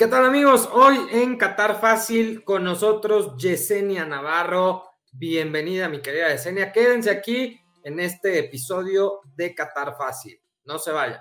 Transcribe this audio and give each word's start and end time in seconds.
¿Qué 0.00 0.06
tal 0.06 0.24
amigos? 0.24 0.66
Hoy 0.72 0.98
en 1.10 1.36
Qatar 1.36 1.78
Fácil 1.78 2.42
con 2.42 2.64
nosotros 2.64 3.36
Yesenia 3.36 4.06
Navarro. 4.06 4.94
Bienvenida 5.12 5.90
mi 5.90 6.00
querida 6.00 6.30
Yesenia. 6.30 6.72
Quédense 6.72 7.10
aquí 7.10 7.60
en 7.84 8.00
este 8.00 8.38
episodio 8.38 9.20
de 9.36 9.54
Qatar 9.54 9.98
Fácil. 9.98 10.40
No 10.64 10.78
se 10.78 10.92
vayan. 10.92 11.20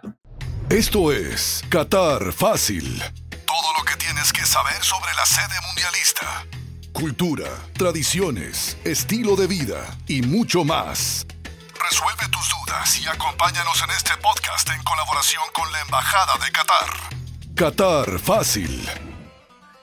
Esto 0.70 1.12
es 1.12 1.62
Qatar 1.68 2.32
Fácil. 2.32 3.04
Todo 3.46 3.74
lo 3.78 3.84
que 3.84 3.98
tienes 3.98 4.32
que 4.32 4.46
saber 4.46 4.82
sobre 4.82 5.14
la 5.14 5.26
sede 5.26 5.60
mundialista. 5.68 6.46
Cultura, 6.94 7.50
tradiciones, 7.74 8.78
estilo 8.86 9.36
de 9.36 9.48
vida 9.48 9.98
y 10.08 10.22
mucho 10.22 10.64
más. 10.64 11.28
Resuelve 11.84 12.32
tus 12.32 12.50
dudas 12.50 12.98
y 13.02 13.10
acompáñanos 13.10 13.84
en 13.84 13.90
este 13.90 14.12
podcast 14.22 14.70
en 14.70 14.82
colaboración 14.84 15.44
con 15.54 15.70
la 15.70 15.82
Embajada 15.82 16.38
de 16.46 16.52
Qatar. 16.54 17.19
Qatar 17.60 18.20
Fácil. 18.20 18.88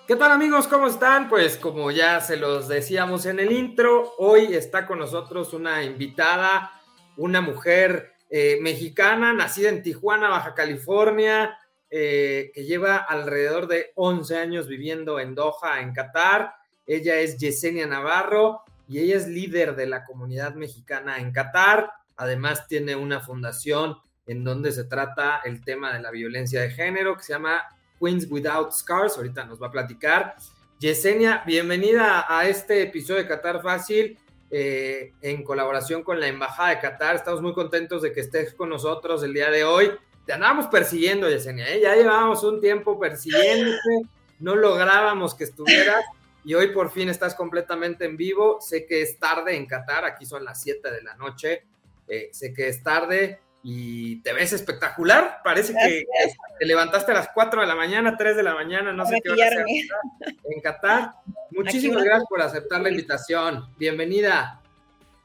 ¿Qué 0.08 0.16
tal 0.16 0.32
amigos? 0.32 0.66
¿Cómo 0.66 0.86
están? 0.86 1.28
Pues 1.28 1.58
como 1.58 1.90
ya 1.90 2.22
se 2.22 2.38
los 2.38 2.68
decíamos 2.68 3.26
en 3.26 3.38
el 3.38 3.52
intro, 3.52 4.14
hoy 4.16 4.54
está 4.54 4.86
con 4.86 4.98
nosotros 4.98 5.52
una 5.52 5.84
invitada, 5.84 6.72
una 7.18 7.42
mujer 7.42 8.14
eh, 8.30 8.56
mexicana, 8.62 9.34
nacida 9.34 9.68
en 9.68 9.82
Tijuana, 9.82 10.30
Baja 10.30 10.54
California, 10.54 11.58
eh, 11.90 12.50
que 12.54 12.64
lleva 12.64 12.96
alrededor 12.96 13.66
de 13.66 13.92
11 13.94 14.38
años 14.38 14.68
viviendo 14.68 15.20
en 15.20 15.34
Doha, 15.34 15.82
en 15.82 15.92
Qatar. 15.92 16.54
Ella 16.86 17.16
es 17.16 17.36
Yesenia 17.36 17.86
Navarro 17.86 18.62
y 18.88 19.00
ella 19.00 19.18
es 19.18 19.28
líder 19.28 19.76
de 19.76 19.86
la 19.86 20.02
comunidad 20.02 20.54
mexicana 20.54 21.18
en 21.18 21.30
Qatar. 21.30 21.90
Además 22.16 22.68
tiene 22.68 22.96
una 22.96 23.20
fundación 23.20 23.98
en 24.26 24.44
donde 24.44 24.72
se 24.72 24.84
trata 24.84 25.40
el 25.44 25.62
tema 25.62 25.92
de 25.92 26.00
la 26.00 26.10
violencia 26.10 26.62
de 26.62 26.70
género, 26.70 27.16
que 27.16 27.22
se 27.22 27.32
llama 27.32 27.62
Queens 28.00 28.26
Without 28.30 28.72
Scars. 28.72 29.16
Ahorita 29.16 29.44
nos 29.44 29.60
va 29.60 29.68
a 29.68 29.70
platicar. 29.70 30.36
Yesenia, 30.78 31.42
bienvenida 31.46 32.26
a 32.28 32.48
este 32.48 32.82
episodio 32.82 33.22
de 33.22 33.28
Qatar 33.28 33.62
Fácil. 33.62 34.18
Eh, 34.48 35.12
en 35.22 35.42
colaboración 35.42 36.04
con 36.04 36.20
la 36.20 36.28
Embajada 36.28 36.70
de 36.70 36.78
Qatar. 36.78 37.16
Estamos 37.16 37.42
muy 37.42 37.52
contentos 37.52 38.02
de 38.02 38.12
que 38.12 38.20
estés 38.20 38.54
con 38.54 38.68
nosotros 38.68 39.22
el 39.24 39.34
día 39.34 39.50
de 39.50 39.64
hoy. 39.64 39.90
Te 40.24 40.32
andábamos 40.32 40.66
persiguiendo, 40.66 41.28
Yesenia, 41.28 41.68
¿eh? 41.72 41.80
ya 41.80 41.96
llevábamos 41.96 42.44
un 42.44 42.60
tiempo 42.60 42.98
persiguiéndote, 42.98 44.08
no 44.40 44.54
lográbamos 44.54 45.34
que 45.34 45.44
estuvieras 45.44 46.04
y 46.44 46.54
hoy 46.54 46.68
por 46.68 46.90
fin 46.90 47.08
estás 47.08 47.34
completamente 47.34 48.04
en 48.04 48.16
vivo. 48.16 48.58
Sé 48.60 48.86
que 48.86 49.02
es 49.02 49.18
tarde 49.18 49.56
en 49.56 49.66
Qatar, 49.66 50.04
aquí 50.04 50.26
son 50.26 50.44
las 50.44 50.60
7 50.62 50.90
de 50.90 51.02
la 51.02 51.16
noche, 51.16 51.64
eh, 52.06 52.28
sé 52.32 52.52
que 52.52 52.68
es 52.68 52.82
tarde, 52.82 53.40
y 53.68 54.20
te 54.22 54.32
ves 54.32 54.52
espectacular. 54.52 55.38
Parece 55.42 55.74
que 55.74 56.04
te 56.60 56.66
levantaste 56.66 57.10
a 57.10 57.16
las 57.16 57.30
4 57.34 57.62
de 57.62 57.66
la 57.66 57.74
mañana, 57.74 58.16
3 58.16 58.36
de 58.36 58.44
la 58.44 58.54
mañana, 58.54 58.92
no 58.92 59.04
sé 59.04 59.20
qué 59.20 59.30
hora 59.30 59.64
en 59.66 60.60
Qatar. 60.60 61.10
Muchísimas 61.50 62.04
gracias 62.04 62.28
por 62.28 62.40
aceptar 62.40 62.80
la 62.80 62.90
invitación. 62.90 63.66
Bienvenida. 63.76 64.62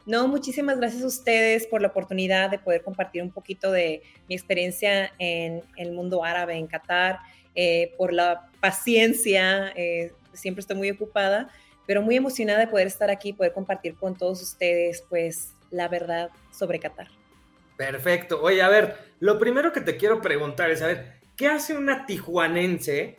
No, 0.07 0.27
muchísimas 0.27 0.79
gracias 0.79 1.03
a 1.03 1.05
ustedes 1.05 1.67
por 1.67 1.83
la 1.83 1.89
oportunidad 1.89 2.49
de 2.49 2.57
poder 2.57 2.81
compartir 2.81 3.21
un 3.21 3.29
poquito 3.29 3.71
de 3.71 4.01
mi 4.27 4.33
experiencia 4.33 5.13
en 5.19 5.61
el 5.77 5.91
mundo 5.91 6.23
árabe 6.23 6.55
en 6.55 6.65
Qatar, 6.65 7.19
eh, 7.53 7.93
por 7.95 8.11
la 8.11 8.49
paciencia, 8.59 9.71
eh, 9.75 10.13
siempre 10.33 10.61
estoy 10.61 10.77
muy 10.77 10.89
ocupada, 10.89 11.51
pero 11.85 12.01
muy 12.01 12.15
emocionada 12.15 12.61
de 12.61 12.67
poder 12.67 12.87
estar 12.87 13.11
aquí, 13.11 13.33
poder 13.33 13.53
compartir 13.53 13.93
con 13.93 14.17
todos 14.17 14.41
ustedes, 14.41 15.03
pues, 15.07 15.53
la 15.69 15.87
verdad 15.87 16.31
sobre 16.51 16.79
Qatar. 16.79 17.20
Perfecto. 17.81 18.39
Oye, 18.43 18.61
a 18.61 18.69
ver, 18.69 18.95
lo 19.19 19.39
primero 19.39 19.73
que 19.73 19.81
te 19.81 19.97
quiero 19.97 20.21
preguntar 20.21 20.69
es, 20.69 20.83
a 20.83 20.87
ver, 20.87 21.13
¿qué 21.35 21.47
hace 21.47 21.73
una 21.75 22.05
tijuanense 22.05 23.17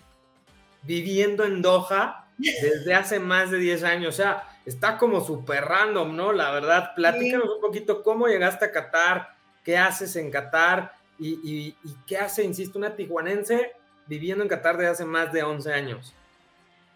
viviendo 0.85 1.45
en 1.45 1.63
Doha 1.63 2.29
desde 2.39 2.95
hace 2.95 3.19
más 3.19 3.51
de 3.51 3.59
10 3.59 3.83
años? 3.83 4.15
O 4.15 4.17
sea, 4.17 4.45
está 4.65 4.99
como 4.99 5.21
súper 5.21 5.65
random, 5.65 6.15
¿no? 6.15 6.33
La 6.33 6.53
verdad, 6.53 6.95
platícanos 6.95 7.49
un 7.49 7.61
poquito 7.61 8.05
cómo 8.05 8.29
llegaste 8.29 8.67
a 8.67 8.71
Qatar, 8.71 9.31
qué 9.65 9.77
haces 9.77 10.15
en 10.15 10.31
Qatar 10.31 10.93
y, 11.19 11.75
qué 12.07 12.19
hace, 12.19 12.45
insisto, 12.45 12.79
una 12.79 12.95
tijuanense 12.95 13.73
viviendo 14.07 14.45
en 14.45 14.49
Qatar 14.49 14.77
desde 14.77 14.93
hace 14.93 15.05
más 15.05 15.33
de 15.33 15.43
11 15.43 15.73
años. 15.73 16.15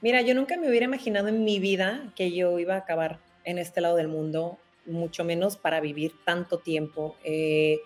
Mira, 0.00 0.20
yo 0.20 0.36
nunca 0.36 0.56
me 0.56 0.68
hubiera 0.68 0.84
imaginado 0.84 1.26
en 1.26 1.42
mi 1.42 1.58
vida 1.58 2.12
que 2.14 2.30
yo 2.30 2.60
iba 2.60 2.74
a 2.74 2.78
acabar 2.78 3.18
en 3.42 3.58
este 3.58 3.80
lado 3.80 3.96
del 3.96 4.06
mundo 4.06 4.56
mucho 4.86 5.24
menos 5.24 5.56
para 5.56 5.80
vivir 5.80 6.14
tanto 6.24 6.58
tiempo. 6.58 7.16
Eh, 7.24 7.80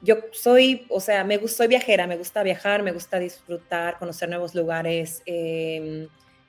yo 0.00 0.16
soy, 0.32 0.86
o 0.88 1.00
sea, 1.00 1.22
me 1.24 1.46
soy 1.46 1.68
viajera, 1.68 2.06
me 2.06 2.16
gusta 2.16 2.42
viajar, 2.42 2.82
me 2.82 2.92
gusta 2.92 3.18
disfrutar, 3.18 3.98
conocer 3.98 4.28
nuevos 4.28 4.54
lugares. 4.54 5.22
Em, 5.26 6.08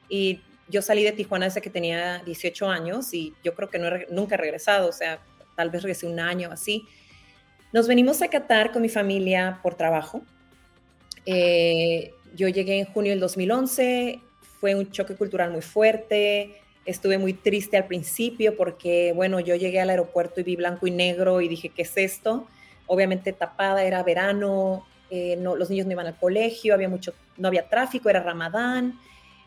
y 0.09 0.41
yo 0.67 0.81
salí 0.81 1.03
de 1.03 1.11
Tijuana 1.11 1.45
desde 1.45 1.61
que 1.61 1.69
tenía 1.69 2.23
18 2.25 2.67
años 2.67 3.13
y 3.13 3.33
yo 3.43 3.53
creo 3.53 3.69
que 3.69 3.77
no 3.77 3.89
nunca 4.09 4.35
he 4.35 4.37
regresado, 4.37 4.89
o 4.89 4.91
sea, 4.91 5.19
tal 5.55 5.69
vez 5.69 5.83
regresé 5.83 6.07
un 6.07 6.19
año 6.19 6.49
así. 6.51 6.87
Nos 7.71 7.87
venimos 7.87 8.21
a 8.21 8.27
Qatar 8.27 8.71
con 8.71 8.81
mi 8.81 8.89
familia 8.89 9.59
por 9.61 9.75
trabajo. 9.75 10.23
Eh, 11.25 12.13
yo 12.35 12.47
llegué 12.47 12.79
en 12.79 12.85
junio 12.85 13.11
del 13.11 13.19
2011, 13.19 14.19
fue 14.59 14.75
un 14.75 14.91
choque 14.91 15.15
cultural 15.15 15.51
muy 15.51 15.61
fuerte, 15.61 16.62
Estuve 16.85 17.17
muy 17.17 17.33
triste 17.33 17.77
al 17.77 17.87
principio 17.87 18.57
porque, 18.57 19.13
bueno, 19.13 19.39
yo 19.39 19.55
llegué 19.55 19.79
al 19.79 19.89
aeropuerto 19.89 20.41
y 20.41 20.43
vi 20.43 20.55
blanco 20.55 20.85
y 20.85 20.91
negro 20.91 21.39
y 21.39 21.47
dije, 21.47 21.69
¿qué 21.69 21.83
es 21.83 21.95
esto? 21.95 22.47
Obviamente 22.87 23.31
tapada, 23.31 23.83
era 23.83 24.03
verano, 24.03 24.85
eh, 25.09 25.37
no, 25.37 25.55
los 25.55 25.69
niños 25.69 25.85
no 25.85 25.91
iban 25.93 26.07
al 26.07 26.17
colegio, 26.17 26.73
había 26.73 26.89
mucho, 26.89 27.13
no 27.37 27.47
había 27.47 27.69
tráfico, 27.69 28.09
era 28.09 28.21
ramadán. 28.21 28.99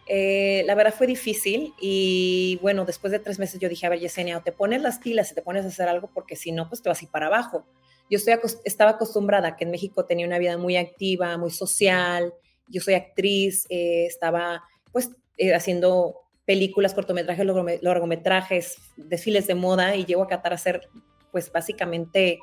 Eh, 0.09 0.63
la 0.65 0.77
verdad 0.77 0.95
fue 0.95 1.09
difícil 1.09 1.75
y 1.81 2.59
bueno, 2.63 2.85
después 2.85 3.11
de 3.11 3.19
tres 3.19 3.41
meses 3.41 3.61
yo 3.61 3.69
dije, 3.69 3.85
a 3.85 3.89
ver, 3.89 3.99
Yesenia, 3.99 4.39
o 4.39 4.43
te 4.43 4.53
pones 4.53 4.81
las 4.81 4.99
pilas 4.99 5.33
y 5.33 5.35
te 5.35 5.43
pones 5.43 5.65
a 5.65 5.69
hacer 5.69 5.89
algo 5.89 6.09
porque 6.15 6.37
si 6.37 6.53
no, 6.53 6.69
pues 6.69 6.83
te 6.83 6.89
vas 6.89 7.01
a 7.01 7.05
ir 7.05 7.11
para 7.11 7.27
abajo. 7.27 7.67
Yo 8.09 8.17
estoy 8.17 8.35
estaba 8.65 8.93
acostumbrada 8.93 9.57
que 9.57 9.65
en 9.65 9.73
México 9.73 10.05
tenía 10.05 10.27
una 10.27 10.39
vida 10.39 10.57
muy 10.57 10.77
activa, 10.77 11.37
muy 11.37 11.51
social, 11.51 12.33
yo 12.69 12.81
soy 12.81 12.95
actriz, 12.95 13.67
eh, 13.69 14.07
estaba 14.07 14.63
pues 14.93 15.11
haciendo 15.53 16.26
películas, 16.47 16.95
cortometrajes, 16.95 17.45
largometrajes, 17.83 18.79
desfiles 18.97 19.47
de 19.47 19.55
moda 19.55 19.97
y 19.97 20.05
llego 20.07 20.23
a 20.23 20.29
Qatar 20.29 20.53
a 20.53 20.55
hacer, 20.55 20.89
pues 21.33 21.51
básicamente 21.53 22.39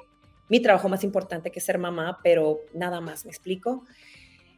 mi 0.49 0.59
trabajo 0.59 0.89
más 0.89 1.03
importante 1.03 1.51
que 1.51 1.61
ser 1.61 1.79
mamá, 1.79 2.19
pero 2.21 2.59
nada 2.73 3.01
más, 3.01 3.25
me 3.25 3.31
explico. 3.31 3.85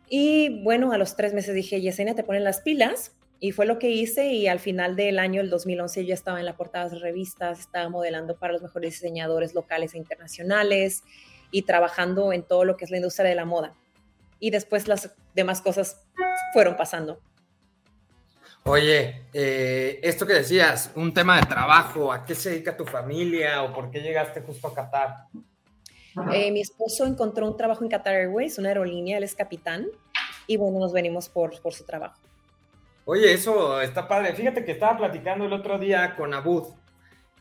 Y 0.09 0.61
bueno, 0.63 0.91
a 0.91 0.97
los 0.97 1.16
tres 1.16 1.33
meses 1.33 1.53
dije, 1.53 1.79
Yesenia, 1.79 2.16
te 2.16 2.23
ponen 2.23 2.44
las 2.44 2.61
pilas. 2.61 3.16
Y 3.39 3.51
fue 3.51 3.66
lo 3.66 3.79
que 3.79 3.89
hice 3.91 4.31
y 4.31 4.47
al 4.47 4.59
final 4.59 4.95
del 4.95 5.19
año, 5.19 5.41
el 5.41 5.50
2011, 5.50 6.06
yo 6.06 6.13
estaba 6.13 6.39
en 6.39 6.45
la 6.45 6.56
portada 6.56 6.89
de 6.89 7.00
revistas, 7.00 7.59
estaba 7.59 7.89
modelando 7.89 8.38
para 8.38 8.53
los 8.53 8.62
mejores 8.62 8.94
diseñadores 8.94 9.53
locales 9.53 9.94
e 9.94 9.97
internacionales 9.97 11.03
y 11.51 11.63
trabajando 11.63 12.33
en 12.33 12.44
todo 12.44 12.63
lo 12.63 12.77
que 12.77 12.85
es 12.85 12.91
la 12.91 12.97
industria 12.97 13.29
de 13.29 13.35
la 13.35 13.45
moda. 13.45 13.73
Y 14.39 14.51
después 14.51 14.88
las 14.88 15.13
demás 15.35 15.62
cosas 15.62 16.01
fueron 16.53 16.77
pasando. 16.77 17.19
Oye, 18.67 19.27
eh, 19.31 19.99
esto 20.01 20.25
que 20.25 20.33
decías, 20.33 20.91
un 20.95 21.13
tema 21.13 21.39
de 21.39 21.45
trabajo, 21.45 22.11
¿a 22.11 22.25
qué 22.25 22.33
se 22.33 22.49
dedica 22.49 22.75
tu 22.75 22.83
familia 22.83 23.61
o 23.61 23.71
por 23.71 23.91
qué 23.91 24.01
llegaste 24.01 24.41
justo 24.41 24.67
a 24.67 24.73
Qatar? 24.73 25.27
Eh, 26.33 26.51
mi 26.51 26.61
esposo 26.61 27.05
encontró 27.05 27.45
un 27.47 27.55
trabajo 27.57 27.83
en 27.83 27.91
Qatar 27.91 28.15
Airways, 28.15 28.57
una 28.57 28.69
aerolínea, 28.69 29.19
él 29.19 29.23
es 29.23 29.35
capitán, 29.35 29.85
y 30.47 30.57
bueno, 30.57 30.79
nos 30.79 30.93
venimos 30.93 31.29
por, 31.29 31.61
por 31.61 31.75
su 31.75 31.83
trabajo. 31.83 32.19
Oye, 33.05 33.33
eso 33.33 33.79
está 33.81 34.07
padre. 34.07 34.33
Fíjate 34.33 34.65
que 34.65 34.71
estaba 34.71 34.97
platicando 34.97 35.45
el 35.45 35.53
otro 35.53 35.77
día 35.77 36.15
con 36.15 36.33
Abud. 36.33 36.73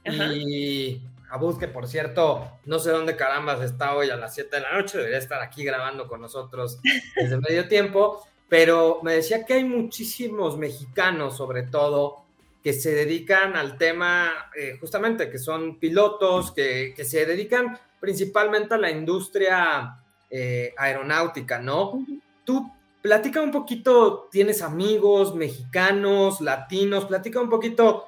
Y 0.04 1.00
Abud, 1.30 1.58
que 1.58 1.68
por 1.68 1.88
cierto, 1.88 2.58
no 2.66 2.78
sé 2.78 2.90
dónde 2.90 3.16
carambas 3.16 3.62
está 3.62 3.96
hoy 3.96 4.10
a 4.10 4.16
las 4.16 4.34
7 4.34 4.56
de 4.56 4.60
la 4.60 4.74
noche, 4.74 4.98
debería 4.98 5.18
estar 5.18 5.40
aquí 5.40 5.64
grabando 5.64 6.06
con 6.06 6.20
nosotros 6.20 6.80
desde 7.16 7.38
medio 7.38 7.66
tiempo 7.66 8.22
pero 8.54 9.00
me 9.02 9.14
decía 9.14 9.44
que 9.44 9.54
hay 9.54 9.64
muchísimos 9.64 10.56
mexicanos, 10.56 11.36
sobre 11.36 11.64
todo, 11.64 12.22
que 12.62 12.72
se 12.72 12.94
dedican 12.94 13.56
al 13.56 13.76
tema, 13.76 14.30
eh, 14.56 14.76
justamente, 14.80 15.28
que 15.28 15.40
son 15.40 15.80
pilotos, 15.80 16.52
que, 16.52 16.94
se 17.04 17.26
dedican 17.26 17.76
principalmente 17.98 18.74
a 18.74 18.78
la 18.78 18.92
industria 18.92 19.96
eh, 20.30 20.72
aeronáutica, 20.76 21.58
¿no? 21.58 22.06
Tú 22.44 22.70
platica 23.02 23.42
un 23.42 23.50
poquito, 23.50 24.28
tienes 24.30 24.62
amigos 24.62 25.34
mexicanos, 25.34 26.40
latinos, 26.40 27.06
platica 27.06 27.40
un 27.40 27.50
poquito, 27.50 28.06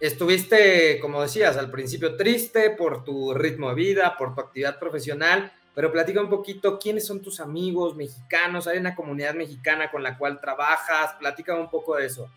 estuviste, 0.00 0.98
como 0.98 1.22
decías, 1.22 1.56
al 1.56 1.70
principio 1.70 2.16
triste 2.16 2.70
por 2.70 3.04
tu 3.04 3.32
ritmo 3.32 3.68
de 3.68 3.76
vida, 3.76 4.16
por 4.18 4.34
tu 4.34 4.40
actividad 4.40 4.76
profesional, 4.80 5.52
pero 5.74 5.90
platica 5.90 6.20
un 6.20 6.30
poquito 6.30 6.78
quiénes 6.78 7.06
son 7.06 7.20
tus 7.20 7.40
amigos 7.40 7.96
mexicanos, 7.96 8.66
hay 8.66 8.78
una 8.78 8.94
comunidad 8.94 9.34
mexicana 9.34 9.90
con 9.90 10.02
la 10.02 10.16
cual 10.16 10.40
trabajas, 10.40 11.14
platica 11.18 11.54
un 11.58 11.68
poco 11.68 11.96
de 11.96 12.06
eso. 12.06 12.30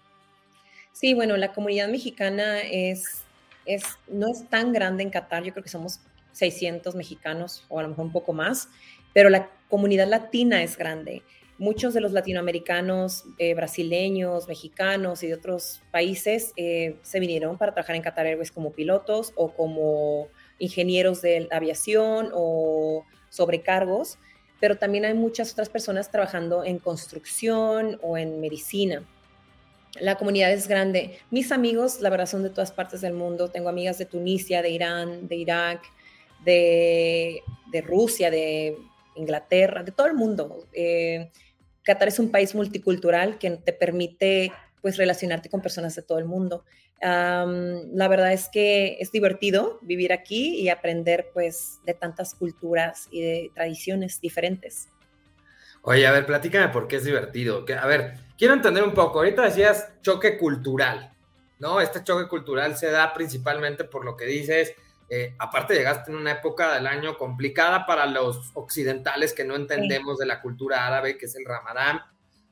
Sí, 0.92 1.14
bueno, 1.14 1.38
la 1.38 1.54
comunidad 1.54 1.90
mexicana 1.90 2.60
es, 2.62 3.24
es, 3.66 3.84
no 4.08 4.28
es 4.32 4.50
tan 4.50 4.74
grande 4.74 5.04
en 5.04 5.12
Qatar, 5.12 5.44
yo 5.44 5.54
creo 5.54 5.64
que 5.64 5.70
somos 5.70 6.00
600 6.32 6.96
mexicanos 6.96 7.64
o 7.70 7.80
a 7.80 7.84
lo 7.84 7.90
mejor 7.90 8.06
un 8.06 8.12
poco 8.12 8.34
más, 8.34 8.70
pero 9.14 9.30
la 9.30 9.50
comunidad 9.70 10.08
latina 10.08 10.64
es 10.64 10.78
grande. 10.78 11.24
muchos 11.60 11.96
de 11.96 12.02
los 12.02 12.12
latinoamericanos, 12.12 13.24
eh, 13.40 13.56
brasileños, 13.56 14.48
mexicanos 14.48 15.24
y 15.24 15.28
de 15.28 15.34
otros 15.34 15.82
países 15.90 16.54
eh, 16.56 16.98
se 17.02 17.20
vinieron 17.20 17.58
para 17.58 17.74
trabajar 17.74 17.96
en 17.96 18.04
Qatar 18.04 18.28
Airways 18.28 18.52
como 18.52 18.74
pilotos 18.74 19.34
o 19.36 19.52
como 19.56 20.28
ingenieros 20.60 21.22
de 21.22 21.48
aviación 21.52 22.30
o 22.34 23.06
sobrecargos, 23.30 24.18
pero 24.60 24.78
también 24.78 25.06
hay 25.06 25.14
muchas 25.14 25.52
otras 25.52 25.70
personas 25.70 26.12
trabajando 26.12 26.64
en 26.64 26.80
construcción 26.80 28.00
o 28.02 28.18
en 28.18 28.40
medicina. 28.40 29.04
La 30.00 30.16
comunidad 30.16 30.52
es 30.52 30.68
grande. 30.68 31.18
Mis 31.32 31.52
amigos, 31.52 32.02
la 32.02 32.10
verdad, 32.10 32.26
son 32.28 32.44
de 32.44 32.50
todas 32.50 32.72
partes 32.72 33.02
del 33.02 33.14
mundo. 33.14 33.50
Tengo 33.50 33.70
amigas 33.70 33.98
de 33.98 34.06
Tunisia, 34.06 34.62
de 34.62 34.70
Irán, 34.70 35.28
de 35.28 35.36
Irak, 35.36 35.82
de, 36.44 37.42
Rusia, 37.86 38.30
de 38.30 38.78
Inglaterra, 39.16 39.84
de 39.84 39.92
todo 39.92 40.08
el 40.08 40.14
mundo. 40.14 40.66
Eh, 40.74 41.32
Qatar 41.84 42.10
es 42.10 42.20
un 42.20 42.32
país 42.32 42.54
multicultural 42.54 43.38
que 43.38 43.52
te 43.52 43.74
permite 43.74 44.52
pues 44.82 44.98
relacionarte 44.98 45.50
con 45.50 45.62
personas 45.62 45.96
de 45.96 46.02
todo 46.02 46.20
el 46.20 46.26
mundo. 46.26 46.64
La 47.02 48.08
verdad 48.08 48.34
es 48.34 48.50
que 48.50 48.98
es 49.00 49.12
divertido 49.12 49.80
vivir 49.82 50.12
aquí 50.14 50.56
y 50.56 50.70
aprender 50.70 51.30
pues 51.34 51.80
de 51.86 51.94
tantas 51.94 52.34
culturas 52.34 53.08
y 53.12 53.22
de 53.22 53.52
tradiciones 53.54 54.20
diferentes. 54.20 54.90
Oye, 55.84 56.06
a 56.06 56.12
ver, 56.12 56.26
platícame 56.26 56.70
por 56.70 56.88
qué 56.88 56.98
es 56.98 57.06
divertido. 57.06 57.66
A 57.80 57.88
ver, 57.88 58.16
quiero 58.38 58.54
entender 58.54 58.84
un 58.84 58.94
poco. 58.94 59.20
Ahorita 59.20 59.44
decías 59.44 59.90
choque 60.02 60.38
cultural, 60.38 61.14
¿no? 61.60 61.80
Este 61.80 62.04
choque 62.04 62.28
cultural 62.28 62.76
se 62.76 62.92
da 62.92 63.14
principalmente 63.14 63.84
por 63.86 64.04
lo 64.04 64.18
que 64.18 64.26
dices. 64.26 64.74
Eh, 65.10 65.34
aparte 65.40 65.76
llegaste 65.76 66.12
en 66.12 66.18
una 66.18 66.32
época 66.32 66.74
del 66.74 66.86
año 66.86 67.18
complicada 67.18 67.86
para 67.86 68.06
los 68.06 68.52
occidentales 68.56 69.32
que 69.34 69.46
no 69.46 69.56
entendemos 69.56 70.18
de 70.18 70.26
la 70.26 70.42
cultura 70.42 70.86
árabe, 70.86 71.18
que 71.18 71.28
es 71.28 71.36
el 71.36 71.46
ramadán. 71.46 72.02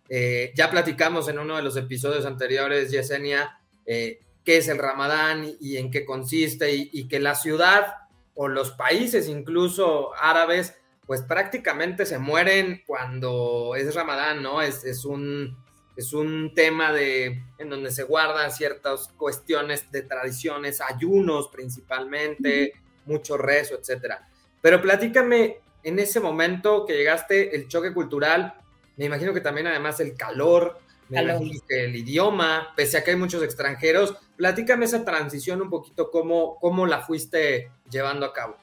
Eh, 0.08 0.54
ya 0.56 0.70
platicamos 0.70 1.28
en 1.28 1.40
uno 1.40 1.58
de 1.58 1.64
los 1.64 1.76
episodios 1.76 2.26
anteriores, 2.26 2.92
Yesenia, 2.92 3.60
eh, 3.86 4.20
qué 4.46 4.58
es 4.58 4.68
el 4.68 4.78
ramadán 4.78 5.56
y, 5.60 5.78
en 5.78 5.92
qué 5.92 6.06
consiste 6.06 6.72
y, 6.74 7.08
que 7.08 7.20
la 7.20 7.36
ciudad 7.36 7.96
o 8.36 8.48
los 8.48 8.72
países 8.72 9.28
incluso 9.28 10.12
árabes, 10.16 10.76
pues 11.06 11.24
prácticamente 11.24 12.06
se 12.06 12.20
mueren 12.20 12.84
cuando 12.86 13.74
es 13.76 13.94
ramadán, 13.96 14.44
¿no? 14.44 14.62
Es, 14.62 15.04
un, 15.06 15.58
es 15.96 16.14
un 16.14 16.54
tema 16.54 16.94
de, 16.94 17.44
en 17.58 17.70
donde 17.70 17.92
se 17.92 18.04
guardan 18.04 18.52
ciertas 18.52 19.10
cuestiones 19.18 19.92
de 19.92 20.04
tradiciones, 20.04 20.80
ayunos 20.82 21.50
principalmente, 21.50 22.74
mucho 23.06 23.38
rezo, 23.38 23.76
etcétera. 23.76 24.28
Pero 24.62 24.82
platícame, 24.82 25.60
en 25.84 26.00
ese 26.00 26.20
momento 26.20 26.86
que 26.86 26.98
llegaste, 26.98 27.56
el 27.56 27.68
choque 27.68 27.94
cultural, 27.94 28.56
me 28.98 29.06
imagino 29.06 29.34
que 29.34 29.42
también 29.42 29.68
además 29.68 30.00
el 30.00 30.16
calor, 30.16 30.80
me 31.10 31.22
imagino 31.22 31.62
que 31.68 31.86
el 31.86 31.96
idioma, 31.96 32.74
pese 32.76 32.98
a 32.98 33.04
que 33.04 33.12
hay 33.12 33.18
muchos 33.18 33.44
extranjeros, 33.44 34.16
platícame 34.36 34.86
esa 34.86 35.06
transición 35.06 35.62
un 35.62 35.70
poquito, 35.70 36.10
cómo, 36.10 36.58
cómo 36.60 36.86
la 36.86 37.02
fuiste 37.02 37.72
llevando 37.90 38.26
a 38.26 38.34
cabo. 38.34 38.58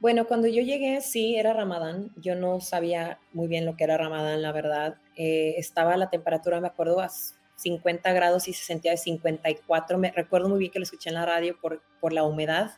Bueno, 0.00 0.26
cuando 0.26 0.48
yo 0.48 0.62
llegué, 0.62 1.00
sí, 1.02 1.36
era 1.36 1.52
Ramadán. 1.52 2.10
Yo 2.16 2.34
no 2.34 2.60
sabía 2.60 3.18
muy 3.32 3.48
bien 3.48 3.66
lo 3.66 3.76
que 3.76 3.84
era 3.84 3.98
Ramadán, 3.98 4.40
la 4.40 4.50
verdad. 4.50 4.96
Eh, 5.14 5.54
estaba 5.58 5.96
la 5.96 6.08
temperatura, 6.08 6.60
me 6.60 6.68
acuerdo, 6.68 7.00
a 7.00 7.10
50 7.56 8.10
grados 8.12 8.48
y 8.48 8.54
se 8.54 8.64
sentía 8.64 8.92
de 8.92 8.96
54. 8.96 9.98
Me 9.98 10.10
recuerdo 10.10 10.48
muy 10.48 10.58
bien 10.58 10.72
que 10.72 10.78
lo 10.78 10.84
escuché 10.84 11.10
en 11.10 11.16
la 11.16 11.26
radio 11.26 11.58
por, 11.60 11.82
por 12.00 12.14
la 12.14 12.24
humedad. 12.24 12.72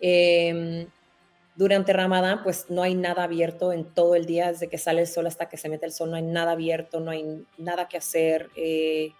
Eh, 0.00 0.88
durante 1.60 1.92
Ramadán, 1.92 2.42
pues 2.42 2.70
no 2.70 2.82
hay 2.82 2.94
nada 2.94 3.24
abierto 3.24 3.74
en 3.74 3.84
todo 3.84 4.14
el 4.14 4.24
día, 4.24 4.50
desde 4.50 4.68
que 4.68 4.78
sale 4.78 5.02
el 5.02 5.06
sol 5.06 5.26
hasta 5.26 5.50
que 5.50 5.58
se 5.58 5.68
mete 5.68 5.84
el 5.84 5.92
sol, 5.92 6.08
no 6.08 6.16
hay 6.16 6.22
nada 6.22 6.52
abierto, 6.52 7.00
no 7.00 7.10
hay 7.10 7.44
nada 7.58 7.86
que 7.86 7.98
hacer, 7.98 8.48
eh, 8.56 9.12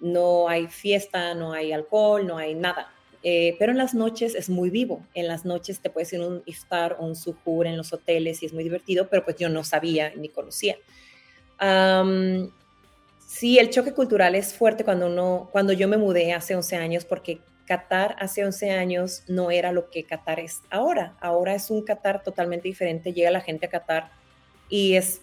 no 0.00 0.48
hay 0.48 0.66
fiesta, 0.66 1.36
no 1.36 1.52
hay 1.52 1.70
alcohol, 1.72 2.26
no 2.26 2.36
hay 2.36 2.56
nada. 2.56 2.92
Eh, 3.22 3.54
pero 3.60 3.70
en 3.70 3.78
las 3.78 3.94
noches 3.94 4.34
es 4.34 4.50
muy 4.50 4.70
vivo. 4.70 5.06
En 5.14 5.28
las 5.28 5.44
noches 5.44 5.78
te 5.78 5.88
puedes 5.88 6.12
ir 6.12 6.20
un 6.20 6.42
iftar 6.46 6.96
o 6.98 7.06
un 7.06 7.14
suhoor 7.14 7.68
en 7.68 7.76
los 7.76 7.92
hoteles 7.92 8.42
y 8.42 8.46
es 8.46 8.52
muy 8.52 8.64
divertido, 8.64 9.08
pero 9.08 9.24
pues 9.24 9.36
yo 9.36 9.48
no 9.48 9.62
sabía 9.62 10.12
ni 10.16 10.30
conocía. 10.30 10.74
sí, 13.24 13.58
el 13.60 13.70
choque 13.70 13.92
cultural 13.92 14.34
es 14.34 14.52
fuerte 14.52 14.82
cuando 14.82 15.06
uno, 15.06 15.48
cuando 15.52 15.72
yo 15.72 15.86
me 15.86 15.96
mudé 15.96 16.32
hace 16.32 16.56
11 16.56 16.74
años, 16.74 17.04
porque 17.04 17.38
Qatar 17.68 18.16
hace 18.18 18.44
11 18.44 18.70
años 18.70 19.24
no 19.28 19.50
era 19.50 19.72
lo 19.72 19.90
que 19.90 20.04
Qatar 20.04 20.40
es 20.40 20.62
ahora. 20.70 21.14
Ahora 21.20 21.54
es 21.54 21.70
un 21.70 21.84
Qatar 21.84 22.22
totalmente 22.22 22.66
diferente. 22.66 23.12
Llega 23.12 23.30
la 23.30 23.42
gente 23.42 23.66
a 23.66 23.68
Qatar 23.68 24.10
y 24.70 24.94
es 24.94 25.20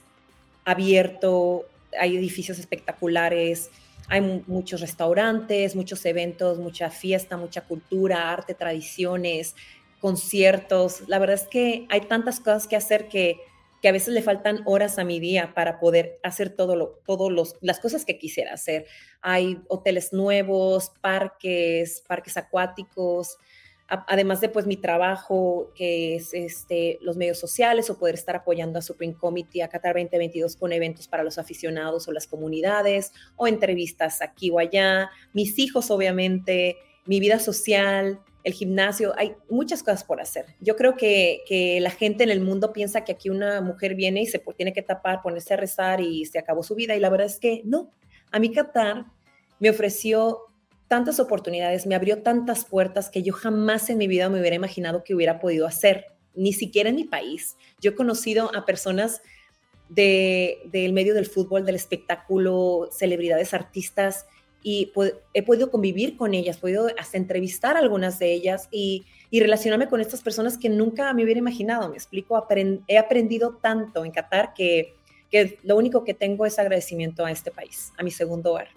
abierto, 0.64 1.66
hay 2.00 2.16
edificios 2.16 2.60
espectaculares, 2.60 3.72
hay 4.08 4.44
muchos 4.46 4.82
restaurantes, 4.82 5.76
muchos 5.76 6.06
eventos, 6.06 6.60
mucha 6.60 6.92
fiesta, 6.92 7.36
mucha 7.36 7.62
cultura, 7.62 8.32
arte, 8.32 8.54
tradiciones, 8.54 9.56
conciertos. 10.00 11.02
La 11.08 11.18
verdad 11.18 11.36
es 11.36 11.48
que 11.48 11.88
hay 11.90 12.02
tantas 12.02 12.40
cosas 12.40 12.68
que 12.68 12.76
hacer 12.76 13.08
que 13.08 13.40
que 13.86 13.90
a 13.90 13.92
veces 13.92 14.16
le 14.16 14.24
faltan 14.24 14.64
horas 14.66 14.98
a 14.98 15.04
mi 15.04 15.20
día 15.20 15.54
para 15.54 15.80
poder 15.80 16.20
hacer 16.24 16.50
todo 16.50 16.76
lo, 16.76 17.04
todos 17.06 17.56
las 17.62 17.80
cosas 17.80 18.04
que 18.04 18.18
quisiera 18.18 18.52
hacer. 18.52 18.88
Hay 19.22 19.62
hoteles 19.68 20.12
nuevos, 20.12 20.92
parques, 21.02 22.04
parques 22.08 22.36
acuáticos, 22.36 23.38
además 23.88 24.42
de 24.42 24.50
pues 24.50 24.66
mi 24.66 24.76
trabajo 24.76 25.72
que 25.76 26.16
es 26.16 26.34
este, 26.34 26.98
los 27.00 27.16
medios 27.16 27.38
sociales 27.38 27.88
o 27.92 28.00
poder 28.00 28.16
estar 28.16 28.36
apoyando 28.36 28.80
a 28.80 28.82
Supreme 28.82 29.14
Committee 29.14 29.62
a 29.62 29.70
Qatar 29.70 29.94
2022 29.94 30.56
con 30.56 30.74
eventos 30.74 31.08
para 31.08 31.22
los 31.24 31.38
aficionados 31.38 32.08
o 32.08 32.12
las 32.12 32.26
comunidades 32.26 33.14
o 33.36 33.46
entrevistas 33.46 34.20
aquí 34.24 34.50
o 34.50 34.58
allá, 34.58 35.12
mis 35.32 35.60
hijos 35.60 35.92
obviamente, 35.92 36.78
mi 37.06 37.20
vida 37.20 37.38
social, 37.38 38.20
el 38.46 38.54
gimnasio, 38.54 39.14
hay 39.18 39.36
muchas 39.50 39.82
cosas 39.82 40.04
por 40.04 40.22
hacer. 40.22 40.46
Yo 40.62 40.76
creo 40.76 40.96
que, 40.96 41.80
la 41.82 41.90
gente 41.90 42.24
en 42.24 42.30
el 42.30 42.42
mundo 42.42 42.72
piensa 42.72 43.04
que 43.04 43.12
aquí 43.12 43.32
una 43.32 43.60
mujer 43.60 43.96
viene 43.96 44.22
y 44.22 44.28
se 44.28 44.40
tiene 44.56 44.72
que 44.72 44.84
tapar, 44.84 45.24
ponerse 45.24 45.56
a 45.56 45.58
rezar 45.58 46.00
y 46.00 46.26
se 46.26 46.38
acabó 46.38 46.62
su 46.62 46.76
vida. 46.76 46.96
Y 46.96 47.00
la 47.00 47.10
verdad 47.10 47.26
es 47.26 47.40
que 47.40 47.64
no. 47.66 47.90
A 48.32 48.38
mí 48.38 48.52
Qatar 48.52 49.08
me 49.60 49.72
ofreció 49.72 50.42
tantas 50.88 51.20
oportunidades, 51.20 51.88
me 51.88 51.96
abrió 51.96 52.22
tantas 52.22 52.66
puertas 52.66 53.10
que 53.10 53.24
yo 53.24 53.34
jamás 53.34 53.90
en 53.90 53.98
mi 53.98 54.08
vida 54.08 54.30
me 54.30 54.40
hubiera 54.40 54.56
imaginado 54.56 55.04
que 55.04 55.16
hubiera 55.16 55.40
podido 55.40 55.66
hacer, 55.66 56.06
ni 56.36 56.54
siquiera 56.54 56.90
en 56.90 56.98
mi 56.98 57.06
país. 57.06 57.58
Yo 57.82 57.92
he 57.92 57.96
conocido 57.96 58.56
a 58.56 58.64
personas 58.64 59.24
del 59.90 60.94
medio 60.94 61.16
del 61.16 61.26
fútbol, 61.26 61.66
del 61.66 61.76
espectáculo, 61.76 62.90
celebridades, 62.92 63.56
artistas 63.56 64.28
y 64.68 64.92
he 65.36 65.44
podido 65.44 65.70
convivir 65.70 66.18
con 66.18 66.34
ellas, 66.34 66.58
he 66.58 66.60
podido 66.60 66.88
hasta 66.98 67.18
entrevistar 67.18 67.78
a 67.78 67.80
algunas 67.82 68.18
de 68.18 68.34
ellas 68.34 68.68
y, 68.72 69.06
y, 69.30 69.40
relacionarme 69.40 69.88
con 69.88 70.02
estas 70.02 70.24
personas 70.24 70.58
que 70.58 70.70
nunca 70.70 71.14
me 71.14 71.24
hubiera 71.24 71.38
imaginado. 71.38 71.88
Me 71.88 71.96
explico, 71.96 72.44
he 72.88 72.98
aprendido 72.98 73.60
tanto 73.62 74.04
en 74.04 74.12
Qatar 74.12 74.56
que, 74.56 74.96
que 75.30 75.60
lo 75.62 75.78
único 75.78 76.04
que 76.04 76.16
tengo 76.16 76.48
es 76.48 76.58
agradecimiento 76.58 77.24
a 77.24 77.30
este 77.30 77.52
país, 77.52 77.94
a 77.96 78.02
mi 78.02 78.10
segundo 78.10 78.54
hogar. 78.54 78.70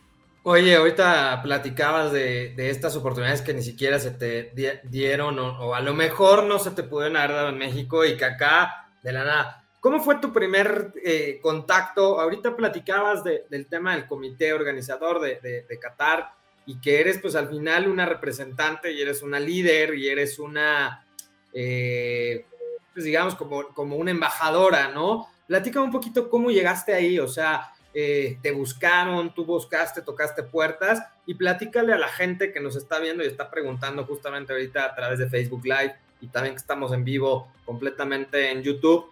Oye, 0.42 0.76
ahorita 0.76 1.40
platicabas 1.42 2.12
de, 2.12 2.52
de, 2.54 2.68
estas 2.68 2.94
oportunidades 2.94 3.40
que 3.40 3.54
ni 3.54 3.62
siquiera 3.62 3.98
se 3.98 4.10
te 4.10 4.52
dieron 4.84 5.38
o, 5.38 5.68
o, 5.68 5.74
a 5.74 5.80
lo 5.80 5.94
mejor 5.94 6.44
no 6.44 6.58
se 6.58 6.72
te 6.72 6.82
pudieron 6.82 7.16
haber 7.16 7.34
dado 7.34 7.48
en 7.48 7.56
México 7.56 8.04
y 8.04 8.18
que 8.18 8.26
acá 8.26 8.90
de 9.02 9.12
la 9.12 9.24
nada. 9.24 9.57
¿Cómo 9.80 10.00
fue 10.00 10.16
tu 10.16 10.32
primer 10.32 10.92
eh, 11.04 11.38
contacto? 11.40 12.20
Ahorita 12.20 12.56
platicabas 12.56 13.22
del 13.22 13.66
tema 13.66 13.94
del 13.94 14.06
comité 14.06 14.52
organizador 14.52 15.20
de, 15.20 15.78
Qatar 15.80 16.32
y 16.66 16.80
que 16.80 17.00
eres 17.00 17.18
pues 17.18 17.36
al 17.36 17.48
final 17.48 17.88
una 17.88 18.04
representante 18.04 18.90
y 18.92 19.00
eres 19.00 19.22
una 19.22 19.38
líder 19.38 19.94
y 19.94 20.08
eres 20.08 20.38
una, 20.38 21.06
eh, 21.52 22.44
pues 22.92 23.04
digamos 23.04 23.36
como, 23.36 23.68
como 23.68 23.96
una 23.96 24.10
embajadora, 24.10 24.88
¿no? 24.88 25.28
Platícame 25.46 25.86
un 25.86 25.92
poquito 25.92 26.28
cómo 26.28 26.50
llegaste 26.50 26.92
ahí, 26.92 27.18
o 27.20 27.28
sea, 27.28 27.72
eh, 27.94 28.38
te 28.42 28.50
buscaron, 28.50 29.32
tú 29.32 29.44
buscaste, 29.46 30.02
tocaste 30.02 30.42
puertas 30.42 31.02
y 31.24 31.34
platícale 31.34 31.92
a 31.92 31.98
la 31.98 32.08
gente 32.08 32.52
que 32.52 32.60
nos 32.60 32.76
está 32.76 32.98
viendo 32.98 33.22
y 33.22 33.28
está 33.28 33.50
preguntando 33.50 34.04
justamente 34.04 34.52
ahorita 34.52 34.84
a 34.84 34.94
través 34.94 35.20
de 35.20 35.30
Facebook 35.30 35.64
Live 35.64 35.94
y 36.20 36.26
también 36.28 36.54
que 36.54 36.60
estamos 36.60 36.92
en 36.92 37.04
vivo 37.04 37.50
completamente 37.64 38.50
en 38.50 38.62
YouTube 38.62 39.10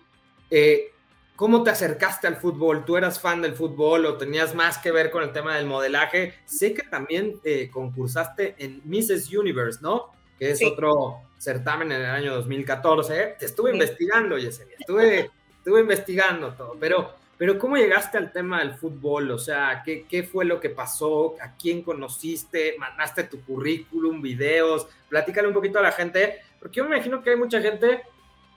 eh, 0.51 0.93
¿Cómo 1.37 1.63
te 1.63 1.69
acercaste 1.69 2.27
al 2.27 2.37
fútbol? 2.37 2.87
¿Tú 2.87 2.97
eras 2.97 3.21
fan 3.21 3.43
del 3.43 3.55
fútbol 3.55 4.07
o 4.07 4.17
tenías 4.17 4.55
más 4.55 4.79
que 4.79 4.91
ver 4.91 5.11
con 5.11 5.23
el 5.23 5.33
tema 5.33 5.55
del 5.55 5.67
modelaje? 5.67 6.33
Sé 6.47 6.73
que 6.73 6.83
también 6.83 7.39
eh, 7.45 7.69
concursaste 7.71 8.55
en 8.59 8.81
Mrs. 8.87 9.31
Universe, 9.35 9.81
¿no? 9.83 10.13
Que 10.39 10.53
es 10.53 10.65
otro 10.65 11.19
certamen 11.37 11.93
en 11.93 12.01
el 12.01 12.11
año 12.11 12.35
2014. 12.37 13.37
Te 13.39 13.45
estuve 13.45 13.71
investigando, 13.71 14.39
Yesenia, 14.39 14.77
estuve, 14.79 15.31
estuve 15.59 15.81
investigando 15.81 16.55
todo, 16.55 16.75
pero, 16.81 17.13
pero 17.37 17.59
¿cómo 17.59 17.77
llegaste 17.77 18.17
al 18.17 18.33
tema 18.33 18.61
del 18.61 18.73
fútbol? 18.75 19.31
O 19.31 19.39
sea, 19.39 19.83
¿qué, 19.85 20.07
¿qué 20.09 20.23
fue 20.23 20.47
lo 20.47 20.59
que 20.59 20.71
pasó? 20.71 21.35
¿A 21.43 21.55
quién 21.55 21.83
conociste? 21.83 22.77
¿Mandaste 22.79 23.25
tu 23.25 23.43
currículum, 23.45 24.23
videos? 24.23 24.87
Platícale 25.11 25.49
un 25.49 25.55
poquito 25.55 25.81
a 25.81 25.83
la 25.83 25.93
gente, 25.93 26.41
porque 26.59 26.79
yo 26.79 26.85
me 26.85 26.97
imagino 26.97 27.23
que 27.23 27.29
hay 27.29 27.37
mucha 27.37 27.61
gente, 27.61 28.05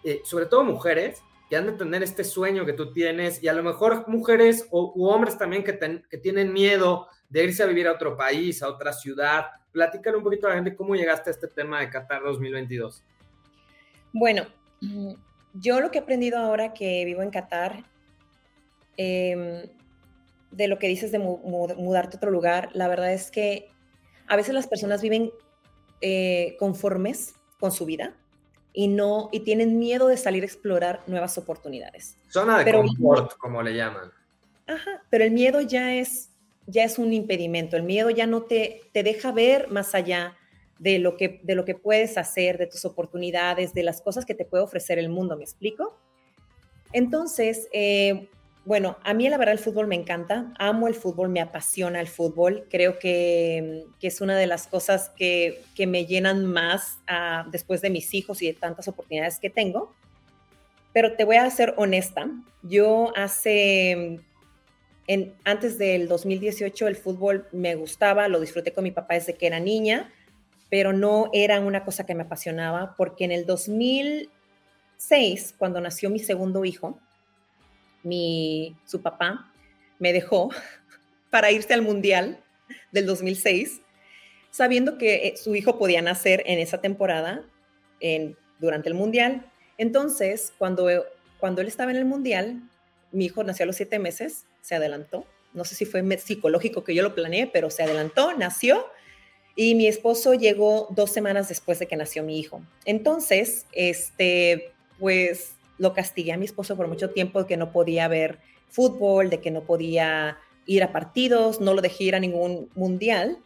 eh, 0.05 0.21
sobre 0.23 0.45
todo 0.45 0.63
mujeres, 0.63 1.21
que 1.49 1.57
han 1.57 1.65
de 1.65 1.71
tener 1.73 2.03
este 2.03 2.23
sueño 2.23 2.65
que 2.65 2.73
tú 2.73 2.93
tienes 2.93 3.41
y 3.41 3.47
a 3.47 3.53
lo 3.53 3.63
mejor 3.63 4.07
mujeres 4.07 4.67
o, 4.69 4.93
u 4.95 5.07
hombres 5.07 5.37
también 5.37 5.63
que, 5.63 6.03
que 6.07 6.17
tienen 6.17 6.53
miedo 6.53 7.07
de 7.27 7.43
irse 7.43 7.63
a 7.63 7.65
vivir 7.65 7.87
a 7.87 7.93
otro 7.93 8.15
país, 8.15 8.61
a 8.61 8.69
otra 8.69 8.93
ciudad. 8.93 9.45
Platícale 9.71 10.17
un 10.17 10.23
poquito 10.23 10.45
a 10.45 10.51
la 10.51 10.55
gente 10.57 10.75
cómo 10.75 10.95
llegaste 10.95 11.29
a 11.29 11.33
este 11.33 11.47
tema 11.47 11.79
de 11.79 11.89
Qatar 11.89 12.21
2022. 12.23 13.03
Bueno, 14.13 14.45
yo 15.53 15.79
lo 15.81 15.89
que 15.89 15.97
he 15.97 16.01
aprendido 16.01 16.37
ahora 16.37 16.73
que 16.73 17.03
vivo 17.05 17.23
en 17.23 17.31
Qatar, 17.31 17.83
em, 18.97 19.63
de 20.51 20.67
lo 20.67 20.77
que 20.77 20.87
dices 20.87 21.11
de 21.11 21.19
mudarte 21.19 22.15
a 22.15 22.17
otro 22.17 22.31
lugar, 22.31 22.69
la 22.73 22.87
verdad 22.87 23.11
es 23.13 23.31
que 23.31 23.69
a 24.27 24.35
veces 24.35 24.53
las 24.53 24.67
personas 24.67 25.01
viven 25.01 25.31
eh, 26.01 26.55
conformes 26.59 27.33
con 27.59 27.71
su 27.71 27.85
vida 27.85 28.15
y 28.73 28.87
no 28.87 29.29
y 29.31 29.41
tienen 29.41 29.79
miedo 29.79 30.07
de 30.07 30.17
salir 30.17 30.43
a 30.43 30.45
explorar 30.45 31.01
nuevas 31.07 31.37
oportunidades. 31.37 32.17
Zona 32.29 32.63
de 32.63 32.71
confort, 32.71 33.37
como 33.37 33.61
le 33.61 33.75
llaman. 33.75 34.11
Ajá, 34.67 35.03
pero 35.09 35.23
el 35.23 35.31
miedo 35.31 35.61
ya 35.61 35.95
es 35.95 36.29
ya 36.69 36.83
es 36.83 36.99
un 36.99 37.13
impedimento. 37.13 37.75
El 37.75 37.83
miedo 37.83 38.09
ya 38.09 38.27
no 38.27 38.43
te, 38.43 38.81
te 38.93 39.03
deja 39.03 39.31
ver 39.31 39.69
más 39.69 39.95
allá 39.95 40.37
de 40.77 40.99
lo, 40.99 41.17
que, 41.17 41.41
de 41.43 41.55
lo 41.55 41.65
que 41.65 41.75
puedes 41.75 42.17
hacer, 42.17 42.57
de 42.57 42.67
tus 42.67 42.85
oportunidades, 42.85 43.73
de 43.73 43.83
las 43.83 44.01
cosas 44.01 44.25
que 44.25 44.35
te 44.35 44.45
puede 44.45 44.63
ofrecer 44.63 44.97
el 44.97 45.09
mundo, 45.09 45.35
¿me 45.35 45.43
explico? 45.43 45.99
Entonces, 46.93 47.67
eh, 47.73 48.29
bueno, 48.65 48.97
a 49.03 49.13
mí 49.13 49.27
la 49.29 49.37
verdad 49.37 49.53
el 49.53 49.59
fútbol 49.59 49.87
me 49.87 49.95
encanta, 49.95 50.53
amo 50.59 50.87
el 50.87 50.93
fútbol, 50.93 51.29
me 51.29 51.41
apasiona 51.41 52.01
el 52.01 52.07
fútbol, 52.07 52.67
creo 52.69 52.99
que, 52.99 53.85
es 54.01 54.21
una 54.21 54.37
de 54.37 54.47
las 54.47 54.67
cosas 54.67 55.11
que, 55.15 55.63
me 55.87 56.05
llenan 56.05 56.45
más 56.45 56.99
ah, 57.07 57.47
después 57.51 57.81
de 57.81 57.89
mis 57.89 58.13
hijos 58.13 58.41
y 58.41 58.47
de 58.47 58.53
tantas 58.53 58.87
oportunidades 58.87 59.39
que 59.39 59.49
tengo. 59.49 59.93
Pero 60.93 61.15
te 61.15 61.23
voy 61.23 61.37
a 61.37 61.49
ser 61.49 61.73
honesta, 61.77 62.29
yo 62.63 63.13
hace 63.15 64.19
antes 65.43 65.79
del 65.79 66.07
2018 66.07 66.87
el 66.87 66.95
fútbol 66.95 67.47
me 67.51 67.73
gustaba, 67.75 68.27
lo 68.27 68.39
disfruté 68.39 68.73
con 68.73 68.83
mi 68.83 68.91
papá 68.91 69.15
desde 69.15 69.33
que 69.33 69.47
era 69.47 69.59
niña, 69.59 70.13
pero 70.69 70.93
no 70.93 71.31
era 71.33 71.59
una 71.59 71.83
cosa 71.83 72.05
que 72.05 72.13
me 72.13 72.21
apasionaba 72.23 72.93
porque 72.95 73.25
en 73.25 73.31
el 73.31 73.47
2006, 73.47 75.55
cuando 75.57 75.81
nació 75.81 76.11
mi 76.11 76.19
segundo 76.19 76.63
hijo, 76.63 76.99
mi, 78.03 78.75
su 78.85 79.01
papá 79.01 79.51
me 79.99 80.13
dejó 80.13 80.49
para 81.29 81.51
irse 81.51 81.73
al 81.73 81.81
Mundial 81.81 82.43
del 82.91 83.05
2006, 83.05 83.81
sabiendo 84.51 84.97
que 84.97 85.27
eh, 85.27 85.37
su 85.37 85.55
hijo 85.55 85.77
podía 85.77 86.01
nacer 86.01 86.43
en 86.45 86.59
esa 86.59 86.81
temporada, 86.81 87.43
en, 87.99 88.35
durante 88.59 88.89
el 88.89 88.95
Mundial. 88.95 89.45
Entonces, 89.77 90.53
cuando, 90.57 90.87
cuando 91.39 91.61
él 91.61 91.67
estaba 91.67 91.91
en 91.91 91.97
el 91.97 92.05
Mundial, 92.05 92.61
mi 93.11 93.25
hijo 93.25 93.43
nació 93.43 93.63
a 93.63 93.67
los 93.67 93.75
siete 93.75 93.99
meses, 93.99 94.45
se 94.61 94.75
adelantó. 94.75 95.25
No 95.53 95.65
sé 95.65 95.75
si 95.75 95.85
fue 95.85 96.03
psicológico 96.17 96.83
que 96.83 96.93
yo 96.93 97.03
lo 97.03 97.15
planeé, 97.15 97.47
pero 97.47 97.69
se 97.69 97.83
adelantó, 97.83 98.33
nació. 98.37 98.85
Y 99.55 99.75
mi 99.75 99.87
esposo 99.87 100.35
llegó 100.35 100.87
dos 100.91 101.11
semanas 101.11 101.49
después 101.49 101.79
de 101.79 101.87
que 101.87 101.95
nació 101.95 102.23
mi 102.23 102.39
hijo. 102.39 102.61
Entonces, 102.85 103.65
este, 103.71 104.71
pues 104.99 105.53
lo 105.79 105.93
castigué 105.93 106.33
a 106.33 106.37
mi 106.37 106.45
esposo 106.45 106.77
por 106.77 106.87
mucho 106.87 107.09
tiempo 107.09 107.39
de 107.39 107.47
que 107.47 107.57
no 107.57 107.71
podía 107.71 108.07
ver 108.07 108.39
fútbol, 108.69 109.31
de 109.31 109.41
que 109.41 109.49
no 109.49 109.63
podía 109.63 110.37
ir 110.67 110.83
a 110.83 110.91
partidos, 110.91 111.59
no 111.59 111.73
lo 111.73 111.81
dejé 111.81 112.03
ir 112.03 112.15
a 112.15 112.19
ningún 112.19 112.69
mundial, 112.75 113.39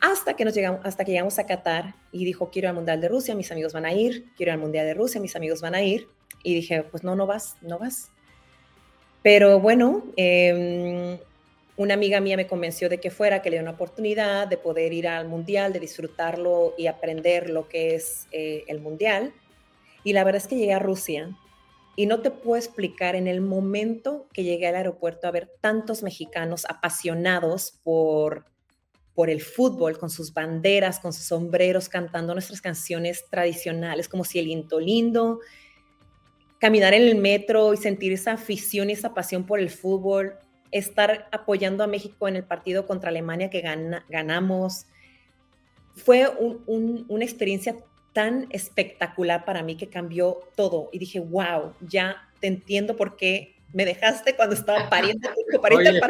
hasta 0.00 0.34
que 0.34 0.44
nos 0.44 0.54
llegamos, 0.54 0.80
hasta 0.84 1.04
que 1.04 1.12
llegamos 1.12 1.38
a 1.38 1.46
Qatar 1.46 1.94
y 2.10 2.24
dijo, 2.24 2.50
quiero 2.50 2.68
al 2.68 2.74
Mundial 2.74 3.00
de 3.00 3.08
Rusia, 3.08 3.34
mis 3.34 3.52
amigos 3.52 3.72
van 3.72 3.84
a 3.84 3.92
ir, 3.92 4.24
quiero 4.36 4.52
al 4.52 4.58
Mundial 4.58 4.86
de 4.86 4.94
Rusia, 4.94 5.20
mis 5.20 5.36
amigos 5.36 5.60
van 5.60 5.74
a 5.74 5.82
ir. 5.82 6.08
Y 6.42 6.54
dije, 6.54 6.82
pues 6.84 7.04
no, 7.04 7.14
no 7.14 7.26
vas, 7.26 7.56
no 7.60 7.78
vas. 7.78 8.10
Pero 9.22 9.60
bueno, 9.60 10.02
em, 10.16 11.18
una 11.76 11.94
amiga 11.94 12.20
mía 12.20 12.38
me 12.38 12.46
convenció 12.46 12.88
de 12.88 12.98
que 12.98 13.10
fuera, 13.10 13.42
que 13.42 13.50
le 13.50 13.56
dio 13.56 13.62
una 13.62 13.72
oportunidad 13.72 14.48
de 14.48 14.56
poder 14.56 14.94
ir 14.94 15.06
al 15.06 15.28
mundial, 15.28 15.74
de 15.74 15.80
disfrutarlo 15.80 16.74
y 16.78 16.86
aprender 16.86 17.50
lo 17.50 17.68
que 17.68 17.94
es 17.94 18.26
eh, 18.32 18.64
el 18.68 18.80
mundial. 18.80 19.34
Y 20.02 20.14
la 20.14 20.24
verdad 20.24 20.40
es 20.40 20.48
que 20.48 20.56
llegué 20.56 20.72
a 20.72 20.78
Rusia 20.78 21.36
y 22.00 22.06
no 22.06 22.22
te 22.22 22.30
puedo 22.30 22.56
explicar 22.56 23.14
en 23.14 23.26
el 23.26 23.42
momento 23.42 24.26
que 24.32 24.42
llegué 24.42 24.66
al 24.66 24.76
aeropuerto 24.76 25.28
a 25.28 25.32
ver 25.32 25.52
tantos 25.60 26.02
mexicanos 26.02 26.64
apasionados 26.66 27.78
por, 27.84 28.46
por 29.12 29.28
el 29.28 29.42
fútbol, 29.42 29.98
con 29.98 30.08
sus 30.08 30.32
banderas, 30.32 30.98
con 30.98 31.12
sus 31.12 31.26
sombreros, 31.26 31.90
cantando 31.90 32.32
nuestras 32.32 32.62
canciones 32.62 33.26
tradicionales, 33.28 34.08
como 34.08 34.24
si 34.24 34.38
el 34.38 34.46
Lindo 34.46 34.80
Lindo, 34.80 35.40
caminar 36.58 36.94
en 36.94 37.02
el 37.02 37.16
metro 37.16 37.74
y 37.74 37.76
sentir 37.76 38.14
esa 38.14 38.32
afición 38.32 38.88
y 38.88 38.94
esa 38.94 39.12
pasión 39.12 39.44
por 39.44 39.60
el 39.60 39.68
fútbol, 39.68 40.38
estar 40.70 41.28
apoyando 41.32 41.84
a 41.84 41.86
México 41.86 42.28
en 42.28 42.36
el 42.36 42.44
partido 42.44 42.86
contra 42.86 43.10
Alemania 43.10 43.50
que 43.50 43.60
ganamos. 44.08 44.86
Fue 45.96 46.26
una 46.66 47.24
experiencia 47.26 47.76
tan 48.12 48.46
espectacular 48.50 49.44
para 49.44 49.62
mí 49.62 49.76
que 49.76 49.88
cambió 49.88 50.40
todo 50.56 50.88
y 50.92 50.98
dije, 50.98 51.20
wow, 51.20 51.74
ya 51.80 52.28
te 52.40 52.46
entiendo 52.46 52.96
por 52.96 53.16
qué 53.16 53.54
me 53.72 53.84
dejaste 53.84 54.34
cuando 54.34 54.54
estaba 54.54 54.88
pariendo. 54.90 55.28
oye, 55.72 56.00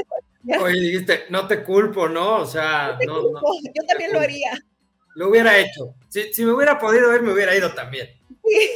oye, 0.60 0.80
dijiste, 0.80 1.24
no 1.28 1.46
te 1.46 1.62
culpo, 1.62 2.08
¿no? 2.08 2.36
O 2.38 2.46
sea, 2.46 2.98
no, 3.06 3.22
yo 3.22 3.86
también 3.86 4.12
lo 4.12 4.20
haría. 4.20 4.58
Lo 5.14 5.28
hubiera 5.28 5.58
hecho. 5.58 5.94
Si, 6.08 6.32
si, 6.32 6.44
me 6.44 6.52
hubiera 6.52 6.78
podido 6.78 7.10
ver, 7.10 7.22
me 7.22 7.32
hubiera 7.32 7.54
ido 7.54 7.72
también. 7.74 8.08
Sí. 8.46 8.70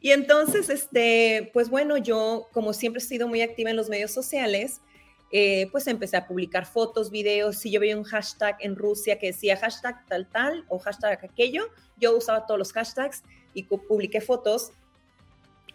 Y 0.00 0.12
entonces, 0.12 0.70
este, 0.70 1.50
pues 1.52 1.68
bueno, 1.68 1.98
yo 1.98 2.48
como 2.52 2.72
siempre 2.72 3.02
he 3.02 3.04
sido 3.04 3.28
muy 3.28 3.42
activa 3.42 3.70
en 3.70 3.76
los 3.76 3.90
medios 3.90 4.10
sociales, 4.10 4.80
eh, 5.32 5.68
pues 5.70 5.86
empecé 5.86 6.16
a 6.16 6.26
publicar 6.26 6.66
fotos, 6.66 7.10
videos. 7.10 7.58
Si 7.58 7.70
yo 7.70 7.80
veía 7.80 7.96
un 7.96 8.04
hashtag 8.04 8.56
en 8.60 8.76
Rusia 8.76 9.18
que 9.18 9.28
decía 9.28 9.56
hashtag 9.56 10.04
tal 10.06 10.26
tal 10.26 10.64
o 10.68 10.78
hashtag 10.78 11.24
aquello, 11.24 11.68
yo 11.96 12.16
usaba 12.16 12.46
todos 12.46 12.58
los 12.58 12.72
hashtags 12.72 13.22
y 13.54 13.64
publiqué 13.64 14.20
fotos. 14.20 14.72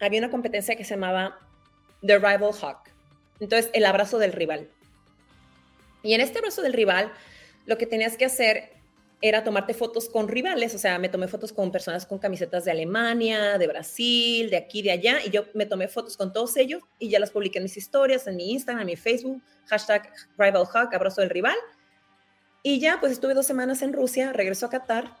Había 0.00 0.20
una 0.20 0.30
competencia 0.30 0.76
que 0.76 0.84
se 0.84 0.94
llamaba 0.94 1.38
The 2.04 2.18
Rival 2.18 2.52
Hawk. 2.60 2.90
Entonces, 3.40 3.70
el 3.74 3.86
abrazo 3.86 4.18
del 4.18 4.32
rival. 4.32 4.68
Y 6.02 6.14
en 6.14 6.20
este 6.20 6.38
abrazo 6.38 6.62
del 6.62 6.72
rival, 6.72 7.12
lo 7.64 7.78
que 7.78 7.86
tenías 7.86 8.16
que 8.16 8.26
hacer 8.26 8.75
era 9.22 9.42
tomarte 9.42 9.72
fotos 9.72 10.08
con 10.08 10.28
rivales, 10.28 10.74
o 10.74 10.78
sea, 10.78 10.98
me 10.98 11.08
tomé 11.08 11.26
fotos 11.26 11.52
con 11.52 11.72
personas 11.72 12.04
con 12.04 12.18
camisetas 12.18 12.64
de 12.64 12.70
Alemania, 12.70 13.56
de 13.56 13.66
Brasil, 13.66 14.50
de 14.50 14.56
aquí, 14.56 14.82
de 14.82 14.90
allá, 14.90 15.18
y 15.24 15.30
yo 15.30 15.44
me 15.54 15.64
tomé 15.64 15.88
fotos 15.88 16.16
con 16.16 16.32
todos 16.32 16.56
ellos 16.56 16.82
y 16.98 17.08
ya 17.08 17.18
las 17.18 17.30
publiqué 17.30 17.58
en 17.58 17.64
mis 17.64 17.76
historias, 17.76 18.26
en 18.26 18.36
mi 18.36 18.52
Instagram, 18.52 18.82
en 18.82 18.86
mi 18.86 18.96
Facebook, 18.96 19.42
hashtag 19.66 20.12
RivalHawk, 20.36 20.94
abrazo 20.94 21.22
del 21.22 21.30
rival. 21.30 21.56
Y 22.62 22.78
ya, 22.78 22.98
pues 23.00 23.12
estuve 23.12 23.34
dos 23.34 23.46
semanas 23.46 23.80
en 23.82 23.92
Rusia, 23.92 24.32
regreso 24.32 24.66
a 24.66 24.70
Qatar, 24.70 25.16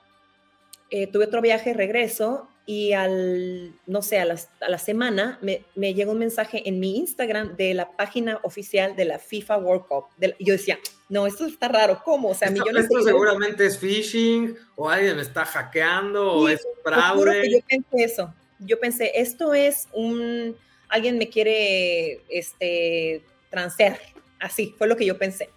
eh, 0.90 1.06
tuve 1.06 1.24
otro 1.24 1.40
viaje, 1.40 1.72
regreso, 1.72 2.48
y 2.66 2.92
al, 2.92 3.72
no 3.86 4.02
sé, 4.02 4.18
a, 4.18 4.24
la 4.24 4.78
semana 4.78 5.38
me, 5.40 5.64
me 5.76 5.94
llegó 5.94 6.12
un 6.12 6.18
mensaje 6.18 6.68
en 6.68 6.80
mi 6.80 6.96
Instagram 6.96 7.56
de 7.56 7.74
la 7.74 7.96
página 7.96 8.40
oficial 8.42 8.96
de 8.96 9.04
la 9.04 9.20
FIFA 9.20 9.58
World 9.58 9.86
Cup. 9.86 10.06
y 10.38 10.44
yo 10.44 10.52
decía, 10.52 10.76
no, 11.08 11.28
esto 11.28 11.46
está 11.46 11.68
raro, 11.68 12.02
¿cómo? 12.04 12.30
O 12.30 12.34
sea, 12.34 12.48
esto, 12.48 12.64
millones 12.64 12.84
esto 12.84 13.02
seguramente 13.02 13.64
es 13.64 13.78
phishing, 13.78 14.56
o 14.74 14.90
alguien 14.90 15.14
me 15.14 15.22
está 15.22 15.44
hackeando, 15.44 16.32
o 16.32 16.48
es 16.48 16.66
fraude. 16.82 17.48
Yo 17.48 17.58
pensé 17.68 18.04
eso. 18.04 18.34
Yo 18.58 18.80
pensé, 18.80 19.12
esto 19.14 19.54
es 19.54 19.86
un, 19.92 20.56
alguien 20.88 21.18
me 21.18 21.28
quiere, 21.28 22.22
este, 22.28 23.24
transear. 23.48 24.00
Así, 24.40 24.74
fue 24.76 24.88
lo 24.88 24.96
que 24.96 25.06
yo 25.06 25.16
pensé. 25.16 25.50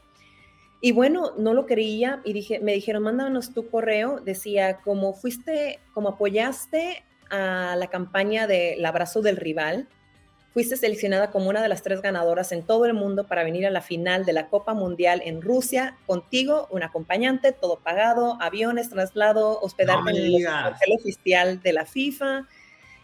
Y 0.81 0.93
bueno, 0.93 1.33
no 1.37 1.53
lo 1.53 1.65
creía 1.65 2.21
y 2.23 2.33
dije, 2.33 2.59
me 2.59 2.73
dijeron, 2.73 3.03
mándanos 3.03 3.53
tu 3.53 3.69
correo. 3.69 4.21
Decía, 4.21 4.79
como 4.81 5.13
fuiste, 5.13 5.79
como 5.93 6.09
apoyaste 6.09 7.03
a 7.29 7.75
la 7.77 7.87
campaña 7.87 8.47
del 8.47 8.85
abrazo 8.85 9.21
del 9.21 9.35
rival, 9.35 9.89
fuiste 10.53 10.77
seleccionada 10.77 11.31
como 11.31 11.49
una 11.49 11.61
de 11.61 11.67
las 11.67 11.83
tres 11.83 12.01
ganadoras 12.01 12.53
en 12.53 12.63
todo 12.63 12.85
el 12.85 12.93
mundo 12.93 13.27
para 13.27 13.43
venir 13.43 13.67
a 13.67 13.71
la 13.71 13.81
final 13.81 14.25
de 14.25 14.33
la 14.33 14.47
Copa 14.47 14.73
Mundial 14.73 15.21
en 15.25 15.41
Rusia. 15.41 15.97
Contigo, 16.07 16.69
un 16.71 16.81
acompañante, 16.81 17.51
todo 17.51 17.79
pagado, 17.79 18.37
aviones, 18.41 18.89
traslado, 18.89 19.59
hospedaje 19.59 20.09
en 20.11 20.15
el 20.15 20.47
hotel 20.47 20.93
oficial 20.97 21.61
de 21.61 21.73
la 21.73 21.85
FIFA. 21.85 22.47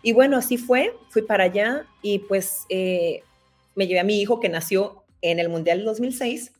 Y 0.01 0.13
bueno, 0.13 0.38
así 0.38 0.58
fue, 0.58 0.96
fui 1.10 1.24
para 1.24 1.46
allá 1.46 1.86
y 2.01 2.20
pues 2.20 2.65
eh, 2.70 3.22
me 3.75 3.86
llevé 3.86 4.00
a 4.00 4.05
mi 4.05 4.22
hijo 4.22 4.39
que 4.39 4.48
nació 4.48 5.03
en 5.22 5.39
el 5.39 5.50
Mundial 5.50 5.84
2006 5.84 6.53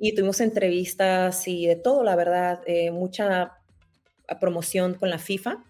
y 0.00 0.14
tuvimos 0.14 0.40
entrevistas 0.40 1.46
y 1.46 1.66
de 1.66 1.76
todo, 1.76 2.02
la 2.02 2.16
verdad, 2.16 2.62
eh, 2.66 2.90
mucha 2.90 3.58
promoción 4.40 4.94
con 4.94 5.10
la 5.10 5.18
FIFA. 5.18 5.62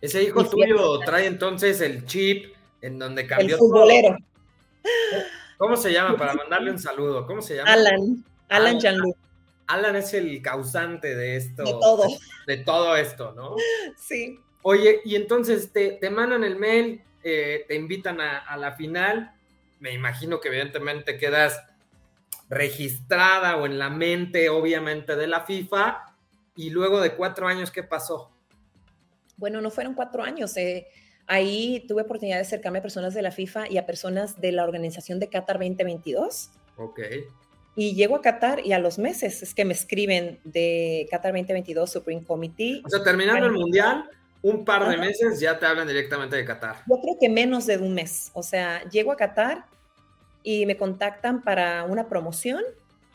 Ese 0.00 0.22
hijo 0.22 0.44
tuyo 0.44 0.98
trae 1.00 1.26
entonces 1.26 1.80
el 1.80 2.06
chip 2.06 2.54
en 2.80 2.98
donde 2.98 3.26
cambió 3.26 3.56
el 3.56 3.58
futbolero. 3.58 4.16
¿Cómo 5.58 5.76
se 5.76 5.92
llama? 5.92 6.16
Para 6.16 6.34
mandarle 6.34 6.70
un 6.70 6.78
saludo. 6.78 7.26
¿Cómo 7.26 7.42
se 7.42 7.56
llama? 7.56 7.72
Alan. 7.72 8.24
Alan 8.48 8.80
Jean-Luc. 8.80 9.16
Alan 9.66 9.96
es 9.96 10.12
el 10.14 10.42
causante 10.42 11.14
de 11.14 11.36
esto. 11.36 11.64
De 11.64 11.72
todo. 11.72 12.06
De 12.46 12.56
todo 12.58 12.96
esto, 12.96 13.32
¿no? 13.32 13.56
Sí. 13.96 14.38
Oye, 14.62 15.00
y 15.04 15.16
entonces 15.16 15.72
te, 15.72 15.92
te 15.92 16.10
mandan 16.10 16.44
el 16.44 16.56
mail, 16.56 17.02
eh, 17.22 17.64
te 17.68 17.74
invitan 17.74 18.20
a, 18.20 18.56
la 18.56 18.72
final, 18.72 19.32
me 19.80 19.92
imagino 19.92 20.40
que 20.40 20.48
evidentemente 20.48 21.18
quedas 21.18 21.62
registrada 22.48 23.56
o 23.56 23.66
en 23.66 23.78
la 23.78 23.90
mente, 23.90 24.48
obviamente, 24.48 25.16
de 25.16 25.26
la 25.26 25.44
FIFA, 25.44 26.14
y 26.56 26.70
luego 26.70 27.00
de 27.00 27.14
cuatro 27.14 27.48
años, 27.48 27.70
¿qué 27.70 27.82
pasó? 27.82 28.30
Bueno, 29.36 29.60
no 29.60 29.70
fueron 29.70 29.94
cuatro 29.94 30.22
años. 30.22 30.56
Eh, 30.56 30.86
ahí 31.26 31.84
tuve 31.88 32.02
oportunidad 32.02 32.36
de 32.36 32.42
acercarme 32.42 32.78
a 32.78 32.82
personas 32.82 33.14
de 33.14 33.22
la 33.22 33.32
FIFA 33.32 33.68
y 33.70 33.78
a 33.78 33.86
personas 33.86 34.40
de 34.40 34.52
la 34.52 34.64
organización 34.64 35.18
de 35.18 35.28
Qatar 35.28 35.58
2022. 35.58 36.50
Ok. 36.76 37.00
Y 37.76 37.94
llego 37.94 38.16
a 38.16 38.22
Qatar 38.22 38.64
y 38.64 38.72
a 38.72 38.78
los 38.78 38.98
meses 38.98 39.42
es 39.42 39.52
que 39.52 39.64
me 39.64 39.74
escriben 39.74 40.38
de 40.44 41.08
Qatar 41.10 41.32
2022 41.32 41.90
Supreme 41.90 42.24
Committee. 42.24 42.82
O 42.84 42.88
sea, 42.88 43.02
terminando 43.02 43.46
el 43.46 43.52
Mundial, 43.52 44.08
un 44.42 44.64
par 44.64 44.88
de 44.88 44.96
meses 44.96 45.40
ya 45.40 45.58
te 45.58 45.66
hablan 45.66 45.88
directamente 45.88 46.36
de 46.36 46.44
Qatar. 46.44 46.76
Yo 46.88 47.00
creo 47.00 47.16
que 47.20 47.28
menos 47.28 47.66
de 47.66 47.78
un 47.78 47.94
mes. 47.94 48.30
O 48.34 48.44
sea, 48.44 48.88
llego 48.90 49.10
a 49.10 49.16
Qatar 49.16 49.64
y 50.44 50.66
me 50.66 50.76
contactan 50.76 51.42
para 51.42 51.82
una 51.82 52.08
promoción 52.08 52.62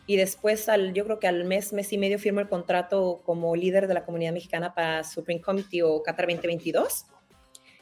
y 0.09 0.17
después, 0.17 0.67
al, 0.67 0.93
yo 0.93 1.05
creo 1.05 1.19
que 1.19 1.27
al 1.27 1.45
mes, 1.45 1.71
mes 1.71 1.93
y 1.93 1.97
medio 1.99 2.17
firmo 2.17 2.39
el 2.39 2.49
contrato 2.49 3.21
como 3.25 3.55
líder 3.55 3.87
de 3.87 3.93
la 3.93 4.03
comunidad 4.03 4.33
mexicana 4.33 4.73
para 4.73 5.03
Supreme 5.03 5.39
Committee 5.39 5.83
o 5.83 6.01
Qatar 6.01 6.25
2022. 6.25 7.05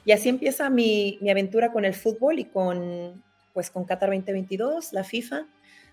Y 0.03 0.11
así 0.11 0.27
empieza 0.27 0.69
mi, 0.69 1.17
mi 1.21 1.29
aventura 1.29 1.71
con 1.71 1.85
el 1.85 1.93
fútbol 1.93 2.39
y 2.39 2.45
con, 2.45 3.23
pues, 3.53 3.71
con 3.71 3.85
Qatar 3.85 4.09
2022, 4.09 4.91
la 4.91 5.05
FIFA. 5.05 5.47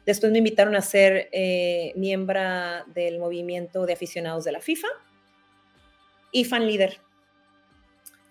Después 0.05 0.33
me 0.33 0.39
invitaron 0.39 0.75
a 0.75 0.83
ser 0.83 1.29
eh, 1.31 1.93
miembro 1.95 2.41
del 2.95 3.19
movimiento 3.19 3.87
de 3.87 3.93
aficionados 3.93 4.45
de 4.45 4.51
la 4.51 4.61
FIFA 4.61 4.89
y 6.33 6.45
fan 6.45 6.67
líder. 6.67 6.99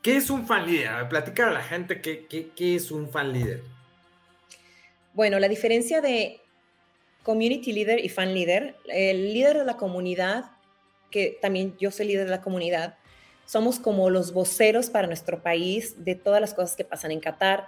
¿Qué 0.01 0.17
es 0.17 0.29
un 0.29 0.45
fan 0.45 0.67
líder? 0.67 1.07
Platicar 1.07 1.47
a 1.47 1.53
la 1.53 1.63
gente 1.63 2.01
qué, 2.01 2.27
qué, 2.27 2.75
es 2.75 2.91
un 2.91 3.09
fan 3.09 3.31
líder. 3.31 3.63
Bueno, 5.13 5.37
la 5.39 5.47
diferencia 5.47 6.01
de 6.01 6.41
community 7.21 7.71
leader 7.71 8.03
y 8.03 8.09
fan 8.09 8.33
líder, 8.33 8.75
el 8.87 9.31
líder 9.31 9.59
de 9.59 9.65
la 9.65 9.77
comunidad, 9.77 10.51
que 11.11 11.37
también 11.39 11.77
yo 11.77 11.91
soy 11.91 12.07
líder 12.07 12.25
de 12.25 12.31
la 12.31 12.41
comunidad, 12.41 12.97
somos 13.45 13.77
como 13.79 14.09
los 14.09 14.33
voceros 14.33 14.89
para 14.89 15.05
nuestro 15.05 15.43
país 15.43 16.03
de 16.03 16.15
todas 16.15 16.41
las 16.41 16.55
cosas 16.55 16.75
que 16.75 16.83
pasan 16.83 17.11
en 17.11 17.19
Qatar, 17.19 17.67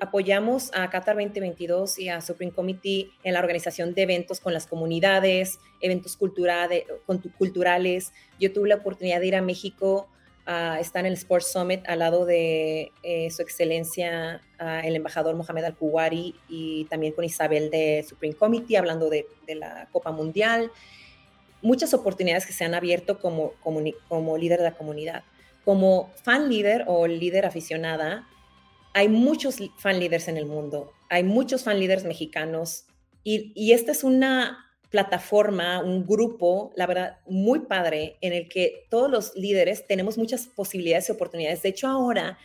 apoyamos 0.00 0.70
a 0.74 0.90
Qatar 0.90 1.14
2022 1.14 1.98
y 2.00 2.08
a 2.08 2.20
Supreme 2.20 2.52
Committee 2.52 3.10
en 3.22 3.34
la 3.34 3.40
organización 3.40 3.94
de 3.94 4.02
eventos 4.02 4.40
con 4.40 4.52
las 4.52 4.66
comunidades, 4.66 5.60
eventos 5.80 6.16
culturales. 6.16 8.12
Yo 8.40 8.52
tuve 8.52 8.68
la 8.68 8.74
oportunidad 8.76 9.20
de 9.20 9.26
ir 9.28 9.36
a 9.36 9.42
México 9.42 10.08
a 10.46 10.78
estar 10.80 11.00
en 11.00 11.06
el 11.06 11.14
Sports 11.14 11.52
Summit 11.52 11.88
al 11.88 12.00
lado 12.00 12.26
de 12.26 12.92
eh, 13.02 13.30
su 13.30 13.42
excelencia 13.42 14.42
el 14.82 14.96
embajador 14.96 15.34
Mohamed 15.36 15.64
Al-Kuwari 15.64 16.34
y 16.48 16.84
también 16.86 17.12
con 17.12 17.24
Isabel 17.24 17.70
de 17.70 18.04
Supreme 18.08 18.34
Committee 18.34 18.76
hablando 18.76 19.10
de, 19.10 19.26
la 19.48 19.88
Copa 19.92 20.10
Mundial. 20.10 20.70
Muchas 21.60 21.92
oportunidades 21.94 22.46
que 22.46 22.52
se 22.52 22.64
han 22.64 22.74
abierto 22.74 23.18
como, 23.18 23.52
líder 24.38 24.58
de 24.58 24.64
la 24.64 24.74
comunidad. 24.74 25.24
Como 25.64 26.12
fan 26.22 26.48
líder 26.48 26.84
o 26.86 27.06
líder 27.06 27.46
aficionada, 27.46 28.26
hay 28.92 29.08
muchos 29.08 29.58
fan 29.78 29.98
leaders 29.98 30.28
en 30.28 30.36
el 30.36 30.46
mundo, 30.46 30.92
hay 31.08 31.24
muchos 31.24 31.64
fan 31.64 31.78
leaders 31.78 32.04
mexicanos 32.04 32.86
y, 33.24 33.72
esta 33.72 33.92
es 33.92 34.04
una 34.04 34.73
plataforma, 34.94 35.82
un 35.82 36.06
grupo, 36.06 36.72
la 36.76 36.86
verdad, 36.86 37.18
muy 37.26 37.62
padre 37.66 38.16
en 38.20 38.32
el 38.32 38.48
que 38.48 38.86
todos 38.88 39.10
los 39.10 39.34
líderes 39.34 39.88
tenemos 39.88 40.16
muchas 40.16 40.46
posibilidades 40.46 41.08
y 41.08 41.12
oportunidades. 41.12 41.62
De 41.62 41.70
hecho, 41.70 41.88
ahora, 41.88 42.38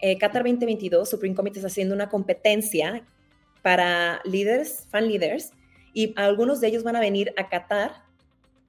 eh, 0.00 0.18
Qatar 0.18 0.42
2022, 0.42 1.08
Supreme 1.08 1.34
Committee 1.34 1.60
está 1.60 1.68
haciendo 1.68 1.94
una 1.94 2.10
competencia 2.10 3.02
para 3.62 4.20
líderes, 4.24 4.86
fan 4.90 5.08
leaders, 5.08 5.52
y 5.94 6.12
algunos 6.16 6.60
de 6.60 6.68
ellos 6.68 6.82
van 6.82 6.96
a 6.96 7.00
venir 7.00 7.32
a 7.38 7.48
Qatar 7.48 8.02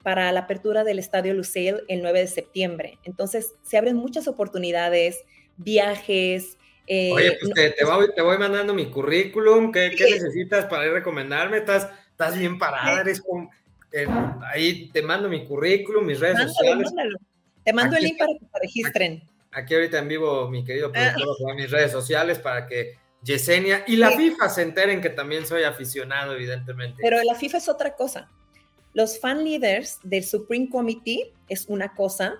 para 0.02 0.32
la 0.32 0.40
apertura 0.40 0.82
del 0.82 0.98
Estadio 0.98 1.34
Lusail 1.34 1.82
el 1.88 2.00
9 2.00 2.20
de 2.20 2.28
septiembre. 2.28 2.98
Entonces, 3.04 3.56
se 3.62 3.76
abren 3.76 3.96
muchas 3.96 4.26
oportunidades, 4.26 5.22
viajes, 5.58 6.56
eh, 6.86 7.12
Oye, 7.12 7.36
pues 7.38 7.74
te, 7.76 8.22
voy, 8.22 8.38
mandando 8.38 8.72
mi 8.72 8.90
currículum, 8.90 9.70
¿qué, 9.70 9.90
necesitas 9.90 10.64
para 10.64 10.86
ir 10.86 10.92
recomendarme? 10.92 11.58
Estás, 11.58 11.90
estás 12.18 12.36
bien 12.36 12.58
parada, 12.58 13.00
eres 13.00 13.20
como, 13.20 13.48
eh, 13.92 14.08
ahí 14.52 14.88
te 14.88 15.02
mando 15.02 15.28
mi 15.28 15.46
currículum, 15.46 16.04
mis 16.04 16.18
redes 16.18 16.52
sociales. 16.52 16.92
Te 17.62 17.72
mando 17.72 17.96
el 17.96 18.02
link 18.02 18.18
para 18.18 18.32
que 18.32 18.44
te 18.44 18.58
registren. 18.60 19.22
Aquí, 19.52 19.74
ahorita 19.74 19.98
en 19.98 20.08
vivo, 20.08 20.48
mi 20.48 20.64
querido 20.64 20.90
ah. 20.96 21.12
productor, 21.14 21.54
mis 21.54 21.70
redes 21.70 21.92
sociales 21.92 22.40
para 22.40 22.66
que 22.66 22.96
Yesenia 23.22 23.84
y 23.86 23.96
la 23.96 24.10
FIFA 24.10 24.48
se 24.48 24.62
enteren 24.62 25.00
que 25.00 25.10
también 25.10 25.46
soy 25.46 25.62
aficionado, 25.62 26.34
evidentemente. 26.34 26.98
Pero 27.00 27.22
la 27.22 27.36
FIFA 27.36 27.58
es 27.58 27.68
otra 27.68 27.94
cosa. 27.94 28.28
Los 28.94 29.20
fan 29.20 29.44
leaders 29.44 30.00
del 30.02 30.24
Supreme 30.24 30.68
Committee 30.68 31.32
es 31.48 31.66
una 31.68 31.94
cosa, 31.94 32.34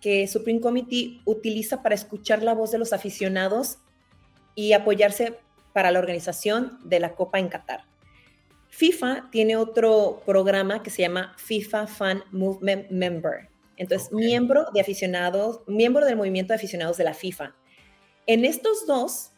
que 0.00 0.26
Supreme 0.26 0.60
Committee 0.60 1.20
utiliza 1.26 1.80
para 1.80 1.94
escuchar 1.94 2.42
la 2.42 2.54
voz 2.54 2.72
de 2.72 2.78
los 2.78 2.92
aficionados 2.92 3.78
y 4.56 4.72
apoyarse 4.72 5.38
para 5.72 5.92
la 5.92 6.00
organización 6.00 6.80
de 6.82 6.98
la 6.98 7.14
Copa 7.14 7.38
en 7.38 7.48
Qatar. 7.48 7.84
FIFA 8.72 9.28
tiene 9.30 9.54
otro 9.54 10.22
programa 10.24 10.82
que 10.82 10.88
se 10.88 11.02
llama 11.02 11.34
FIFA 11.36 11.86
Fan 11.86 12.24
Movement 12.32 12.90
Member. 12.90 13.50
Entonces, 13.76 14.10
miembro 14.10 14.64
de 14.72 14.80
aficionados, 14.80 15.60
miembro 15.66 16.06
del 16.06 16.16
movimiento 16.16 16.54
de 16.54 16.56
aficionados 16.56 16.96
de 16.96 17.04
la 17.04 17.12
FIFA. 17.12 17.54
En 18.26 18.46
estos 18.46 18.86
dos, 18.86 19.32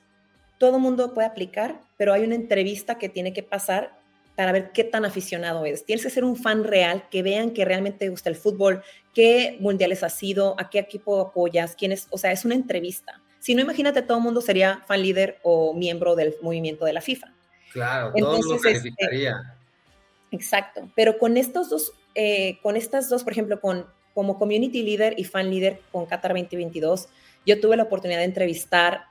todo 0.59 0.79
mundo 0.79 1.15
puede 1.15 1.27
aplicar, 1.27 1.81
pero 1.97 2.13
hay 2.13 2.23
una 2.23 2.37
entrevista 2.37 2.97
que 2.97 3.09
tiene 3.09 3.33
que 3.33 3.43
pasar 3.43 3.99
para 4.37 4.53
ver 4.53 4.71
qué 4.71 4.85
tan 4.85 5.05
aficionado 5.05 5.67
eres. 5.67 5.85
Tienes 5.85 6.05
que 6.05 6.11
ser 6.11 6.25
un 6.25 6.37
fan 6.37 6.63
real, 6.63 7.09
que 7.11 7.25
vean 7.25 7.51
que 7.51 7.65
realmente 7.65 7.99
te 7.99 8.11
gusta 8.11 8.31
el 8.31 8.37
fútbol, 8.37 8.85
qué 9.15 9.57
mundiales 9.59 10.05
has 10.05 10.15
sido, 10.15 10.55
a 10.61 10.71
qué 10.71 10.79
equipo 10.79 11.21
apoyas, 11.21 11.75
quién 11.75 11.91
es, 11.91 12.07
o 12.11 12.19
sea, 12.19 12.31
es 12.31 12.45
una 12.45 12.55
entrevista. 12.55 13.21
Si 13.41 13.57
no, 13.57 13.63
imagínate, 13.63 14.03
todo 14.03 14.19
el 14.19 14.25
mundo 14.25 14.41
sería 14.41 14.85
fan 14.87 15.03
líder 15.03 15.39
o 15.43 15.75
miembro 15.75 16.15
del 16.15 16.37
movimiento 16.41 16.85
de 16.85 16.93
la 16.93 17.01
FIFA. 17.01 17.35
Claro, 17.75 18.13
todo 18.17 18.37
el 18.37 18.39
mundo 18.39 18.55
este, 18.55 18.73
calificaría. 18.73 19.57
exacto, 20.31 20.89
pero 20.95 21.19
con 21.19 21.37
estos 21.37 21.69
dos, 21.69 21.93
eh, 22.15 22.59
con 22.63 22.77
estas 22.77 23.11
dos, 23.11 23.25
por 23.25 23.33
ejemplo, 23.33 23.61
con 23.61 23.87
como 24.15 24.39
community 24.39 24.83
leader 24.85 25.15
y 25.19 25.25
fan 25.25 25.51
leader 25.51 25.81
con 25.91 26.07
Qatar 26.07 26.33
2022, 26.33 27.09
yo 27.45 27.61
tuve 27.61 27.77
la 27.77 27.83
oportunidad 27.83 28.21
de 28.21 28.27
entrevistar, 28.27 29.07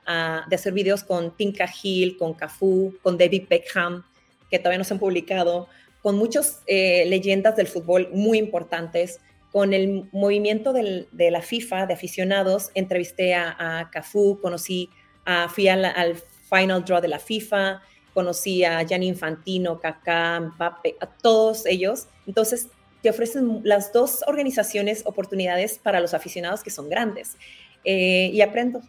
de 0.48 0.56
hacer 0.56 0.72
videos 0.72 1.04
con 1.04 1.36
Tinka 1.36 1.68
Hill, 1.82 2.16
con 2.16 2.32
Cafú, 2.32 2.94
con 3.02 3.18
David 3.18 3.44
Beckham, 3.48 4.02
que 4.50 4.58
todavía 4.58 4.78
no 4.78 4.84
se 4.84 4.94
han 4.94 5.00
publicado, 5.00 5.68
con 6.02 6.16
muchas 6.16 6.62
eh, 6.66 7.04
leyendas 7.06 7.54
del 7.54 7.66
fútbol 7.66 8.08
muy 8.12 8.38
importantes. 8.38 9.20
Con 9.52 9.72
el 9.72 10.08
movimiento 10.10 10.72
de 10.72 11.30
la 11.30 11.42
FIFA 11.42 11.86
de 11.86 11.94
aficionados, 11.94 12.70
entrevisté 12.74 13.34
a, 13.34 13.54
a 13.80 13.90
Cafú, 13.90 14.40
conocí, 14.40 14.90
a, 15.24 15.48
fui 15.48 15.68
al, 15.68 16.16
final 16.48 16.84
draw 16.84 17.00
de 17.00 17.08
la 17.08 17.18
FIFA, 17.20 17.80
conocí 18.14 18.64
a 18.64 18.82
Gianni 18.84 19.08
Infantino, 19.08 19.80
Kaká, 19.80 20.40
Mbappé, 20.40 20.96
a 21.00 21.06
todos 21.06 21.66
ellos. 21.66 22.06
Entonces, 22.26 22.68
te 23.02 23.10
ofrecen 23.10 23.60
las 23.64 23.92
dos 23.92 24.24
organizaciones 24.26 25.02
oportunidades 25.04 25.78
para 25.78 26.00
los 26.00 26.14
aficionados 26.14 26.62
que 26.62 26.70
son 26.70 26.88
grandes. 26.88 27.36
Eh, 27.84 28.30
y 28.32 28.40
aprendo. 28.40 28.80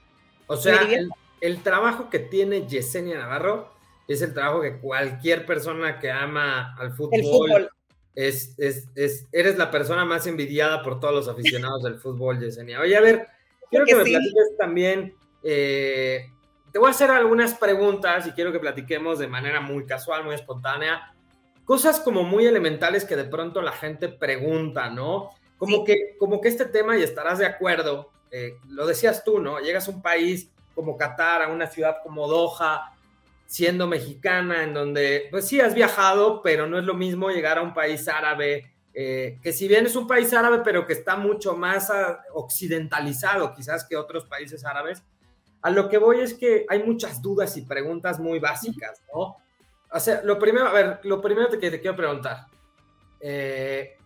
O 0.48 0.56
sea, 0.56 0.82
el, 0.84 1.10
el, 1.42 1.64
trabajo 1.64 2.10
que 2.10 2.20
tiene 2.20 2.66
Yesenia 2.66 3.18
Navarro 3.18 3.76
es 4.08 4.22
el 4.22 4.34
trabajo 4.34 4.62
que 4.62 4.78
cualquier 4.78 5.46
persona 5.46 6.00
que 6.00 6.12
ama 6.12 6.76
al 6.78 6.94
fútbol, 6.94 7.70
Es, 8.14 8.56
es, 8.58 8.88
eres 9.32 9.58
la 9.58 9.72
persona 9.72 10.06
más 10.06 10.28
envidiada 10.28 10.82
por 10.82 11.00
todos 11.00 11.14
los 11.14 11.28
aficionados 11.28 11.84
del 11.84 11.96
fútbol, 11.96 12.40
Yesenia. 12.40 12.80
Oye, 12.80 12.96
a 12.96 13.02
ver, 13.02 13.28
quiero 13.70 13.86
que, 13.86 13.96
me 13.96 14.04
platiques 14.04 14.58
también, 14.58 15.16
eh, 15.44 16.30
te 16.76 16.80
voy 16.80 16.90
a 16.90 16.92
hacer 16.92 17.10
algunas 17.10 17.54
preguntas 17.54 18.28
y 18.28 18.32
quiero 18.32 18.52
que 18.52 18.60
platiquemos 18.60 19.18
de 19.18 19.30
manera 19.30 19.62
muy 19.62 19.86
casual, 19.86 20.26
muy 20.26 20.36
espontánea, 20.36 21.16
cosas 21.64 22.02
como 22.02 22.24
muy 22.24 22.46
elementales 22.46 23.06
que 23.06 23.16
de 23.16 23.24
pronto 23.24 23.62
la 23.62 23.72
gente 23.72 24.10
pregunta, 24.10 24.90
¿no? 24.90 25.30
Como, 25.58 25.86
que, 25.86 26.18
como 26.20 26.42
que 26.42 26.50
este 26.50 26.66
tema, 26.66 26.98
y 26.98 27.02
estarás 27.02 27.40
de 27.40 27.46
acuerdo, 27.46 28.12
eh, 28.30 28.58
lo 28.68 28.86
decías 28.86 29.24
tú, 29.24 29.40
¿no? 29.40 29.62
Llegas 29.62 29.88
a 29.88 29.92
un 29.92 30.02
país 30.02 30.52
como 30.74 30.98
Qatar, 30.98 31.44
a 31.44 31.48
una 31.48 31.68
ciudad 31.68 32.00
como 32.04 32.28
Doha, 32.28 32.92
siendo 33.46 33.88
mexicana, 33.88 34.64
en 34.64 34.74
donde, 34.74 35.30
pues 35.32 35.48
sí, 35.48 35.62
has 35.62 35.74
viajado, 35.74 36.42
pero 36.42 36.68
no 36.68 36.78
es 36.78 36.84
lo 36.84 36.96
mismo 36.96 37.30
llegar 37.30 37.58
a 37.58 37.62
un 37.62 37.74
país 37.74 38.06
árabe, 38.10 38.74
eh, 38.94 39.40
que 39.42 39.54
si 39.54 39.70
bien 39.70 39.86
es 39.86 39.96
un 39.96 40.08
país 40.08 40.34
árabe, 40.34 40.60
pero 40.62 40.86
que 40.86 40.92
está 40.92 41.16
mucho 41.16 41.56
más 41.56 41.90
ah, 41.90 42.20
occidentalizado 42.34 43.54
quizás 43.54 43.86
que 43.88 43.96
otros 43.96 44.26
países 44.26 44.66
árabes, 44.66 45.02
a 45.66 45.72
lo 45.72 45.90
que 45.90 45.98
voy 45.98 46.20
es 46.20 46.36
que 46.36 46.64
hay 46.70 46.84
muchas 46.84 47.24
dudas 47.24 47.58
y 47.58 47.64
preguntas 47.64 48.20
muy 48.20 48.38
básicas, 48.38 49.02
¿no? 49.12 49.38
O 49.92 50.00
sea, 50.00 50.22
lo 50.24 50.38
primero, 50.38 50.68
a 50.68 50.72
ver, 50.72 51.00
lo 51.02 51.20
primero 51.20 51.50
que 51.50 51.72
te 51.72 51.82
quiero 51.82 51.98
preguntar, 51.98 52.46
eh, 53.20 53.98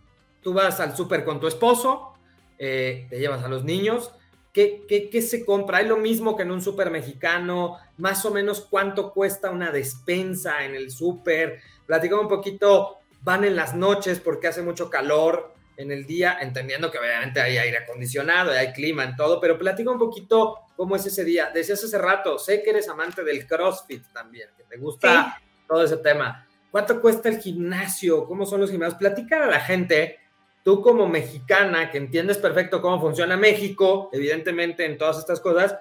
tú 0.42 0.54
vas 0.54 0.80
al 0.80 0.96
súper 0.96 1.22
con 1.22 1.38
tu 1.38 1.46
esposo, 1.46 2.14
eh, 2.58 3.06
te 3.10 3.18
llevas 3.18 3.44
a 3.44 3.48
los 3.48 3.62
niños, 3.62 4.10
¿Qué, 4.54 4.86
qué, 5.12 5.22
se 5.22 5.44
compra? 5.44 5.80
¿Es 5.80 5.86
lo 5.86 5.98
mismo 5.98 6.34
que 6.34 6.42
en 6.42 6.50
un 6.50 6.62
súper 6.62 6.90
mexicano? 6.90 7.76
¿Más 7.98 8.24
o 8.24 8.32
menos 8.32 8.66
cuánto 8.68 9.12
cuesta 9.12 9.50
una 9.50 9.70
despensa 9.70 10.64
en 10.64 10.74
el 10.74 10.90
súper? 10.90 11.60
Platicamos 11.86 12.24
un 12.24 12.30
poquito, 12.30 12.96
van 13.22 13.44
en 13.44 13.54
las 13.54 13.76
noches 13.76 14.18
porque 14.18 14.48
hace 14.48 14.62
mucho 14.62 14.90
calor 14.90 15.54
en 15.80 15.90
el 15.90 16.06
día, 16.06 16.38
entendiendo 16.40 16.90
que 16.90 16.98
obviamente 16.98 17.40
hay 17.40 17.56
aire 17.56 17.78
acondicionado, 17.78 18.52
hay 18.52 18.72
clima 18.72 19.02
en 19.04 19.16
todo, 19.16 19.40
pero 19.40 19.58
platica 19.58 19.90
un 19.90 19.98
poquito 19.98 20.58
cómo 20.76 20.94
es 20.94 21.06
ese 21.06 21.24
día. 21.24 21.50
Decías 21.52 21.82
hace 21.82 21.98
rato, 21.98 22.38
sé 22.38 22.62
que 22.62 22.70
eres 22.70 22.88
amante 22.88 23.24
del 23.24 23.46
CrossFit 23.46 24.04
también, 24.12 24.48
que 24.56 24.64
te 24.64 24.76
gusta 24.76 25.40
todo 25.66 25.82
ese 25.82 25.96
tema. 25.96 26.46
¿Cuánto 26.70 27.00
cuesta 27.00 27.30
el 27.30 27.38
gimnasio? 27.38 28.26
¿Cómo 28.26 28.44
son 28.44 28.60
los 28.60 28.70
gimnasios? 28.70 28.98
Platícale 28.98 29.44
a 29.44 29.50
la 29.50 29.60
gente 29.60 30.18
tú 30.62 30.82
como 30.82 31.08
mexicana, 31.08 31.90
que 31.90 31.96
entiendes 31.96 32.36
perfecto 32.36 32.82
cómo 32.82 33.00
funciona 33.00 33.36
México, 33.36 34.10
evidentemente 34.12 34.84
en 34.84 34.98
todas 34.98 35.18
estas 35.18 35.40
cosas, 35.40 35.76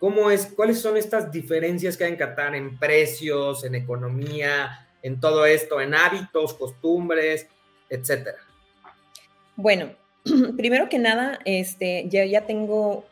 ¿cómo 0.00 0.30
es, 0.30 0.46
¿cuáles 0.46 0.80
son 0.80 0.96
estas 0.96 1.30
diferencias 1.30 1.96
que 1.96 2.04
hay 2.04 2.10
en 2.10 2.18
Qatar 2.18 2.54
en 2.56 2.76
precios, 2.76 3.64
en 3.64 3.76
economía, 3.76 4.88
en 5.02 5.20
todo 5.20 5.46
esto, 5.46 5.80
en 5.80 5.94
hábitos, 5.94 6.54
costumbres, 6.54 7.46
etcétera? 7.88 8.38
Bueno, 9.56 9.90
primero 10.56 10.88
que 10.88 10.98
nada, 10.98 11.38
este, 11.44 12.08
ya, 12.08 12.24
ya 12.24 12.46
tengo 12.46 13.04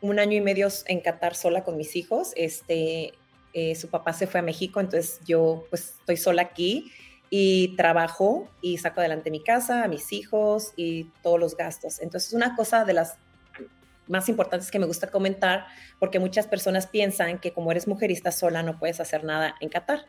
un 0.00 0.18
año 0.18 0.36
y 0.36 0.40
medio 0.40 0.68
en 0.86 1.00
Qatar 1.00 1.34
sola 1.34 1.64
con 1.64 1.76
mis 1.76 1.96
hijos. 1.96 2.32
Este, 2.36 3.14
eh, 3.54 3.74
su 3.74 3.88
papá 3.88 4.12
se 4.12 4.26
fue 4.26 4.40
a 4.40 4.42
México, 4.42 4.80
entonces 4.80 5.20
yo 5.26 5.64
pues 5.70 5.94
estoy 5.98 6.16
sola 6.16 6.42
aquí 6.42 6.92
y 7.30 7.76
trabajo 7.76 8.48
y 8.62 8.78
saco 8.78 9.00
adelante 9.00 9.30
mi 9.30 9.42
casa, 9.42 9.84
a 9.84 9.88
mis 9.88 10.12
hijos 10.12 10.72
y 10.76 11.04
todos 11.22 11.40
los 11.40 11.56
gastos. 11.56 12.00
Entonces, 12.00 12.32
una 12.32 12.54
cosa 12.54 12.84
de 12.84 12.92
las 12.92 13.16
más 14.06 14.28
importantes 14.28 14.70
que 14.70 14.78
me 14.78 14.86
gusta 14.86 15.10
comentar, 15.10 15.66
porque 15.98 16.18
muchas 16.18 16.46
personas 16.46 16.86
piensan 16.86 17.38
que 17.38 17.52
como 17.52 17.70
eres 17.70 17.86
mujer 17.86 18.10
y 18.10 18.14
estás 18.14 18.38
sola 18.38 18.62
no 18.62 18.78
puedes 18.78 19.00
hacer 19.00 19.24
nada 19.24 19.54
en 19.60 19.68
Qatar. 19.68 20.06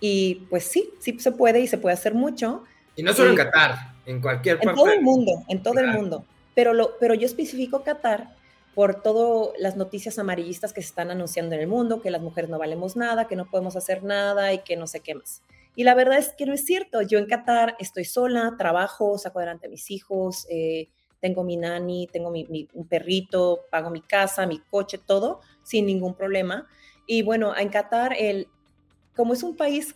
Y 0.00 0.46
pues 0.50 0.64
sí, 0.64 0.90
sí 1.00 1.18
se 1.18 1.32
puede 1.32 1.60
y 1.60 1.66
se 1.66 1.78
puede 1.78 1.94
hacer 1.94 2.14
mucho. 2.14 2.64
Y 2.98 3.04
no 3.04 3.12
solo 3.12 3.30
en 3.30 3.36
Qatar, 3.36 3.94
en 4.06 4.20
cualquier 4.20 4.56
parte. 4.56 4.70
En 4.70 4.76
todo 4.76 4.92
el 4.92 5.02
mundo, 5.02 5.44
en 5.46 5.62
todo 5.62 5.78
el 5.78 5.86
mundo. 5.86 6.24
Pero, 6.56 6.74
lo, 6.74 6.98
pero 6.98 7.14
yo 7.14 7.26
especifico 7.26 7.84
Qatar 7.84 8.34
por 8.74 9.02
todas 9.02 9.52
las 9.60 9.76
noticias 9.76 10.18
amarillistas 10.18 10.72
que 10.72 10.82
se 10.82 10.88
están 10.88 11.12
anunciando 11.12 11.54
en 11.54 11.60
el 11.60 11.68
mundo, 11.68 12.02
que 12.02 12.10
las 12.10 12.20
mujeres 12.20 12.50
no 12.50 12.58
valemos 12.58 12.96
nada, 12.96 13.28
que 13.28 13.36
no 13.36 13.48
podemos 13.48 13.76
hacer 13.76 14.02
nada 14.02 14.52
y 14.52 14.58
que 14.64 14.76
no 14.76 14.88
sé 14.88 14.98
qué 14.98 15.14
más. 15.14 15.42
Y 15.76 15.84
la 15.84 15.94
verdad 15.94 16.18
es 16.18 16.30
que 16.30 16.44
no 16.44 16.54
es 16.54 16.64
cierto. 16.64 17.00
Yo 17.02 17.20
en 17.20 17.26
Qatar 17.26 17.76
estoy 17.78 18.04
sola, 18.04 18.56
trabajo, 18.58 19.16
saco 19.16 19.38
adelante 19.38 19.68
a 19.68 19.70
mis 19.70 19.92
hijos, 19.92 20.48
eh, 20.50 20.88
tengo 21.20 21.44
mi 21.44 21.56
nani, 21.56 22.08
tengo 22.12 22.32
mi, 22.32 22.68
un 22.72 22.88
perrito, 22.88 23.60
pago 23.70 23.90
mi 23.90 24.00
casa, 24.00 24.44
mi 24.44 24.58
coche, 24.58 24.98
todo 24.98 25.40
sin 25.62 25.86
ningún 25.86 26.14
problema. 26.14 26.66
Y 27.06 27.22
bueno, 27.22 27.56
en 27.56 27.68
Qatar, 27.68 28.16
el, 28.18 28.48
como 29.14 29.34
es 29.34 29.44
un 29.44 29.56
país 29.56 29.94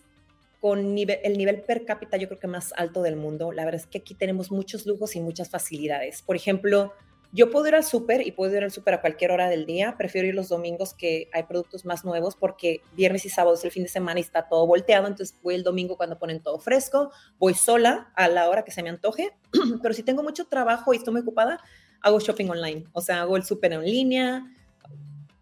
con 0.63 0.97
el 0.97 1.39
nivel 1.39 1.63
per 1.63 1.85
cápita 1.85 2.17
yo 2.17 2.29
creo 2.29 2.39
que 2.39 2.47
más 2.47 2.73
alto 2.77 3.03
del 3.03 3.17
mundo, 3.17 3.51
la 3.51 3.65
verdad 3.65 3.81
es 3.81 3.89
que 3.89 3.99
aquí 3.99 4.15
tenemos 4.15 4.53
muchos 4.53 4.87
lujos 4.87 5.17
y 5.17 5.21
muchas 5.21 5.51
facilidades. 5.51 6.23
Por 6.23 6.37
ejemplo, 6.37 6.93
yo 7.33 7.51
puedo 7.51 7.67
ir 7.67 7.75
al 7.75 7.83
súper 7.83 8.25
y 8.25 8.31
puedo 8.31 8.57
ir 8.57 8.63
al 8.63 8.71
súper 8.71 8.95
a 8.95 9.01
cualquier 9.01 9.33
hora 9.33 9.49
del 9.49 9.67
día. 9.67 9.97
Prefiero 9.99 10.29
ir 10.29 10.37
los 10.37 10.49
domingos 10.49 10.95
que 10.95 11.29
hay 11.33 11.43
productos 11.43 11.85
más 11.85 12.05
nuevos 12.05 12.37
porque 12.37 12.81
viernes 12.93 13.27
y 13.27 13.29
sábado 13.29 13.57
es 13.57 13.65
el 13.65 13.73
fin 13.73 13.83
de 13.83 13.89
semana 13.89 14.21
y 14.21 14.23
está 14.23 14.47
todo 14.47 14.65
volteado. 14.65 15.09
Entonces 15.09 15.37
voy 15.43 15.57
el 15.57 15.65
domingo 15.65 15.97
cuando 15.97 16.17
ponen 16.17 16.41
todo 16.41 16.61
fresco. 16.61 17.11
Voy 17.41 17.55
sola 17.55 18.13
a 18.15 18.29
la 18.29 18.49
hora 18.49 18.63
que 18.63 18.71
se 18.71 18.85
me 18.85 18.89
antoje. 18.89 19.33
Pero 19.83 19.95
si 19.95 20.05
tengo 20.05 20.23
mucho 20.23 20.45
trabajo 20.45 20.95
y 20.95 20.99
estoy 20.99 21.13
muy 21.13 21.23
ocupada, 21.23 21.59
hago 22.03 22.21
shopping 22.21 22.51
online. 22.51 22.85
O 22.93 23.01
sea, 23.01 23.23
hago 23.23 23.37
el 23.37 23.43
súper 23.43 23.73
en 23.73 23.83
línea. 23.83 24.47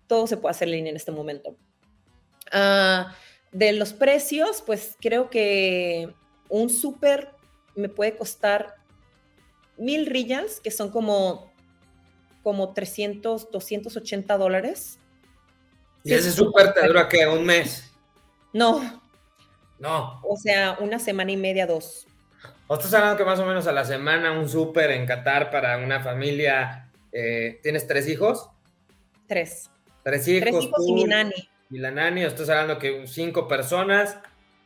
Todo 0.06 0.26
se 0.26 0.38
puede 0.38 0.52
hacer 0.52 0.68
en 0.68 0.76
línea 0.76 0.90
en 0.92 0.96
este 0.96 1.12
momento. 1.12 1.58
Ah, 2.50 3.12
de 3.52 3.72
los 3.72 3.92
precios, 3.92 4.62
pues 4.64 4.96
creo 5.00 5.30
que 5.30 6.14
un 6.48 6.70
súper 6.70 7.30
me 7.74 7.88
puede 7.88 8.16
costar 8.16 8.76
mil 9.76 10.06
rillas, 10.06 10.60
que 10.60 10.70
son 10.70 10.90
como 10.90 11.50
como 12.42 12.72
300, 12.72 13.50
280 13.50 14.38
dólares. 14.38 14.98
¿Y 16.04 16.14
ese 16.14 16.32
súper 16.32 16.72
te 16.72 16.86
dura 16.86 17.08
qué? 17.08 17.26
¿Un 17.26 17.44
mes? 17.44 17.90
No. 18.52 19.02
No. 19.78 20.20
O 20.22 20.36
sea, 20.36 20.78
una 20.80 20.98
semana 20.98 21.32
y 21.32 21.36
media, 21.36 21.66
dos. 21.66 22.06
¿O 22.66 22.74
estás 22.74 22.94
hablando 22.94 23.18
que 23.18 23.24
más 23.24 23.38
o 23.40 23.46
menos 23.46 23.66
a 23.66 23.72
la 23.72 23.84
semana 23.84 24.32
un 24.32 24.48
súper 24.48 24.90
en 24.92 25.06
Qatar 25.06 25.50
para 25.50 25.78
una 25.78 26.00
familia? 26.00 26.90
Eh, 27.12 27.58
¿Tienes 27.62 27.86
tres 27.86 28.08
hijos? 28.08 28.48
Tres. 29.26 29.70
Tres 30.02 30.26
hijos. 30.28 30.50
Tres 30.50 30.64
hijos 30.64 30.86
y 30.86 30.92
mi 30.92 31.04
nani. 31.04 31.49
Y 31.70 31.78
la 31.78 31.90
nani, 31.90 32.24
estás 32.24 32.48
hablando 32.48 32.78
que 32.78 33.06
cinco 33.06 33.46
personas, 33.46 34.18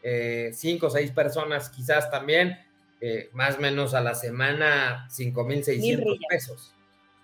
eh, 0.03 0.51
cinco 0.55 0.87
o 0.87 0.90
seis 0.90 1.11
personas 1.11 1.69
quizás 1.69 2.11
también, 2.11 2.59
eh, 3.01 3.29
más 3.33 3.57
o 3.57 3.61
menos 3.61 3.95
a 3.95 4.01
la 4.01 4.14
semana, 4.14 5.07
cinco 5.11 5.45
mil 5.45 5.62
seiscientos 5.62 6.19
pesos. 6.29 6.75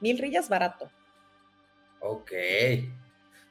Mil 0.00 0.18
rillas 0.18 0.48
barato. 0.48 0.90
Ok. 2.00 2.32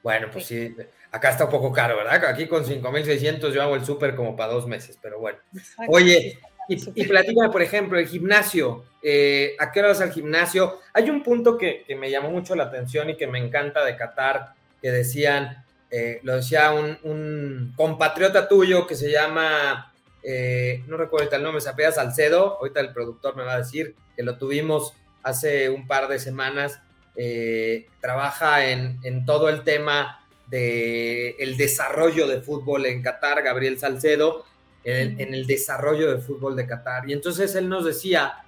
Bueno, 0.03 0.27
pues 0.31 0.45
sí. 0.45 0.75
Acá 1.11 1.31
está 1.31 1.45
un 1.45 1.51
poco 1.51 1.71
caro, 1.71 1.97
¿verdad? 1.97 2.23
Aquí 2.25 2.47
con 2.47 2.63
5.600 2.63 3.51
yo 3.51 3.61
hago 3.61 3.75
el 3.75 3.83
súper 3.83 4.15
como 4.15 4.35
para 4.35 4.53
dos 4.53 4.67
meses, 4.67 4.97
pero 5.01 5.19
bueno. 5.19 5.39
Oye, 5.87 6.39
y, 6.67 7.05
platícame, 7.05 7.49
por 7.49 7.63
ejemplo, 7.63 7.97
el 7.97 8.07
gimnasio. 8.07 8.85
Eh, 9.01 9.55
¿A 9.57 9.71
qué 9.71 9.79
hora 9.79 9.89
vas 9.89 10.01
al 10.01 10.11
gimnasio? 10.11 10.79
Hay 10.93 11.09
un 11.09 11.23
punto 11.23 11.57
que, 11.57 11.83
me 11.97 12.11
llamó 12.11 12.29
mucho 12.29 12.55
la 12.55 12.65
atención 12.65 13.09
y 13.09 13.17
que 13.17 13.25
me 13.25 13.39
encanta 13.39 13.83
de 13.83 13.97
Qatar, 13.97 14.53
que 14.79 14.91
decían, 14.91 15.65
eh, 15.91 16.19
lo 16.23 16.35
decía 16.35 16.71
un, 16.71 17.73
compatriota 17.75 18.47
tuyo 18.47 18.85
que 18.85 18.95
se 18.95 19.11
llama, 19.11 19.91
eh, 20.21 20.83
no 20.87 20.97
recuerdo 20.97 21.35
el 21.35 21.43
nombre, 21.43 21.61
se 21.61 21.69
apela 21.69 21.91
Salcedo, 21.91 22.57
ahorita 22.59 22.79
el 22.79 22.93
productor 22.93 23.35
me 23.35 23.43
va 23.43 23.53
a 23.53 23.59
decir 23.59 23.95
que 24.15 24.23
lo 24.23 24.37
tuvimos 24.37 24.93
hace 25.23 25.69
un 25.69 25.87
par 25.87 26.07
de 26.07 26.19
semanas, 26.19 26.79
eh, 27.15 27.87
trabaja 28.01 28.69
en, 28.69 29.25
todo 29.25 29.49
el 29.49 29.63
tema 29.63 30.25
del 30.47 31.35
el 31.39 31.57
desarrollo 31.57 32.27
de 32.27 32.41
fútbol 32.41 32.85
en 32.85 33.01
Qatar, 33.01 33.41
Gabriel 33.41 33.79
Salcedo, 33.79 34.45
en, 34.83 35.19
en, 35.19 35.33
el 35.33 35.45
desarrollo 35.47 36.11
de 36.11 36.21
fútbol 36.21 36.55
de 36.55 36.65
Qatar. 36.65 37.09
Y 37.09 37.13
entonces 37.13 37.53
él 37.55 37.67
nos 37.67 37.83
decía 37.83 38.43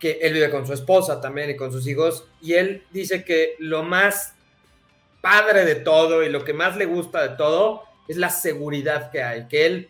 que 0.00 0.18
él 0.22 0.32
vive 0.32 0.50
con 0.50 0.66
su 0.66 0.72
esposa 0.72 1.20
también 1.20 1.50
y 1.50 1.56
con 1.56 1.70
sus 1.70 1.86
hijos, 1.86 2.26
y 2.40 2.54
él 2.54 2.84
dice 2.90 3.24
que 3.24 3.56
lo 3.58 3.82
más 3.82 4.35
padre 5.20 5.64
de 5.64 5.76
todo 5.76 6.22
y 6.22 6.28
lo 6.28 6.44
que 6.44 6.52
más 6.52 6.76
le 6.76 6.86
gusta 6.86 7.22
de 7.22 7.36
todo 7.36 7.82
es 8.08 8.16
la 8.16 8.30
seguridad 8.30 9.10
que 9.10 9.22
hay, 9.22 9.48
que 9.48 9.66
él, 9.66 9.88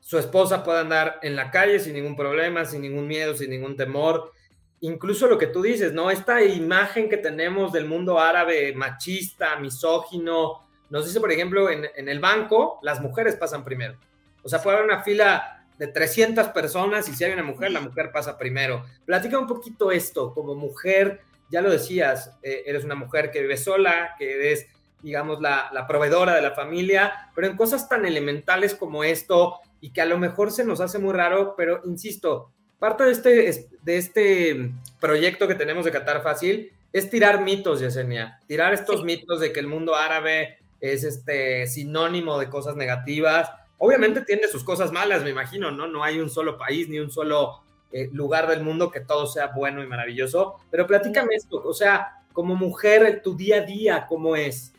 su 0.00 0.18
esposa 0.18 0.62
pueda 0.62 0.80
andar 0.80 1.18
en 1.22 1.34
la 1.34 1.50
calle 1.50 1.80
sin 1.80 1.94
ningún 1.94 2.14
problema, 2.14 2.64
sin 2.64 2.82
ningún 2.82 3.08
miedo, 3.08 3.34
sin 3.34 3.50
ningún 3.50 3.76
temor, 3.76 4.32
incluso 4.80 5.26
lo 5.26 5.38
que 5.38 5.48
tú 5.48 5.62
dices, 5.62 5.92
¿no? 5.92 6.10
Esta 6.10 6.42
imagen 6.42 7.08
que 7.08 7.16
tenemos 7.16 7.72
del 7.72 7.86
mundo 7.86 8.20
árabe 8.20 8.72
machista, 8.74 9.56
misógino, 9.56 10.66
nos 10.90 11.06
dice, 11.06 11.20
por 11.20 11.32
ejemplo, 11.32 11.68
en, 11.68 12.08
el 12.08 12.20
banco, 12.20 12.78
las 12.82 13.00
mujeres 13.00 13.34
pasan 13.36 13.64
primero. 13.64 13.96
O 14.42 14.48
sea, 14.48 14.62
puede 14.62 14.76
haber 14.76 14.88
una 14.88 15.02
fila 15.02 15.64
de 15.78 15.88
300 15.88 16.48
personas 16.48 17.08
y 17.08 17.14
si 17.14 17.24
hay 17.24 17.32
una 17.32 17.42
mujer, 17.42 17.72
la 17.72 17.80
mujer 17.80 18.10
pasa 18.12 18.38
primero. 18.38 18.84
Platica 19.04 19.38
un 19.38 19.48
poquito 19.48 19.90
esto, 19.90 20.32
como 20.32 20.54
mujer, 20.54 21.20
ya 21.50 21.60
lo 21.60 21.70
decías, 21.70 22.36
eh, 22.42 22.62
eres 22.66 22.84
una 22.84 22.94
mujer 22.94 23.30
que 23.30 23.42
vive 23.42 23.56
sola, 23.56 24.14
que 24.18 24.34
eres, 24.34 24.66
digamos, 25.02 25.40
la, 25.40 25.70
la 25.72 25.86
proveedora 25.86 26.34
de 26.34 26.42
la 26.42 26.52
familia, 26.52 27.30
pero 27.34 27.46
en 27.46 27.56
cosas 27.56 27.88
tan 27.88 28.06
elementales 28.06 28.74
como 28.74 29.04
esto 29.04 29.60
y 29.80 29.90
que 29.90 30.00
a 30.00 30.06
lo 30.06 30.18
mejor 30.18 30.50
se 30.50 30.64
nos 30.64 30.80
hace 30.80 30.98
muy 30.98 31.12
raro, 31.12 31.54
pero 31.56 31.80
insisto, 31.84 32.50
Parte 32.78 33.04
de 33.04 33.10
este, 33.10 33.68
de 33.82 33.96
este 33.96 34.70
proyecto 35.00 35.48
que 35.48 35.54
tenemos 35.54 35.86
de 35.86 35.92
Qatar 35.92 36.22
Fácil 36.22 36.72
es 36.92 37.08
tirar 37.08 37.42
mitos, 37.42 37.80
Yesenia, 37.80 38.40
tirar 38.46 38.74
estos 38.74 39.02
mitos 39.02 39.40
de 39.40 39.52
que 39.52 39.60
el 39.60 39.66
mundo 39.66 39.94
árabe 39.94 40.58
es 40.80 41.02
este 41.04 41.66
sinónimo 41.66 42.38
de 42.38 42.50
cosas 42.50 42.76
negativas. 42.76 43.50
Obviamente 43.78 44.20
tiene 44.22 44.46
sus 44.48 44.62
cosas 44.62 44.92
malas, 44.92 45.24
me 45.24 45.30
imagino, 45.30 45.70
¿no? 45.70 45.86
No 45.86 46.04
hay 46.04 46.20
un 46.20 46.28
solo 46.28 46.58
país 46.58 46.88
ni 46.90 46.98
un 46.98 47.10
solo 47.10 47.62
eh, 47.92 48.08
lugar 48.12 48.48
del 48.48 48.62
mundo 48.62 48.90
que 48.90 49.00
todo 49.00 49.26
sea 49.26 49.48
bueno 49.48 49.82
y 49.82 49.86
maravilloso. 49.86 50.56
Pero 50.70 50.86
platícame 50.86 51.34
esto, 51.34 51.62
o 51.64 51.74
sea, 51.74 52.24
como 52.32 52.54
mujer, 52.54 53.22
tu 53.22 53.36
día 53.36 53.58
a 53.58 53.60
día, 53.60 54.06
¿cómo 54.08 54.36
es? 54.36 54.72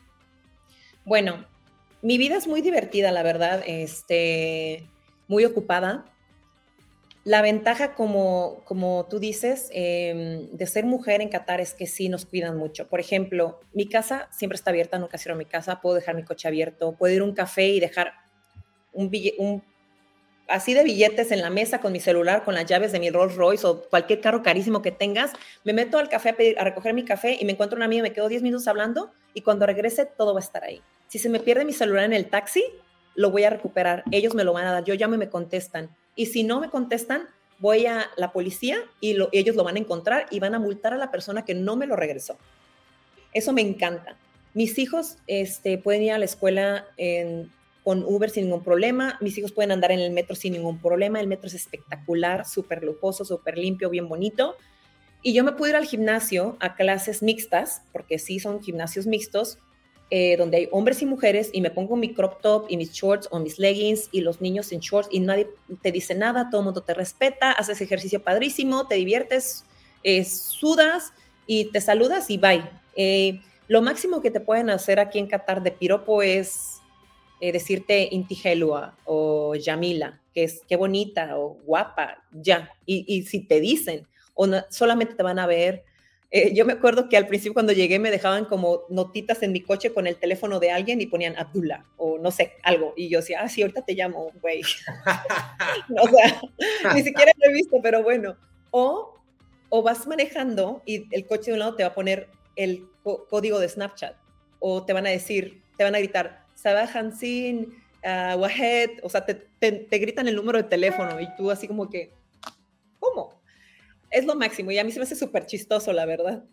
Bueno, 1.06 1.46
mi 2.02 2.18
vida 2.18 2.36
es 2.36 2.48
muy 2.48 2.62
divertida, 2.62 3.12
la 3.12 3.24
verdad, 3.24 3.64
este, 3.66 4.88
muy 5.28 5.46
ocupada. 5.46 6.06
La 7.24 7.42
ventaja, 7.42 7.96
como, 7.96 8.62
como 8.66 9.08
tú 9.10 9.20
dices, 9.20 9.70
em, 9.72 10.50
de 10.52 10.68
ser 10.68 10.86
mujer 10.86 11.22
en 11.22 11.30
Qatar 11.30 11.60
es 11.60 11.74
que 11.74 11.88
sí 11.88 12.08
nos 12.10 12.26
cuidan 12.26 12.58
mucho. 12.58 12.88
Por 12.88 13.00
ejemplo, 13.00 13.60
mi 13.74 13.90
casa 13.90 14.30
siempre 14.32 14.56
está 14.56 14.70
abierta, 14.70 15.00
nunca 15.00 15.18
cierro 15.18 15.38
mi 15.38 15.46
casa, 15.46 15.82
puedo 15.82 15.96
dejar 15.96 16.16
mi 16.16 16.24
coche 16.24 16.48
abierto, 16.48 16.94
puedo 16.94 17.14
ir 17.14 17.22
a 17.22 17.26
un 17.26 17.34
café 17.34 17.68
y 17.68 17.80
dejar 17.80 18.14
un, 18.94 19.12
un 19.40 19.64
así 20.48 20.74
de 20.74 20.84
billetes 20.84 21.32
en 21.32 21.42
la 21.42 21.50
mesa 21.50 21.80
con 21.80 21.92
mi 21.92 22.00
celular, 22.00 22.44
con 22.44 22.54
las 22.54 22.66
llaves 22.66 22.92
de 22.92 23.00
mi 23.00 23.10
Rolls 23.10 23.36
Royce 23.36 23.66
o 23.66 23.82
cualquier 23.84 24.22
carro 24.22 24.44
carísimo 24.44 24.82
que 24.82 24.92
tengas, 24.92 25.34
me 25.64 25.74
meto 25.74 25.98
al 25.98 26.10
café 26.10 26.30
a, 26.30 26.36
pedir, 26.36 26.60
a 26.60 26.64
recoger 26.64 26.94
mi 26.94 27.04
café 27.04 27.38
y 27.40 27.46
me 27.46 27.54
encuentro 27.54 27.76
una 27.76 27.86
amiga, 27.86 28.04
me 28.04 28.14
quedo 28.14 28.28
10 28.28 28.42
minutos 28.44 28.68
hablando 28.68 29.12
y 29.34 29.42
cuando 29.42 29.66
regrese 29.66 30.06
todo 30.06 30.34
va 30.34 30.40
a 30.40 30.44
estar 30.44 30.64
ahí. 30.64 30.82
Si 31.08 31.20
se 31.20 31.30
me 31.30 31.40
pierde 31.40 31.66
mi 31.66 31.74
celular 31.74 32.06
en 32.06 32.14
el 32.14 32.30
taxi, 32.30 32.64
lo 33.16 33.32
voy 33.32 33.44
a 33.44 33.50
recuperar, 33.50 34.04
ellos 34.12 34.36
me 34.36 34.44
lo 34.44 34.54
van 34.54 34.66
a 34.66 34.72
dar, 34.72 34.84
yo 34.84 34.94
llamo 34.94 35.16
y 35.16 35.18
me 35.18 35.30
contestan. 35.30 35.90
Y 36.16 36.28
si 36.28 36.44
no 36.44 36.60
me 36.60 36.70
contestan, 36.70 37.28
voy 37.60 37.86
a 37.86 38.10
la 38.18 38.32
policía 38.32 38.78
y 39.02 39.18
ellos 39.32 39.56
lo 39.56 39.64
van 39.64 39.76
a 39.76 39.80
encontrar 39.80 40.28
y 40.30 40.40
van 40.40 40.54
a 40.54 40.60
multar 40.60 40.94
a 40.94 40.98
la 40.98 41.12
persona 41.12 41.44
que 41.44 41.56
no 41.56 41.76
me 41.76 41.88
lo 41.88 41.96
regresó. 41.96 42.38
Eso 43.34 43.54
me 43.54 43.62
encanta. 43.62 44.18
Mis 44.54 44.78
hijos 44.80 45.18
este, 45.28 45.78
pueden 45.78 46.04
ir 46.04 46.12
a 46.14 46.18
la 46.18 46.26
escuela 46.26 46.88
en, 46.98 47.52
con 47.88 48.04
Uber 48.04 48.30
sin 48.30 48.44
ningún 48.44 48.66
problema. 48.66 49.18
Mis 49.22 49.38
hijos 49.38 49.54
pueden 49.54 49.72
andar 49.72 49.94
en 49.94 50.02
el 50.02 50.12
metro 50.12 50.36
sin 50.36 50.52
ningún 50.52 50.78
problema. 50.78 51.22
El 51.22 51.28
metro 51.28 51.48
es 51.48 51.54
espectacular, 51.54 52.46
súper 52.46 52.84
lujoso, 52.84 53.24
súper 53.24 53.58
limpio, 53.58 53.90
bien 53.90 54.10
bonito. 54.10 54.58
Y 55.22 55.32
yo 55.32 55.46
me 55.46 55.54
pude 55.54 55.70
ir 55.70 55.78
al 55.78 55.86
gimnasio 55.86 56.58
a 56.60 56.76
clases 56.76 57.24
mixtas, 57.24 57.84
porque 57.94 58.20
sí 58.20 58.42
son 58.42 58.62
gimnasios 58.62 59.08
mixtos, 59.08 59.58
eh, 60.10 60.36
donde 60.36 60.58
hay 60.58 60.68
hombres 60.74 61.02
y 61.02 61.06
mujeres, 61.06 61.50
y 61.54 61.62
me 61.62 61.72
pongo 61.72 61.96
mi 61.96 62.14
crop 62.14 62.42
top 62.42 62.66
y 62.68 62.76
mis 62.76 62.92
shorts 62.92 63.30
o 63.32 63.40
mis 63.40 63.58
leggings 63.58 64.10
y 64.12 64.20
los 64.20 64.42
niños 64.42 64.74
en 64.74 64.82
shorts 64.82 65.08
y 65.10 65.22
nadie 65.22 65.48
te 65.82 65.94
dice 65.94 66.14
nada, 66.14 66.50
todo 66.50 66.60
el 66.60 66.66
mundo 66.66 66.82
te 66.82 66.94
respeta, 66.94 67.54
haces 67.54 67.80
ejercicio 67.80 68.22
padrísimo, 68.22 68.86
te 68.90 68.96
diviertes, 68.96 69.64
eh, 70.04 70.26
sudas 70.26 71.14
y 71.46 71.72
te 71.72 71.80
saludas 71.80 72.30
y 72.30 72.38
bye. 72.38 72.70
Eh, 72.98 73.40
lo 73.70 73.82
máximo 73.82 74.22
que 74.22 74.30
te 74.30 74.42
pueden 74.42 74.70
hacer 74.70 75.00
aquí 75.00 75.20
en 75.20 75.28
Qatar 75.28 75.64
de 75.64 75.72
piropo 75.72 76.22
es 76.22 76.82
eh, 77.40 77.52
decirte 77.52 78.10
Intigelua 78.12 78.96
o 79.06 79.56
Yamila, 79.56 80.22
que 80.34 80.44
es 80.44 80.62
qué 80.68 80.76
bonita 80.76 81.38
o 81.38 81.58
guapa, 81.66 82.24
ya. 82.32 82.72
Y, 82.86 83.24
si 83.24 83.42
te 83.42 83.60
dicen, 83.60 84.08
o 84.34 84.48
solamente 84.70 85.16
te 85.16 85.24
van 85.24 85.40
a 85.40 85.48
ver. 85.48 85.84
Eh, 86.30 86.54
yo 86.54 86.66
me 86.66 86.74
acuerdo 86.74 87.08
que 87.08 87.16
al 87.16 87.28
principio 87.28 87.54
cuando 87.54 87.72
llegué 87.72 88.00
me 88.00 88.12
dejaban 88.12 88.46
como 88.46 88.82
notitas 88.90 89.42
en 89.44 89.54
mi 89.54 89.62
coche 89.62 89.94
con 89.94 90.08
el 90.08 90.18
teléfono 90.18 90.60
de 90.60 90.72
alguien 90.72 91.00
y 91.00 91.06
ponían 91.06 91.38
Abdullah 91.38 91.86
o 91.96 92.18
no 92.18 92.32
sé, 92.32 92.54
algo. 92.64 92.94
Y 92.98 93.08
yo 93.08 93.20
decía, 93.20 93.42
ah, 93.42 93.50
sí, 93.50 93.62
ahorita 93.62 93.84
te 93.84 93.94
llamo, 93.94 94.32
güey. 94.42 94.62
o 96.02 96.08
sea, 96.10 96.42
ni 96.94 97.04
siquiera 97.04 97.32
lo 97.38 97.50
he 97.50 97.54
visto, 97.54 97.78
pero 97.82 98.04
bueno. 98.04 98.36
O, 98.72 99.16
o 99.70 99.82
vas 99.84 100.06
manejando 100.08 100.82
y 100.86 101.08
el 101.16 101.26
coche 101.26 101.52
de 101.52 101.54
un 101.54 101.60
lado 101.60 101.76
te 101.76 101.84
va 101.84 101.90
a 101.90 101.96
poner 101.96 102.28
el 102.56 102.88
código 103.30 103.60
de 103.60 103.70
Snapchat 103.70 104.16
o 104.60 104.84
te 104.84 104.94
van 104.94 105.08
a 105.08 105.12
decir, 105.12 105.62
te 105.78 105.84
van 105.84 105.96
a 105.96 106.00
gritar, 106.00 106.47
Sabah 106.68 106.90
Hansin, 106.94 107.74
uh, 108.04 108.38
Wahed, 108.38 109.00
o 109.02 109.08
sea, 109.08 109.26
te, 109.26 109.36
te, 109.62 109.98
gritan 110.00 110.28
el 110.28 110.36
número 110.36 110.58
de 110.58 110.66
teléfono 110.66 111.18
y 111.22 111.34
tú 111.38 111.50
así 111.50 111.66
como 111.66 111.90
que, 111.90 112.12
¿cómo? 113.00 113.42
Es 114.12 114.26
lo 114.26 114.36
máximo 114.36 114.70
y 114.72 114.78
a 114.78 114.84
mí 114.84 114.92
se 114.92 115.00
me 115.00 115.04
hace 115.04 115.16
súper 115.16 115.46
chistoso, 115.46 115.94
la 115.94 116.06
verdad. 116.06 116.44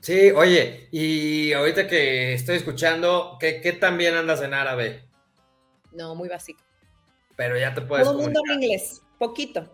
Sí, 0.00 0.32
oye, 0.32 0.88
y 0.90 1.52
ahorita 1.52 1.86
que 1.86 2.32
estoy 2.32 2.56
escuchando, 2.56 3.36
¿qué, 3.38 3.60
qué 3.60 3.72
tan 3.72 3.96
bien 3.96 4.16
andas 4.16 4.42
en 4.42 4.54
árabe? 4.54 5.04
No, 5.92 6.16
muy 6.16 6.28
básico. 6.28 6.60
Pero 7.36 7.56
ya 7.56 7.72
te 7.72 7.82
puedes 7.82 8.04
Todo 8.04 8.18
el 8.18 8.24
mundo 8.24 8.40
habla 8.40 8.54
inglés, 8.54 9.02
poquito. 9.20 9.70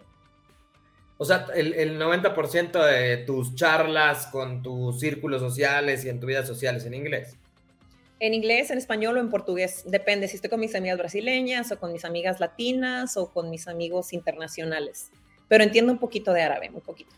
O 1.17 1.25
sea, 1.25 1.47
el, 1.55 1.73
el 1.73 1.99
90% 1.99 2.85
de 2.85 3.17
tus 3.25 3.55
charlas 3.55 4.27
con 4.27 4.63
tus 4.63 5.01
círculos 5.01 5.41
sociales 5.41 6.05
y 6.05 6.11
en 6.11 6.21
tu 6.21 6.27
vida 6.27 6.45
social 6.45 6.77
es 6.77 6.85
en 6.85 6.93
inglés 6.93 7.39
en 8.19 8.35
inglés, 8.35 8.71
en 8.71 8.79
español 8.79 9.17
o 9.17 9.21
en 9.21 9.31
portugués. 9.31 9.85
Depende 9.87 10.29
si 10.29 10.37
estoy 10.37 10.51
con 10.51 10.61
mis 10.61 10.75
amigas 10.75 10.99
brasileñas 10.99 11.71
o 11.73 11.79
con 11.79 11.93
mis 11.93 12.05
amigas 12.05 12.41
latinas 12.41 13.17
o 13.17 13.31
con 13.31 13.51
mis 13.51 13.69
amigos 13.69 14.13
internacionales. 14.13 15.11
Pero 15.49 15.65
entiendo 15.65 15.93
un 15.93 15.99
poquito 15.99 16.33
de 16.33 16.43
árabe, 16.43 16.71
muy 16.71 16.81
poquito. 16.81 17.15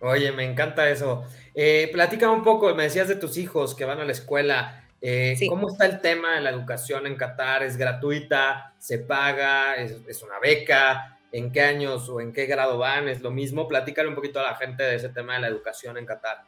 Oye, 0.00 0.30
me 0.32 0.44
encanta 0.44 0.88
eso. 0.88 1.24
Eh, 1.54 1.90
platica 1.92 2.30
un 2.30 2.42
poco, 2.42 2.72
me 2.74 2.84
decías 2.84 3.08
de 3.08 3.16
tus 3.16 3.36
hijos 3.36 3.74
que 3.74 3.84
van 3.84 4.00
a 4.00 4.04
la 4.04 4.12
escuela. 4.12 4.84
Eh, 5.00 5.36
¿Cómo 5.48 5.68
está 5.68 5.86
el 5.86 6.00
tema 6.00 6.36
de 6.36 6.40
la 6.40 6.50
educación 6.50 7.06
en 7.06 7.16
Qatar? 7.16 7.62
¿Es 7.62 7.76
gratuita? 7.76 8.74
¿Se 8.78 8.98
paga? 8.98 9.74
¿Es, 9.76 10.22
una 10.22 10.38
beca? 10.40 11.18
¿En 11.30 11.52
qué 11.52 11.62
años 11.62 12.08
o 12.08 12.20
en 12.20 12.32
qué 12.32 12.46
grado 12.46 12.78
van? 12.78 13.08
¿Es 13.08 13.20
lo 13.20 13.30
mismo? 13.30 13.68
Platícale 13.68 14.08
un 14.08 14.14
poquito 14.14 14.40
a 14.40 14.44
la 14.44 14.54
gente 14.54 14.82
de 14.82 14.96
ese 14.96 15.08
tema 15.08 15.34
de 15.34 15.40
la 15.40 15.48
educación 15.48 15.98
en 15.98 16.06
Qatar. 16.06 16.44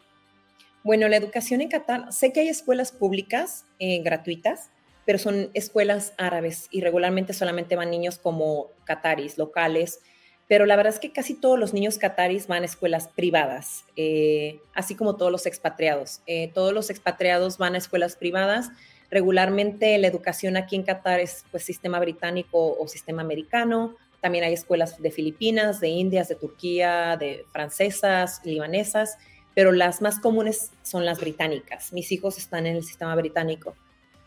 Bueno, 0.82 1.08
la 1.08 1.16
educación 1.16 1.60
en 1.60 1.68
Qatar, 1.68 2.10
sé 2.10 2.32
que 2.32 2.40
hay 2.40 2.48
escuelas 2.48 2.90
públicas 2.90 3.66
eh, 3.78 4.00
gratuitas, 4.02 4.70
pero 5.04 5.18
son 5.18 5.50
escuelas 5.52 6.14
árabes 6.16 6.68
y 6.70 6.80
regularmente 6.80 7.34
solamente 7.34 7.76
van 7.76 7.90
niños 7.90 8.18
como 8.18 8.68
qataris, 8.84 9.36
locales, 9.36 10.00
pero 10.48 10.64
la 10.64 10.76
verdad 10.76 10.94
es 10.94 10.98
que 10.98 11.12
casi 11.12 11.34
todos 11.34 11.58
los 11.58 11.74
niños 11.74 11.98
qataris 11.98 12.46
van 12.46 12.62
a 12.62 12.66
escuelas 12.66 13.08
privadas, 13.08 13.84
eh, 13.94 14.58
así 14.74 14.94
como 14.94 15.16
todos 15.16 15.30
los 15.30 15.46
expatriados. 15.46 16.22
Eh, 16.26 16.50
todos 16.54 16.72
los 16.72 16.88
expatriados 16.88 17.58
van 17.58 17.74
a 17.74 17.78
escuelas 17.78 18.16
privadas. 18.16 18.70
Regularmente 19.10 19.96
la 19.98 20.06
educación 20.06 20.56
aquí 20.56 20.76
en 20.76 20.82
Qatar 20.82 21.20
es 21.20 21.44
pues 21.50 21.62
sistema 21.62 22.00
británico 22.00 22.76
o 22.78 22.88
sistema 22.88 23.20
americano. 23.20 23.96
También 24.20 24.44
hay 24.44 24.54
escuelas 24.54 25.00
de 25.00 25.10
Filipinas, 25.10 25.78
de 25.78 25.88
Indias, 25.88 26.28
de 26.28 26.36
Turquía, 26.36 27.16
de 27.18 27.44
francesas, 27.52 28.40
libanesas 28.44 29.18
pero 29.54 29.72
las 29.72 30.00
más 30.00 30.20
comunes 30.20 30.70
son 30.82 31.04
las 31.04 31.20
británicas. 31.20 31.92
Mis 31.92 32.12
hijos 32.12 32.38
están 32.38 32.66
en 32.66 32.76
el 32.76 32.84
sistema 32.84 33.14
británico. 33.14 33.74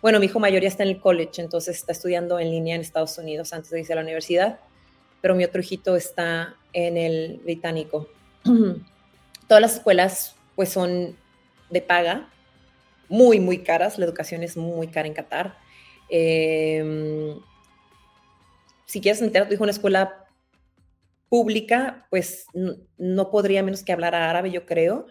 Bueno, 0.01 0.19
mi 0.19 0.25
hijo 0.25 0.39
mayor 0.39 0.61
ya 0.61 0.67
está 0.67 0.83
en 0.83 0.89
el 0.89 0.99
college, 0.99 1.41
entonces 1.41 1.77
está 1.77 1.93
estudiando 1.93 2.39
en 2.39 2.51
línea 2.51 2.75
en 2.75 2.81
Estados 2.81 3.17
Unidos 3.17 3.53
antes 3.53 3.71
de 3.71 3.79
irse 3.79 3.93
a 3.93 3.95
la 3.95 4.01
universidad, 4.01 4.59
pero 5.21 5.33
mi 5.33 5.45
otro 5.45 5.61
hijito 5.61 5.95
está 5.95 6.55
en 6.73 6.97
el 6.97 7.39
británico. 7.43 8.09
Todas 9.47 9.61
las 9.61 9.75
escuelas 9.75 10.35
pues 10.55 10.69
son 10.69 11.15
de 11.69 11.81
paga, 11.81 12.29
muy, 13.09 13.39
muy 13.39 13.59
caras, 13.59 13.97
la 13.97 14.05
educación 14.05 14.43
es 14.43 14.57
muy 14.57 14.87
cara 14.87 15.07
en 15.07 15.13
Qatar. 15.13 15.57
Em, 16.09 17.39
si 18.85 19.01
quieres 19.01 19.21
meter 19.21 19.43
a 19.43 19.47
tu 19.47 19.53
hijo 19.53 19.63
en 19.63 19.69
una 19.69 19.71
escuela 19.71 20.22
pública, 21.33 22.05
pues 22.11 22.45
no, 22.53 23.31
podría 23.31 23.63
menos 23.63 23.81
que 23.81 23.91
hablar 23.91 24.13
árabe, 24.13 24.51
yo 24.51 24.67
creo, 24.67 25.07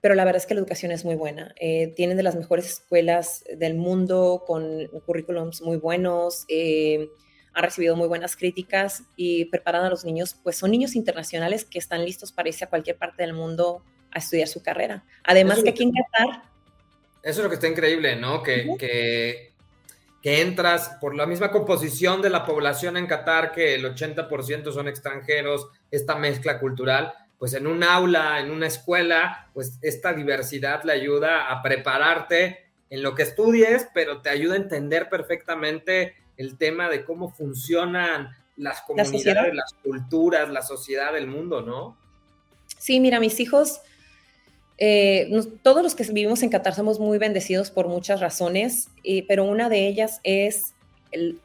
pero 0.00 0.14
la 0.14 0.24
verdad 0.24 0.40
es 0.40 0.46
que 0.46 0.54
la 0.54 0.60
educación 0.60 0.90
es 0.90 1.04
muy 1.04 1.16
buena. 1.16 1.54
Eh, 1.60 1.92
tienen 1.94 2.16
de 2.16 2.22
las 2.22 2.34
mejores 2.34 2.64
escuelas 2.64 3.44
del 3.58 3.74
mundo 3.74 4.44
con 4.46 4.86
currículums 5.04 5.60
muy 5.60 5.76
buenos, 5.76 6.46
eh, 6.48 7.10
han 7.52 7.62
recibido 7.62 7.94
muy 7.94 8.08
buenas 8.08 8.36
críticas 8.36 9.02
y 9.16 9.44
preparan 9.50 9.84
a 9.84 9.90
los 9.90 10.06
niños, 10.06 10.34
pues 10.42 10.56
son 10.56 10.70
niños 10.70 10.96
internacionales 10.96 11.66
que 11.66 11.78
están 11.78 12.06
listos 12.06 12.32
para 12.32 12.48
irse 12.48 12.64
a 12.64 12.70
cualquier 12.70 12.96
parte 12.96 13.22
del 13.22 13.34
mundo 13.34 13.84
a 14.12 14.20
estudiar 14.20 14.48
su 14.48 14.62
carrera. 14.62 15.04
Además 15.24 15.62
que 15.62 15.68
aquí 15.68 15.82
en 15.82 15.92
Qatar... 15.92 16.42
Eso 17.22 17.40
es 17.40 17.44
lo 17.44 17.50
que 17.50 17.56
está 17.56 17.68
increíble, 17.68 18.16
¿no? 18.16 18.42
Que, 18.42 18.66
que, 18.78 19.52
que 20.26 20.42
entras 20.42 20.96
por 21.00 21.14
la 21.14 21.24
misma 21.24 21.52
composición 21.52 22.20
de 22.20 22.30
la 22.30 22.44
población 22.44 22.96
en 22.96 23.06
Qatar, 23.06 23.52
que 23.52 23.76
el 23.76 23.84
80% 23.84 24.72
son 24.72 24.88
extranjeros, 24.88 25.68
esta 25.92 26.16
mezcla 26.16 26.58
cultural, 26.58 27.12
pues 27.38 27.54
en 27.54 27.68
un 27.68 27.84
aula, 27.84 28.40
en 28.40 28.50
una 28.50 28.66
escuela, 28.66 29.48
pues 29.54 29.78
esta 29.82 30.12
diversidad 30.14 30.82
le 30.82 30.94
ayuda 30.94 31.48
a 31.48 31.62
prepararte 31.62 32.72
en 32.90 33.04
lo 33.04 33.14
que 33.14 33.22
estudies, 33.22 33.86
pero 33.94 34.20
te 34.20 34.28
ayuda 34.28 34.54
a 34.54 34.56
entender 34.56 35.08
perfectamente 35.08 36.16
el 36.36 36.58
tema 36.58 36.88
de 36.88 37.04
cómo 37.04 37.30
funcionan 37.30 38.30
las 38.56 38.80
comunidades, 38.80 39.54
las 39.54 39.74
culturas, 39.80 40.50
la 40.50 40.62
sociedad 40.62 41.12
del 41.12 41.28
mundo, 41.28 41.62
¿no? 41.62 41.96
Sí, 42.80 42.98
mira, 42.98 43.20
mis 43.20 43.38
hijos, 43.38 43.80
eh, 44.78 45.30
todos 45.62 45.82
los 45.82 45.94
que 45.94 46.04
vivimos 46.04 46.42
en 46.42 46.50
Qatar 46.50 46.74
somos 46.74 47.00
muy 47.00 47.18
bendecidos 47.18 47.70
por 47.70 47.88
muchas 47.88 48.20
razones, 48.20 48.88
pero 49.26 49.44
una 49.44 49.68
de 49.68 49.86
ellas 49.86 50.20
es 50.22 50.74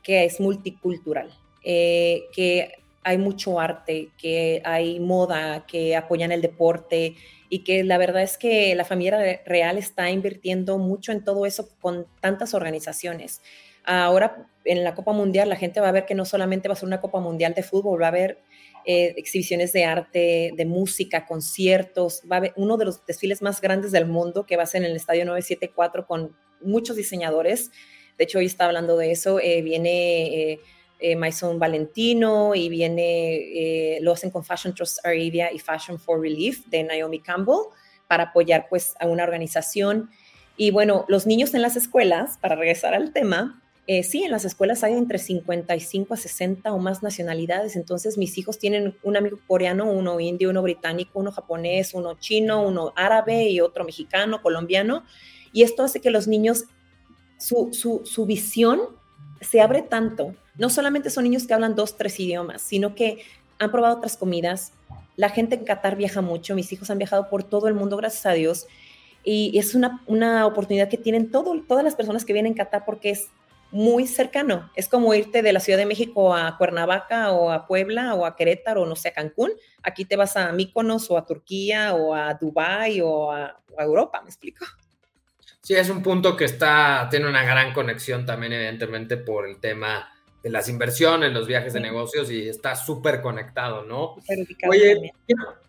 que 0.03 0.25
es 0.25 0.39
multicultural, 0.39 1.31
eh, 1.63 2.23
que 2.33 2.73
hay 3.03 3.17
mucho 3.17 3.59
arte, 3.59 4.09
que 4.17 4.61
hay 4.63 4.99
moda, 4.99 5.65
que 5.65 5.95
apoyan 5.95 6.31
el 6.31 6.41
deporte 6.41 7.15
y 7.49 7.59
que 7.59 7.83
la 7.83 7.97
verdad 7.97 8.21
es 8.21 8.37
que 8.37 8.75
la 8.75 8.85
familia 8.85 9.41
real 9.45 9.77
está 9.77 10.09
invirtiendo 10.11 10.77
mucho 10.77 11.11
en 11.11 11.23
todo 11.23 11.45
eso 11.45 11.69
con 11.79 12.05
tantas 12.19 12.53
organizaciones. 12.53 13.41
Ahora 13.83 14.47
en 14.65 14.83
la 14.83 14.93
Copa 14.93 15.13
Mundial 15.13 15.49
la 15.49 15.55
gente 15.55 15.79
va 15.79 15.89
a 15.89 15.93
ver 15.93 16.05
que 16.05 16.13
no 16.13 16.25
solamente 16.25 16.67
va 16.67 16.73
a 16.73 16.77
ser 16.77 16.87
una 16.87 17.01
Copa 17.01 17.19
Mundial 17.19 17.53
de 17.55 17.63
fútbol, 17.63 18.01
va 18.01 18.05
a 18.05 18.09
haber 18.09 18.37
eh, 18.85 19.13
exhibiciones 19.17 19.73
de 19.73 19.85
arte, 19.85 20.51
de 20.55 20.65
música, 20.65 21.25
conciertos, 21.25 22.21
va 22.29 22.37
a 22.37 22.39
haber 22.39 22.53
uno 22.55 22.77
de 22.77 22.85
los 22.85 23.05
desfiles 23.05 23.41
más 23.41 23.61
grandes 23.61 23.91
del 23.91 24.05
mundo 24.05 24.45
que 24.45 24.57
va 24.57 24.63
a 24.63 24.65
ser 24.67 24.83
en 24.83 24.91
el 24.91 24.97
Estadio 24.97 25.25
974 25.25 26.05
con 26.05 26.35
muchos 26.61 26.95
diseñadores. 26.95 27.71
De 28.17 28.25
hecho, 28.25 28.39
hoy 28.39 28.45
está 28.45 28.65
hablando 28.65 28.97
de 28.97 29.11
eso. 29.11 29.39
Eh, 29.39 29.61
viene... 29.61 30.51
Eh, 30.51 30.59
eh, 31.03 31.15
Maison 31.15 31.57
Valentino 31.57 32.53
y 32.53 32.69
viene, 32.69 33.97
lo 34.01 34.11
hacen 34.11 34.29
con 34.29 34.43
Fashion 34.43 34.75
Trust 34.75 35.03
Arabia 35.03 35.51
y 35.51 35.57
Fashion 35.57 35.97
for 35.97 36.21
Relief 36.21 36.67
de 36.67 36.83
Naomi 36.83 37.19
Campbell 37.19 37.71
para 38.07 38.25
apoyar 38.25 38.67
pues 38.69 38.93
a 38.99 39.07
una 39.07 39.23
organización. 39.23 40.11
Y 40.57 40.69
bueno, 40.69 41.05
los 41.07 41.25
niños 41.25 41.55
en 41.55 41.63
las 41.63 41.75
escuelas, 41.75 42.37
para 42.37 42.55
regresar 42.55 42.93
al 42.93 43.13
tema, 43.13 43.60
eh, 43.93 44.03
sí, 44.03 44.23
en 44.23 44.31
las 44.31 44.45
escuelas 44.45 44.85
hay 44.85 44.93
entre 44.93 45.17
55 45.17 46.13
a 46.13 46.15
60 46.15 46.71
o 46.71 46.79
más 46.79 47.03
nacionalidades, 47.03 47.75
entonces 47.75 48.17
mis 48.17 48.37
hijos 48.37 48.57
tienen 48.57 48.95
un 49.03 49.17
amigo 49.17 49.37
coreano, 49.47 49.91
uno 49.91 50.17
indio, 50.21 50.49
uno 50.49 50.61
británico, 50.61 51.19
uno 51.19 51.33
japonés, 51.33 51.93
uno 51.93 52.17
chino, 52.17 52.65
uno 52.65 52.93
árabe 52.95 53.49
y 53.49 53.59
otro 53.59 53.83
mexicano, 53.83 54.41
colombiano, 54.41 55.03
y 55.51 55.63
esto 55.63 55.83
hace 55.83 55.99
que 55.99 56.09
los 56.09 56.29
niños, 56.29 56.67
su, 57.37 57.73
su, 57.73 57.99
su 58.05 58.25
visión 58.25 58.79
se 59.41 59.59
abre 59.59 59.81
tanto. 59.81 60.35
No 60.57 60.69
solamente 60.69 61.09
son 61.09 61.25
niños 61.25 61.45
que 61.45 61.53
hablan 61.53 61.75
dos, 61.75 61.97
tres 61.97 62.17
idiomas, 62.17 62.61
sino 62.61 62.95
que 62.95 63.17
han 63.59 63.71
probado 63.71 63.97
otras 63.97 64.15
comidas. 64.15 64.71
La 65.17 65.27
gente 65.27 65.55
en 65.55 65.65
Qatar 65.65 65.97
viaja 65.97 66.21
mucho, 66.21 66.55
mis 66.55 66.71
hijos 66.71 66.89
han 66.91 66.97
viajado 66.97 67.29
por 67.29 67.43
todo 67.43 67.67
el 67.67 67.73
mundo, 67.73 67.97
gracias 67.97 68.25
a 68.25 68.31
Dios, 68.31 68.67
y 69.25 69.59
es 69.59 69.75
una, 69.75 70.01
una 70.07 70.45
oportunidad 70.47 70.87
que 70.87 70.95
tienen 70.95 71.29
todo, 71.29 71.61
todas 71.67 71.83
las 71.83 71.95
personas 71.95 72.23
que 72.23 72.31
vienen 72.31 72.53
a 72.53 72.55
Qatar 72.55 72.85
porque 72.85 73.09
es 73.09 73.27
muy 73.71 74.05
cercano. 74.05 74.69
Es 74.75 74.87
como 74.87 75.13
irte 75.13 75.41
de 75.41 75.53
la 75.53 75.59
Ciudad 75.59 75.79
de 75.79 75.85
México 75.85 76.35
a 76.35 76.57
Cuernavaca 76.57 77.31
o 77.31 77.51
a 77.51 77.67
Puebla 77.67 78.13
o 78.15 78.25
a 78.25 78.35
Querétaro 78.35 78.83
o 78.83 78.85
no 78.85 78.95
sé, 78.95 79.09
a 79.09 79.13
Cancún. 79.13 79.51
Aquí 79.81 80.05
te 80.05 80.17
vas 80.17 80.35
a 80.37 80.51
Míconos 80.51 81.09
o 81.09 81.17
a 81.17 81.25
Turquía 81.25 81.95
o 81.95 82.13
a 82.13 82.33
Dubái 82.35 83.01
o 83.01 83.31
a, 83.31 83.57
Europa, 83.79 84.21
¿me 84.21 84.27
explico? 84.27 84.65
Sí, 85.61 85.75
es 85.75 85.89
un 85.89 86.03
punto 86.03 86.35
que 86.35 86.43
está, 86.43 87.07
tiene 87.09 87.27
una 87.27 87.43
gran 87.43 87.73
conexión 87.73 88.25
también, 88.25 88.51
evidentemente, 88.51 89.15
por 89.15 89.47
el 89.47 89.59
tema 89.59 90.11
de 90.43 90.49
las 90.49 90.67
inversiones, 90.67 91.31
los 91.31 91.47
viajes 91.47 91.71
de 91.71 91.79
negocios 91.79 92.29
y 92.29 92.49
está 92.49 92.75
súper 92.75 93.21
conectado, 93.21 93.83
¿no? 93.83 94.17
Oye, 94.69 95.13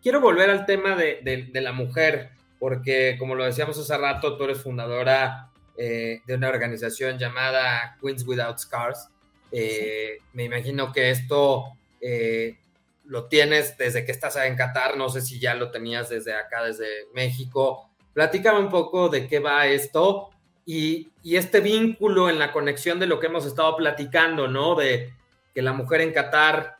quiero, 0.02 0.20
volver 0.20 0.50
al 0.50 0.66
tema 0.66 0.96
de, 0.96 1.48
de 1.50 1.60
la 1.60 1.72
mujer, 1.72 2.30
porque 2.58 3.14
como 3.18 3.36
lo 3.36 3.44
decíamos 3.44 3.78
hace 3.78 3.96
rato, 3.96 4.36
tú 4.36 4.44
eres 4.44 4.60
fundadora 4.60 5.51
eh, 5.76 6.20
de 6.26 6.34
una 6.34 6.48
organización 6.48 7.18
llamada 7.18 7.96
Queens 8.00 8.26
Without 8.26 8.58
Scars. 8.58 9.08
Eh, 9.50 10.18
me 10.34 10.44
imagino 10.44 10.92
que 10.92 11.10
esto 11.10 11.64
eh, 12.00 12.58
lo 13.04 13.26
tienes 13.26 13.76
desde 13.78 14.04
que 14.04 14.12
estás 14.12 14.36
en 14.36 14.56
Qatar, 14.56 14.96
no 14.96 15.08
sé 15.08 15.22
si 15.22 15.38
ya 15.38 15.54
lo 15.54 15.70
tenías 15.70 16.10
desde 16.10 16.34
acá, 16.34 16.64
desde 16.64 16.86
México. 17.14 17.88
Platícame 18.12 18.60
un 18.60 18.68
poco 18.68 19.08
de 19.08 19.26
qué 19.26 19.38
va 19.38 19.66
esto 19.66 20.30
y, 20.66 21.10
este 21.24 21.60
vínculo 21.60 22.28
en 22.28 22.38
la 22.38 22.52
conexión 22.52 22.98
de 22.98 23.06
lo 23.06 23.18
que 23.18 23.28
hemos 23.28 23.46
estado 23.46 23.76
platicando, 23.76 24.48
¿no? 24.48 24.74
De 24.74 25.12
que 25.54 25.62
la 25.62 25.72
mujer 25.72 26.02
en 26.02 26.12
Qatar, 26.12 26.76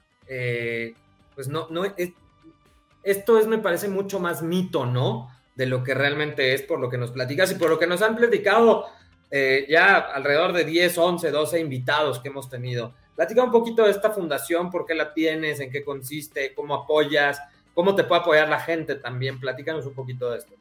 pues 1.35 1.49
no, 1.49 1.69
no, 1.71 1.85
esto 3.03 3.39
es, 3.39 3.47
me 3.47 3.59
parece 3.59 3.89
mucho 3.89 4.21
más 4.21 4.43
mito, 4.43 4.87
¿no? 4.87 5.29
De 5.63 5.67
lo 5.69 5.85
que 5.85 5.95
realmente 5.95 6.55
es 6.55 6.63
por 6.63 6.81
lo 6.81 6.91
que 6.91 6.99
nos 6.99 7.13
platicas 7.13 7.53
y 7.53 7.55
por 7.55 7.71
lo 7.71 7.79
que 7.79 7.87
nos 7.87 8.03
han 8.03 8.17
platicado 8.17 8.87
eh, 9.31 9.65
ya 9.69 9.97
alrededor 9.99 10.53
de 10.53 10.65
10, 10.65 10.99
11, 10.99 11.31
12 11.31 11.61
invitados 11.61 12.19
que 12.19 12.31
hemos 12.31 12.51
tenido. 12.51 12.93
Platica 13.15 13.45
un 13.45 13.53
poquito 13.53 13.85
de 13.85 13.93
esta 13.93 14.11
fundación, 14.11 14.73
por 14.73 14.85
qué 14.85 14.97
la 14.97 15.15
tienes, 15.15 15.61
en 15.61 15.71
qué 15.71 15.85
consiste, 15.85 16.53
cómo 16.53 16.75
apoyas, 16.75 17.41
cómo 17.75 17.95
te 17.95 18.03
puede 18.03 18.23
apoyar 18.23 18.49
la 18.49 18.59
gente 18.59 18.97
también. 18.97 19.39
Platícanos 19.39 19.87
un 19.87 19.95
poquito 19.95 20.33
de 20.33 20.39
esto. 20.39 20.53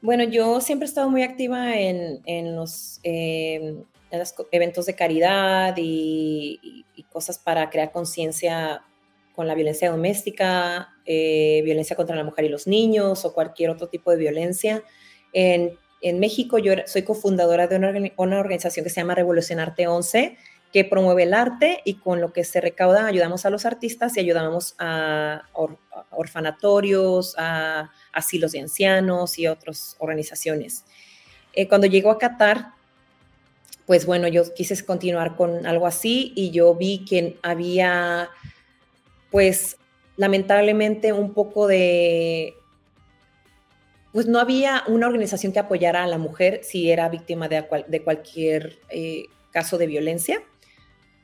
Bueno, 0.00 0.22
yo 0.22 0.60
siempre 0.60 0.86
he 0.86 0.88
estado 0.90 1.10
muy 1.10 1.24
activa 1.24 1.76
en, 1.76 2.20
en 2.24 2.54
los, 2.54 3.00
eh, 3.02 3.82
eventos 4.52 4.86
de 4.86 4.94
caridad 4.94 5.74
y 5.76 6.84
cosas 7.10 7.36
para 7.36 7.68
crear 7.68 7.90
conciencia 7.90 8.84
con 9.38 9.46
la 9.46 9.54
violencia 9.54 9.88
doméstica, 9.88 10.96
eh, 11.06 11.62
violencia 11.64 11.94
contra 11.94 12.16
la 12.16 12.24
mujer 12.24 12.46
y 12.46 12.48
los 12.48 12.66
niños 12.66 13.24
o 13.24 13.32
cualquier 13.32 13.70
otro 13.70 13.86
tipo 13.86 14.10
de 14.10 14.16
violencia. 14.16 14.82
En, 15.32 15.78
México 16.18 16.58
yo 16.58 16.72
soy 16.86 17.02
cofundadora 17.02 17.68
de 17.68 17.76
una, 17.76 18.40
organización 18.40 18.82
que 18.82 18.90
se 18.90 19.00
llama 19.00 19.14
Revolucionarte 19.14 19.86
11, 19.86 20.36
que 20.72 20.84
promueve 20.84 21.22
el 21.22 21.34
arte 21.34 21.82
y 21.84 22.00
con 22.00 22.20
lo 22.20 22.32
que 22.32 22.42
se 22.42 22.60
recauda 22.60 23.06
ayudamos 23.06 23.46
a 23.46 23.50
los 23.50 23.64
artistas 23.64 24.16
y 24.16 24.20
ayudamos 24.20 24.74
a, 24.80 25.44
orfanatorios, 26.10 27.36
a 27.38 27.92
asilos 28.12 28.50
de 28.50 28.62
ancianos 28.62 29.38
y 29.38 29.46
otras 29.46 29.94
organizaciones. 30.00 30.84
Eh, 31.52 31.68
cuando 31.68 31.86
llego 31.86 32.10
a 32.10 32.18
Qatar, 32.18 32.72
pues 33.86 34.04
bueno, 34.04 34.26
yo 34.26 34.52
quise 34.52 34.84
continuar 34.84 35.36
con 35.36 35.64
algo 35.64 35.86
así 35.86 36.32
y 36.34 36.50
yo 36.50 36.74
vi 36.74 37.04
que 37.04 37.38
había 37.44 38.30
pues 39.30 39.76
lamentablemente 40.16 41.12
un 41.12 41.32
poco 41.34 41.66
de, 41.66 42.54
pues 44.12 44.26
no 44.26 44.40
había 44.40 44.82
una 44.86 45.06
organización 45.06 45.52
que 45.52 45.58
apoyara 45.58 46.02
a 46.02 46.06
la 46.06 46.18
mujer 46.18 46.60
si 46.62 46.90
era 46.90 47.08
víctima 47.08 47.48
de, 47.48 47.64
de 47.86 48.02
cualquier 48.02 48.78
eh, 48.88 49.26
caso 49.52 49.78
de 49.78 49.86
violencia. 49.86 50.42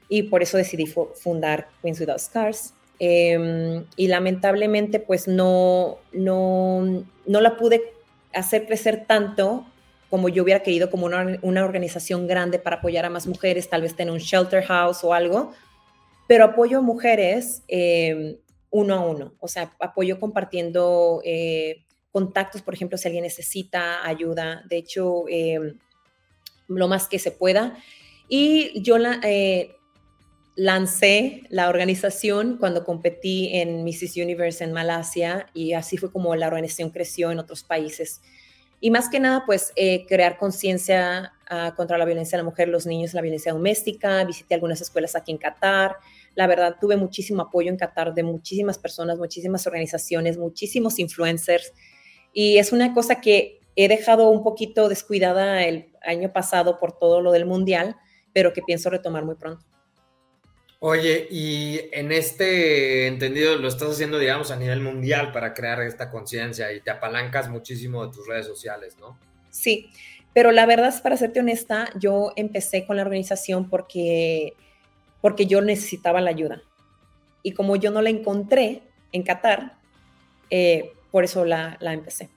Y 0.08 0.24
por 0.24 0.42
eso 0.42 0.58
decidí 0.58 0.86
fundar 0.86 1.68
Queens 1.82 1.98
Without 1.98 2.18
Scars. 2.18 2.74
Em, 3.00 3.84
y 3.96 4.06
lamentablemente 4.06 5.00
pues 5.00 5.26
no, 5.26 5.98
no, 6.12 7.04
no 7.26 7.40
la 7.40 7.56
pude 7.56 7.82
hacer 8.32 8.66
crecer 8.66 9.04
tanto 9.06 9.66
como 10.10 10.28
yo 10.28 10.44
hubiera 10.44 10.62
querido, 10.62 10.90
como 10.90 11.06
una, 11.06 11.40
una, 11.42 11.64
organización 11.64 12.28
grande 12.28 12.60
para 12.60 12.76
apoyar 12.76 13.04
a 13.04 13.10
más 13.10 13.26
mujeres, 13.26 13.68
tal 13.68 13.82
vez 13.82 13.96
tener 13.96 14.12
un 14.12 14.20
shelter 14.20 14.62
house 14.62 15.02
o 15.02 15.12
algo, 15.12 15.52
pero 16.26 16.44
apoyo 16.44 16.78
a 16.78 16.82
mujeres 16.82 17.62
em, 17.68 18.36
uno 18.70 18.94
a 18.94 19.00
uno, 19.00 19.34
o 19.40 19.48
sea, 19.48 19.74
apoyo 19.78 20.18
compartiendo 20.18 21.20
eh, 21.24 21.84
contactos, 22.10 22.62
por 22.62 22.74
ejemplo, 22.74 22.98
si 22.98 23.08
alguien 23.08 23.24
necesita 23.24 24.06
ayuda, 24.06 24.62
de 24.68 24.76
hecho, 24.76 25.24
em, 25.28 25.78
lo 26.68 26.88
más 26.88 27.08
que 27.08 27.18
se 27.18 27.30
pueda. 27.30 27.76
Y 28.28 28.82
yo 28.82 28.98
la, 28.98 29.20
eh, 29.22 29.76
lancé 30.56 31.42
la 31.50 31.68
organización 31.68 32.56
cuando 32.58 32.84
competí 32.84 33.50
en 33.54 33.84
Mrs. 33.84 34.16
Universe 34.16 34.62
en 34.62 34.72
Malasia 34.72 35.46
y 35.52 35.72
así 35.72 35.96
fue 35.96 36.12
como 36.12 36.34
la 36.36 36.46
organización 36.46 36.90
creció 36.90 37.30
en 37.30 37.38
otros 37.38 37.64
países. 37.64 38.20
Y 38.84 38.90
más 38.90 39.08
que 39.08 39.18
nada, 39.18 39.44
pues 39.46 39.72
eh, 39.76 40.04
crear 40.04 40.36
conciencia 40.36 41.32
ah, 41.48 41.72
contra 41.74 41.96
la 41.96 42.04
violencia 42.04 42.36
de 42.36 42.42
la 42.42 42.50
mujer, 42.50 42.68
los 42.68 42.84
niños, 42.84 43.14
la 43.14 43.22
violencia 43.22 43.50
doméstica. 43.50 44.22
Visité 44.24 44.52
algunas 44.52 44.78
escuelas 44.82 45.16
aquí 45.16 45.32
en 45.32 45.38
Qatar. 45.38 45.96
La 46.34 46.46
verdad, 46.46 46.76
tuve 46.78 46.94
muchísimo 46.98 47.40
apoyo 47.40 47.70
en 47.70 47.78
Qatar 47.78 48.12
de 48.12 48.22
muchísimas 48.22 48.76
personas, 48.76 49.16
muchísimas 49.16 49.66
organizaciones, 49.66 50.36
muchísimos 50.36 50.98
influencers. 50.98 51.72
Y 52.34 52.58
es 52.58 52.72
una 52.72 52.92
cosa 52.92 53.22
que 53.22 53.58
he 53.74 53.88
dejado 53.88 54.28
un 54.28 54.42
poquito 54.42 54.90
descuidada 54.90 55.64
el 55.64 55.90
año 56.02 56.30
pasado 56.34 56.78
por 56.78 56.98
todo 56.98 57.22
lo 57.22 57.32
del 57.32 57.46
mundial, 57.46 57.96
pero 58.34 58.52
que 58.52 58.60
pienso 58.60 58.90
retomar 58.90 59.24
muy 59.24 59.36
pronto. 59.36 59.64
Oye, 60.86 61.28
y 61.30 61.80
en 61.92 62.12
este 62.12 63.06
entendido 63.06 63.56
lo 63.56 63.68
estás 63.68 63.92
haciendo, 63.92 64.18
digamos, 64.18 64.50
a 64.50 64.56
nivel 64.56 64.82
mundial 64.82 65.32
para 65.32 65.54
crear 65.54 65.80
esta 65.80 66.10
conciencia 66.10 66.74
y 66.74 66.82
te 66.82 66.90
apalancas 66.90 67.48
muchísimo 67.48 68.04
de 68.04 68.12
tus 68.12 68.28
redes 68.28 68.44
sociales, 68.44 68.94
¿no? 69.00 69.18
Sí, 69.48 69.90
pero 70.34 70.52
la 70.52 70.66
verdad 70.66 70.88
es, 70.88 71.00
para 71.00 71.16
serte 71.16 71.40
honesta, 71.40 71.88
yo 71.98 72.34
empecé 72.36 72.84
con 72.84 72.96
la 72.96 73.02
organización 73.02 73.70
porque 73.70 74.52
porque 75.22 75.46
yo 75.46 75.62
necesitaba 75.62 76.20
la 76.20 76.28
ayuda. 76.28 76.60
Y 77.42 77.52
como 77.52 77.76
yo 77.76 77.90
no 77.90 78.02
la 78.02 78.10
encontré 78.10 78.82
en 79.10 79.22
Qatar, 79.22 79.78
eh, 80.50 80.92
por 81.10 81.24
eso 81.24 81.46
la, 81.46 81.78
la 81.80 81.94
empecé. 81.94 82.28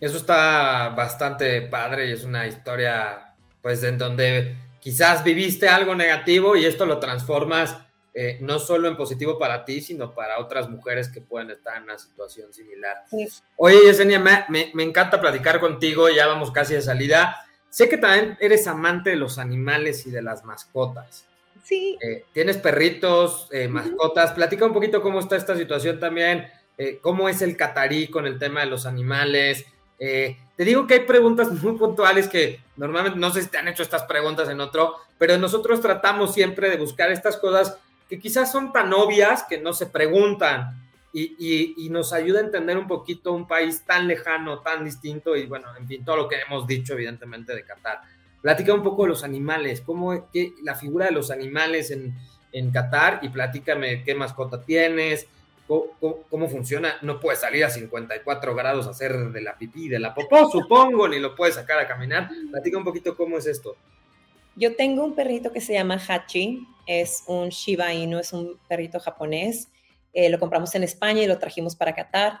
Eso 0.00 0.16
está 0.16 0.94
bastante 0.96 1.60
padre 1.60 2.08
y 2.08 2.12
es 2.12 2.24
una 2.24 2.46
historia, 2.46 3.34
pues, 3.60 3.82
en 3.82 3.98
donde 3.98 4.56
quizás 4.84 5.24
viviste 5.24 5.66
algo 5.66 5.94
negativo 5.94 6.56
y 6.56 6.66
esto 6.66 6.84
lo 6.84 6.98
transformas 6.98 7.78
eh, 8.12 8.36
no 8.42 8.58
solo 8.58 8.86
en 8.86 8.98
positivo 8.98 9.38
para 9.38 9.64
ti, 9.64 9.80
sino 9.80 10.14
para 10.14 10.38
otras 10.38 10.68
mujeres 10.68 11.08
que 11.08 11.22
pueden 11.22 11.50
estar 11.50 11.78
en 11.78 11.84
una 11.84 11.98
situación 11.98 12.52
similar. 12.52 12.98
Oye, 13.56 13.78
Yesenia, 13.86 14.20
me, 14.20 14.44
me, 14.50 14.70
me, 14.74 14.82
encanta 14.82 15.20
platicar 15.20 15.58
contigo, 15.58 16.10
ya 16.10 16.26
vamos 16.26 16.50
casi 16.52 16.74
de 16.74 16.82
salida. 16.82 17.34
Sé 17.70 17.88
que 17.88 17.96
también 17.96 18.36
eres 18.40 18.66
amante 18.66 19.08
de 19.08 19.16
los 19.16 19.38
animales 19.38 20.06
y 20.06 20.10
de 20.10 20.20
las 20.20 20.44
mascotas. 20.44 21.24
Sí. 21.64 21.96
Eh, 22.02 22.26
tienes 22.34 22.58
perritos, 22.58 23.48
eh, 23.50 23.68
mascotas. 23.68 24.32
Platica 24.32 24.66
un 24.66 24.74
poquito 24.74 25.00
cómo 25.00 25.18
está 25.18 25.36
esta 25.36 25.56
situación 25.56 25.98
también. 25.98 26.46
Eh, 26.76 26.98
¿Cómo 27.00 27.26
es 27.28 27.40
el 27.40 27.56
catarí 27.56 28.08
con 28.08 28.26
el 28.26 28.38
tema 28.38 28.60
de 28.60 28.66
los 28.66 28.84
animales? 28.84 29.64
Te 30.56 30.64
digo 30.64 30.86
que 30.86 30.94
hay 30.94 31.00
preguntas 31.00 31.50
muy 31.62 31.72
puntuales 31.76 32.28
que 32.28 32.60
normalmente 32.76 33.18
no 33.18 33.30
sé 33.30 33.42
si 33.42 33.48
te 33.48 33.58
han 33.58 33.68
hecho 33.68 33.82
estas 33.82 34.04
preguntas 34.04 34.48
en 34.48 34.60
otro, 34.60 34.96
pero 35.18 35.36
nosotros 35.38 35.80
tratamos 35.80 36.32
siempre 36.32 36.70
de 36.70 36.76
buscar 36.76 37.10
estas 37.10 37.36
cosas 37.36 37.76
que 38.08 38.18
quizás 38.18 38.52
son 38.52 38.72
tan 38.72 38.92
obvias 38.92 39.44
que 39.48 39.58
no 39.58 39.72
se 39.72 39.86
preguntan 39.86 40.80
y, 41.12 41.74
y, 41.78 41.90
nos 41.90 42.12
ayuda 42.12 42.40
a 42.40 42.42
entender 42.42 42.76
un 42.76 42.88
poquito 42.88 43.32
un 43.32 43.46
país 43.46 43.84
tan 43.86 44.08
lejano, 44.08 44.58
tan 44.58 44.84
distinto 44.84 45.36
y 45.36 45.46
bueno, 45.46 45.68
en 45.78 45.86
fin, 45.86 46.04
todo 46.04 46.16
lo 46.16 46.28
que 46.28 46.40
hemos 46.44 46.66
dicho 46.66 46.94
evidentemente 46.94 47.54
de 47.54 47.62
Qatar. 47.62 48.00
Platica 48.42 48.74
un 48.74 48.82
poco 48.82 49.04
de 49.04 49.10
los 49.10 49.22
animales, 49.22 49.80
cómo 49.80 50.28
qué, 50.32 50.52
la 50.64 50.74
figura 50.74 51.06
de 51.06 51.12
los 51.12 51.30
animales 51.30 51.92
en, 51.92 52.16
en 52.50 52.72
Qatar 52.72 53.20
y 53.22 53.28
platícame 53.28 54.02
qué 54.02 54.16
mascota 54.16 54.60
tienes, 54.60 55.28
cómo, 55.66 56.48
funciona. 56.48 56.96
No 57.02 57.20
puedes 57.20 57.40
salir 57.40 57.64
a 57.64 57.70
54 57.70 58.54
grados 58.54 58.86
a 58.86 58.90
hacer 58.90 59.30
de 59.30 59.40
la 59.40 59.56
pipí, 59.56 59.88
de 59.88 59.98
la 59.98 60.14
popó, 60.14 60.50
supongo, 60.50 61.08
ni 61.08 61.18
lo 61.18 61.34
puedes 61.34 61.54
sacar 61.54 61.78
a 61.78 61.88
caminar. 61.88 62.28
Platica 62.50 62.78
un 62.78 62.84
poquito 62.84 63.16
cómo 63.16 63.38
es 63.38 63.46
esto. 63.46 63.76
Yo 64.56 64.76
tengo 64.76 65.04
un 65.04 65.14
perrito 65.14 65.52
que 65.52 65.60
se 65.60 65.72
llama 65.72 66.00
Hachi, 66.06 66.66
es 66.86 67.24
un 67.26 67.48
Shiba 67.48 67.92
Inu, 67.92 68.18
es 68.18 68.32
un 68.32 68.58
perrito 68.68 69.00
japonés. 69.00 69.68
Eh, 70.12 70.28
lo 70.28 70.38
compramos 70.38 70.74
en 70.74 70.84
España 70.84 71.22
y 71.22 71.26
lo 71.26 71.38
trajimos 71.38 71.74
para 71.74 71.94
Qatar. 71.94 72.40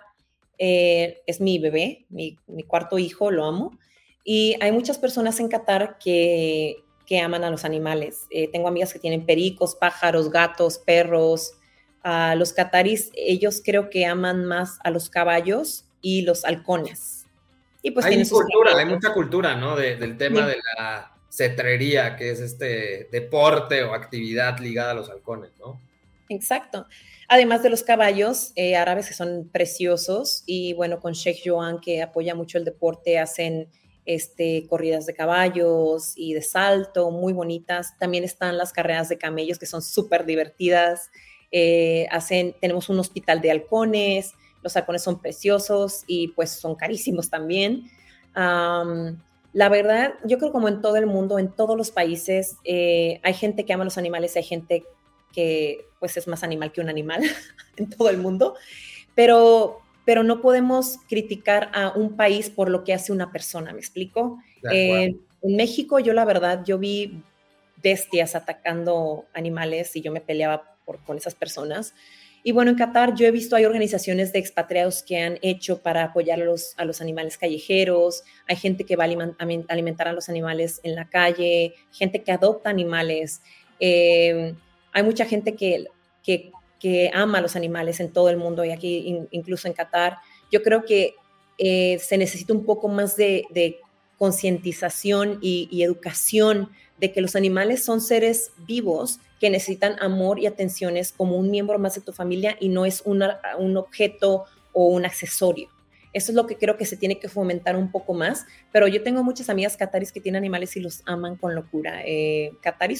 Eh, 0.58 1.22
es 1.26 1.40
mi 1.40 1.58
bebé, 1.58 2.06
mi, 2.08 2.36
cuarto 2.68 2.98
hijo, 2.98 3.30
lo 3.30 3.44
amo. 3.44 3.76
Y 4.22 4.56
hay 4.60 4.70
muchas 4.70 4.98
personas 4.98 5.40
en 5.40 5.48
Qatar 5.48 5.98
que, 5.98 6.76
que 7.04 7.20
aman 7.20 7.42
a 7.42 7.50
los 7.50 7.64
animales. 7.64 8.26
Eh, 8.30 8.48
tengo 8.48 8.68
amigas 8.68 8.92
que 8.92 9.00
tienen 9.00 9.26
pericos, 9.26 9.74
pájaros, 9.74 10.30
gatos, 10.30 10.78
perros. 10.78 11.54
A 12.04 12.36
los 12.36 12.52
qataris, 12.52 13.10
ellos 13.14 13.60
creo 13.64 13.90
que 13.90 14.06
aman 14.06 14.44
más 14.44 14.78
a 14.84 14.90
los 14.90 15.10
caballos 15.10 15.86
y 16.00 16.22
los 16.22 16.44
halcones. 16.44 17.26
Y 17.82 17.90
pues 17.90 18.06
hay 18.06 18.28
cultura, 18.28 18.78
hay 18.78 18.86
mucha 18.86 19.12
cultura, 19.12 19.56
¿no? 19.56 19.74
del 19.74 20.16
tema 20.16 20.46
de 20.46 20.56
la 20.76 21.14
cetrería, 21.30 22.16
que 22.16 22.30
es 22.30 22.40
este 22.40 23.08
deporte 23.10 23.82
o 23.82 23.92
actividad 23.92 24.58
ligada 24.58 24.92
a 24.92 24.94
los 24.94 25.10
halcones, 25.10 25.50
¿no? 25.58 25.80
Exacto. 26.28 26.86
Además 27.28 27.62
de 27.62 27.70
los 27.70 27.82
caballos 27.82 28.52
eh, 28.56 28.76
árabes 28.76 29.08
que 29.08 29.14
son 29.14 29.48
preciosos 29.52 30.42
y 30.46 30.72
bueno, 30.74 31.00
con 31.00 31.12
Sheikh 31.12 31.42
Joan 31.44 31.80
que 31.80 32.02
apoya 32.02 32.34
mucho 32.34 32.58
el 32.58 32.64
deporte, 32.64 33.18
hacen 33.18 33.68
este, 34.04 34.66
corridas 34.68 35.06
de 35.06 35.14
caballos 35.14 36.12
y 36.16 36.34
de 36.34 36.42
salto 36.42 37.10
muy 37.10 37.32
bonitas. 37.32 37.96
También 37.98 38.24
están 38.24 38.56
las 38.58 38.72
carreras 38.72 39.08
de 39.08 39.18
camellos 39.18 39.58
que 39.58 39.66
son 39.66 39.82
súper 39.82 40.26
divertidas. 40.26 41.10
Eh, 41.56 42.08
hacen, 42.10 42.56
tenemos 42.60 42.88
un 42.88 42.98
hospital 42.98 43.40
de 43.40 43.52
halcones, 43.52 44.34
los 44.60 44.76
halcones 44.76 45.04
son 45.04 45.20
preciosos 45.20 46.02
y 46.08 46.28
pues 46.28 46.50
son 46.50 46.74
carísimos 46.74 47.30
también. 47.30 47.84
La 48.34 49.68
verdad, 49.68 50.14
yo 50.24 50.38
creo 50.38 50.50
como 50.50 50.66
en 50.66 50.80
todo 50.80 50.96
el 50.96 51.06
mundo, 51.06 51.38
en 51.38 51.48
todos 51.48 51.76
los 51.76 51.92
países, 51.92 52.56
eh, 52.64 53.20
hay 53.22 53.34
gente 53.34 53.64
que 53.64 53.72
ama 53.72 53.84
los 53.84 53.98
animales, 53.98 54.34
hay 54.34 54.42
gente 54.42 54.84
que 55.32 55.86
pues 56.00 56.16
es 56.16 56.26
más 56.26 56.42
animal 56.42 56.72
que 56.72 56.80
un 56.80 56.88
animal 56.88 57.22
en 57.76 57.88
todo 57.88 58.10
el 58.10 58.18
mundo, 58.18 58.56
pero, 59.14 59.78
pero 60.04 60.24
no 60.24 60.40
podemos 60.40 60.98
criticar 61.08 61.70
a 61.72 61.90
un 61.90 62.16
país 62.16 62.50
por 62.50 62.68
lo 62.68 62.82
que 62.82 62.94
hace 62.94 63.12
una 63.12 63.30
persona, 63.30 63.72
¿me 63.72 63.78
explico? 63.78 64.40
Eh, 64.72 65.14
en 65.42 65.56
México 65.56 66.00
yo 66.00 66.14
la 66.14 66.24
verdad, 66.24 66.64
yo 66.64 66.78
vi 66.78 67.22
bestias 67.80 68.34
atacando 68.34 69.26
animales 69.34 69.94
y 69.94 70.00
yo 70.00 70.10
me 70.10 70.20
peleaba 70.20 70.73
con 70.84 71.16
esas 71.16 71.34
personas. 71.34 71.94
Y 72.46 72.52
bueno, 72.52 72.70
en 72.70 72.76
Qatar 72.76 73.14
yo 73.14 73.26
he 73.26 73.30
visto, 73.30 73.56
hay 73.56 73.64
organizaciones 73.64 74.30
de 74.34 74.38
expatriados 74.38 75.02
que 75.02 75.18
han 75.18 75.38
hecho 75.40 75.80
para 75.80 76.04
apoyar 76.04 76.42
a 76.42 76.44
los, 76.44 76.74
a 76.76 76.84
los 76.84 77.00
animales 77.00 77.38
callejeros, 77.38 78.22
hay 78.46 78.56
gente 78.56 78.84
que 78.84 78.96
va 78.96 79.04
a 79.04 79.34
alimentar 79.68 80.08
a 80.08 80.12
los 80.12 80.28
animales 80.28 80.78
en 80.82 80.94
la 80.94 81.08
calle, 81.08 81.72
gente 81.90 82.22
que 82.22 82.32
adopta 82.32 82.68
animales, 82.68 83.40
em, 83.80 84.54
hay 84.92 85.02
mucha 85.02 85.24
gente 85.24 85.56
que, 85.56 85.86
que, 86.22 86.52
ama 87.14 87.38
a 87.38 87.40
los 87.40 87.56
animales 87.56 87.98
en 88.00 88.12
todo 88.12 88.28
el 88.28 88.36
mundo 88.36 88.62
y 88.62 88.70
aquí 88.70 89.26
incluso 89.30 89.66
en 89.66 89.72
Qatar. 89.72 90.18
Yo 90.52 90.62
creo 90.62 90.84
que 90.84 91.14
eh, 91.56 91.98
se 91.98 92.18
necesita 92.18 92.52
un 92.52 92.66
poco 92.66 92.88
más 92.88 93.16
de, 93.16 93.78
concientización 94.18 95.38
y, 95.42 95.68
y 95.72 95.82
educación 95.82 96.70
de 96.98 97.10
que 97.10 97.20
los 97.20 97.34
animales 97.34 97.84
son 97.84 98.00
seres 98.00 98.52
vivos 98.58 99.18
que 99.40 99.50
necesitan 99.50 99.96
amor 100.00 100.38
y 100.38 100.46
atenciones 100.46 101.12
como 101.12 101.36
un 101.36 101.50
miembro 101.50 101.78
más 101.78 101.94
de 101.94 102.00
tu 102.00 102.12
familia 102.12 102.56
y 102.60 102.68
no 102.68 102.86
es 102.86 103.02
un 103.04 103.76
objeto 103.76 104.44
o 104.72 104.86
un 104.86 105.04
accesorio. 105.04 105.68
Eso 106.14 106.30
es 106.30 106.36
lo 106.36 106.46
que 106.46 106.56
creo 106.56 106.76
que 106.76 106.86
se 106.86 106.96
tiene 106.96 107.18
que 107.18 107.28
fomentar 107.28 107.76
un 107.76 107.90
poco 107.90 108.14
más, 108.14 108.46
pero 108.72 108.86
yo 108.86 109.02
tengo 109.02 109.24
muchas 109.24 109.50
amigas 109.50 109.76
cataris 109.76 110.12
que 110.12 110.20
tienen 110.20 110.38
animales 110.38 110.76
y 110.76 110.80
los 110.80 111.02
aman 111.06 111.36
con 111.36 111.56
locura, 111.56 112.02
eh, 112.06 112.52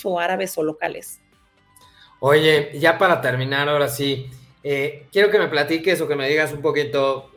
o 0.03 0.19
árabes 0.19 0.59
o 0.59 0.65
locales. 0.65 1.21
Oye, 2.19 2.77
ya 2.79 2.99
para 2.99 3.21
terminar, 3.21 3.69
ahora 3.69 3.89
sí, 3.89 4.27
eh, 4.65 5.07
quiero 5.13 5.31
que 5.31 5.39
me 5.39 5.47
platiques 5.47 6.01
o 6.01 6.09
que 6.09 6.17
me 6.17 6.29
digas 6.29 6.53
un 6.53 6.61
poquito, 6.61 7.31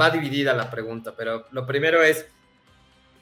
va 0.00 0.10
dividida 0.10 0.54
la 0.54 0.70
pregunta, 0.70 1.14
pero 1.16 1.44
lo 1.52 1.66
primero 1.66 2.02
es, 2.02 2.26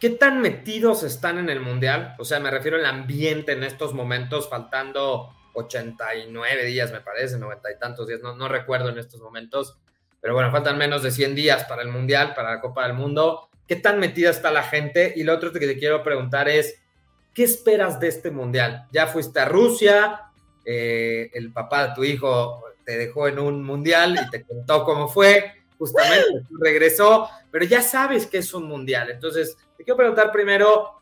¿Qué 0.00 0.08
tan 0.08 0.40
metidos 0.40 1.02
están 1.02 1.36
en 1.36 1.50
el 1.50 1.60
Mundial? 1.60 2.14
O 2.18 2.24
sea, 2.24 2.40
me 2.40 2.50
refiero 2.50 2.78
al 2.78 2.86
ambiente 2.86 3.52
en 3.52 3.62
estos 3.62 3.92
momentos, 3.92 4.48
faltando 4.48 5.28
89 5.52 6.64
días, 6.64 6.90
me 6.90 7.02
parece, 7.02 7.38
90 7.38 7.70
y 7.70 7.78
tantos 7.78 8.08
días, 8.08 8.22
no, 8.22 8.34
no 8.34 8.48
recuerdo 8.48 8.88
en 8.88 8.96
estos 8.96 9.20
momentos, 9.20 9.76
pero 10.22 10.32
bueno, 10.32 10.50
faltan 10.50 10.78
menos 10.78 11.02
de 11.02 11.10
100 11.10 11.34
días 11.34 11.64
para 11.64 11.82
el 11.82 11.88
Mundial, 11.88 12.32
para 12.34 12.54
la 12.54 12.60
Copa 12.62 12.86
del 12.86 12.94
Mundo. 12.94 13.50
¿Qué 13.68 13.76
tan 13.76 14.00
metida 14.00 14.30
está 14.30 14.50
la 14.50 14.62
gente? 14.62 15.12
Y 15.16 15.22
lo 15.22 15.34
otro 15.34 15.52
que 15.52 15.60
te 15.60 15.78
quiero 15.78 16.02
preguntar 16.02 16.48
es, 16.48 16.80
¿qué 17.34 17.44
esperas 17.44 18.00
de 18.00 18.08
este 18.08 18.30
Mundial? 18.30 18.86
Ya 18.92 19.06
fuiste 19.06 19.38
a 19.38 19.44
Rusia, 19.44 20.30
eh, 20.64 21.30
el 21.34 21.52
papá 21.52 21.88
de 21.88 21.94
tu 21.94 22.04
hijo 22.04 22.64
te 22.86 22.96
dejó 22.96 23.28
en 23.28 23.38
un 23.38 23.62
Mundial 23.62 24.18
y 24.18 24.30
te 24.30 24.44
contó 24.46 24.82
cómo 24.82 25.08
fue 25.08 25.60
justamente, 25.80 26.42
regresó, 26.60 27.28
pero 27.50 27.64
ya 27.64 27.82
sabes 27.82 28.26
que 28.26 28.38
es 28.38 28.52
un 28.54 28.68
mundial. 28.68 29.10
Entonces, 29.10 29.56
te 29.80 29.84
quiero 29.84 29.96
preguntar 29.96 30.30
primero, 30.30 31.00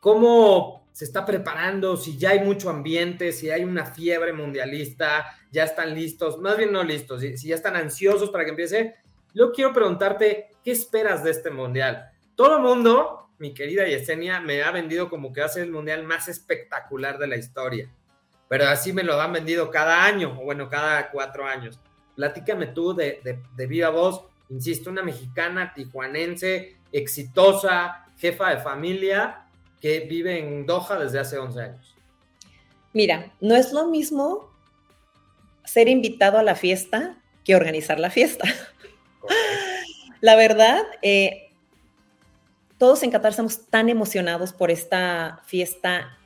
¿cómo 0.00 0.88
se 0.90 1.04
está 1.04 1.26
preparando? 1.26 1.98
Si 1.98 2.16
ya 2.16 2.30
hay 2.30 2.40
mucho 2.40 2.70
ambiente, 2.70 3.30
si 3.30 3.50
hay 3.50 3.62
una 3.62 3.84
fiebre 3.84 4.32
mundialista, 4.32 5.26
ya 5.52 5.64
están 5.64 5.94
listos, 5.94 6.38
más 6.38 6.56
bien 6.56 6.72
no 6.72 6.82
listos, 6.82 7.20
si, 7.20 7.36
ya 7.46 7.54
están 7.54 7.76
ansiosos 7.76 8.30
para 8.30 8.44
que 8.44 8.52
empiece. 8.52 8.94
Yo 9.34 9.52
quiero 9.52 9.74
preguntarte, 9.74 10.48
¿qué 10.64 10.70
esperas 10.70 11.22
de 11.22 11.32
este 11.32 11.50
mundial? 11.50 12.10
Todo 12.36 12.56
el 12.56 12.62
mundo, 12.62 13.28
mi 13.38 13.52
querida 13.52 13.86
Yesenia, 13.86 14.40
me 14.40 14.62
ha 14.62 14.70
vendido 14.70 15.10
como 15.10 15.30
que 15.30 15.40
va 15.40 15.46
a 15.48 15.50
ser 15.50 15.64
el 15.64 15.70
mundial 15.70 16.02
más 16.04 16.26
espectacular 16.26 17.18
de 17.18 17.26
la 17.26 17.36
historia. 17.36 17.90
Pero 18.48 18.66
así 18.66 18.94
me 18.94 19.02
lo 19.02 19.20
han 19.20 19.34
vendido 19.34 19.70
cada 19.70 20.06
año, 20.06 20.38
o 20.40 20.44
bueno, 20.44 20.70
cada 20.70 21.10
cuatro 21.10 21.44
años. 21.44 21.78
Platícame 22.16 22.68
tú 22.68 22.94
de, 22.94 23.20
de, 23.54 23.66
viva 23.66 23.90
voz, 23.90 24.24
insisto, 24.48 24.88
una 24.88 25.02
mexicana 25.02 25.74
tijuanense, 25.74 26.79
exitosa, 26.92 28.06
jefa 28.18 28.50
de 28.50 28.58
familia, 28.58 29.46
que 29.80 30.00
vive 30.00 30.38
en 30.38 30.66
Doha 30.66 30.98
desde 30.98 31.18
hace 31.18 31.38
11 31.38 31.60
años. 31.60 31.94
Mira, 32.92 33.32
no 33.40 33.56
es 33.56 33.72
lo 33.72 33.86
mismo 33.86 34.50
ser 35.64 35.88
invitado 35.88 36.38
a 36.38 36.42
la 36.42 36.54
fiesta 36.54 37.16
que 37.44 37.54
organizar 37.54 38.00
la 38.00 38.10
fiesta. 38.10 38.48
La 40.20 40.36
verdad, 40.36 40.82
eh, 41.00 41.50
todos 42.76 43.02
en 43.02 43.10
Qatar 43.10 43.30
estamos 43.30 43.66
tan 43.68 43.88
emocionados 43.88 44.52
por 44.52 44.70
esta 44.70 45.40
fiesta 45.46 46.18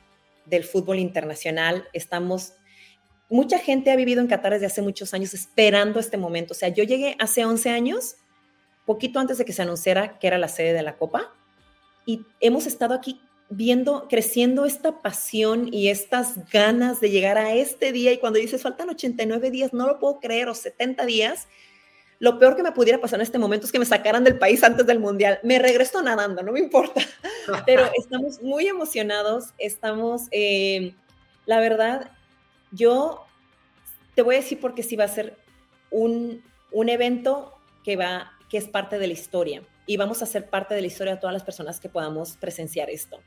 del 0.45 0.63
fútbol 0.63 0.99
internacional. 0.99 1.87
Estamos 1.93 2.53
mucha 3.29 3.59
gente 3.59 3.91
ha 3.91 3.95
vivido 3.95 4.21
en 4.21 4.27
Qatar 4.27 4.53
desde 4.53 4.67
hace 4.67 4.81
muchos 4.81 5.13
años 5.13 5.33
esperando 5.33 5.99
este 5.99 6.17
momento. 6.17 6.53
O 6.53 6.55
sea, 6.55 6.69
yo 6.69 6.83
llegué 6.83 7.15
hace 7.19 7.45
11 7.45 7.69
años, 7.69 8.15
poquito 8.85 9.19
antes 9.19 9.37
de 9.37 9.45
que 9.45 9.53
se 9.53 9.61
anunciara 9.61 10.19
que 10.19 10.27
era 10.27 10.37
la 10.37 10.47
sede 10.47 10.73
de 10.73 10.83
la 10.83 10.97
Copa, 10.97 11.33
y 12.05 12.23
hemos 12.39 12.67
estado 12.67 12.93
aquí 12.93 13.19
viendo, 13.49 14.07
creciendo 14.09 14.65
esta 14.65 15.01
pasión 15.01 15.69
y 15.71 15.89
estas 15.89 16.49
ganas 16.51 16.99
de 16.99 17.09
llegar 17.09 17.37
a 17.37 17.53
este 17.53 17.91
día. 17.91 18.11
Y 18.11 18.17
cuando 18.17 18.39
dices, 18.39 18.61
faltan 18.61 18.89
89 18.89 19.51
días, 19.51 19.73
no 19.73 19.87
lo 19.87 19.99
puedo 19.99 20.19
creer, 20.19 20.49
o 20.49 20.53
70 20.53 21.05
días. 21.05 21.47
Lo 22.19 22.39
peor 22.39 22.55
que 22.55 22.63
me 22.63 22.71
pudiera 22.71 23.01
pasar 23.01 23.19
en 23.19 23.23
este 23.23 23.39
momento 23.39 23.65
es 23.65 23.71
que 23.71 23.79
me 23.79 23.85
sacaran 23.85 24.23
del 24.23 24.37
país 24.37 24.63
antes 24.63 24.85
del 24.85 24.99
Mundial. 24.99 25.39
Me 25.43 25.59
regreso 25.59 26.01
nadando, 26.01 26.43
no 26.43 26.51
me 26.51 26.59
importa. 26.59 27.01
Pero 27.65 27.89
estamos 27.97 28.41
muy 28.41 28.67
emocionados, 28.67 29.53
estamos, 29.57 30.23
eh, 30.31 30.95
la 31.45 31.59
verdad, 31.59 32.11
yo 32.71 33.25
te 34.15 34.21
voy 34.21 34.35
a 34.35 34.39
decir 34.39 34.59
porque 34.59 34.81
sí 34.81 34.95
va 34.95 35.03
a 35.03 35.09
ser 35.09 35.37
un, 35.91 36.41
evento 36.71 37.53
que, 37.83 37.95
va, 37.95 38.31
que 38.49 38.57
es 38.57 38.67
parte 38.67 38.99
de 38.99 39.07
la 39.07 39.13
historia 39.13 39.61
y 39.85 39.97
vamos 39.97 40.21
a 40.21 40.25
ser 40.25 40.49
parte 40.49 40.73
de 40.73 40.81
la 40.81 40.87
historia 40.87 41.15
de 41.15 41.19
todas 41.19 41.33
las 41.33 41.43
personas 41.43 41.79
que 41.79 41.89
podamos 41.89 42.37
presenciar 42.37 42.89
esto. 42.89 43.19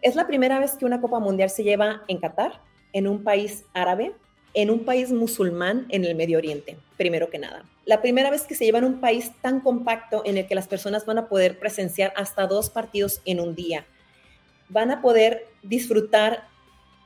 Es 0.00 0.14
la 0.14 0.26
primera 0.26 0.58
vez 0.60 0.76
que 0.76 0.84
una 0.84 1.00
Copa 1.00 1.18
Mundial 1.18 1.50
se 1.50 1.64
lleva 1.64 2.02
en 2.08 2.18
Qatar, 2.18 2.60
en 2.92 3.06
un 3.06 3.24
país 3.24 3.64
árabe, 3.74 4.14
en 4.54 4.70
un 4.70 4.84
país 4.84 5.10
musulmán 5.10 5.86
en 5.90 6.04
el 6.04 6.14
Medio 6.14 6.38
Oriente, 6.38 6.78
primero 6.96 7.30
que 7.30 7.38
nada. 7.38 7.64
La 7.84 8.00
primera 8.00 8.30
vez 8.30 8.42
que 8.42 8.54
se 8.54 8.64
lleva 8.64 8.78
en 8.78 8.84
un 8.84 9.00
país 9.00 9.32
tan 9.40 9.60
compacto 9.60 10.22
en 10.24 10.38
el 10.38 10.46
que 10.46 10.54
las 10.54 10.68
personas 10.68 11.04
van 11.04 11.18
a 11.18 11.28
poder 11.28 11.58
presenciar 11.58 12.12
hasta 12.16 12.46
dos 12.46 12.70
partidos 12.70 13.20
en 13.24 13.40
un 13.40 13.54
día. 13.54 13.86
Van 14.68 14.90
a 14.90 15.00
poder 15.02 15.46
disfrutar 15.62 16.44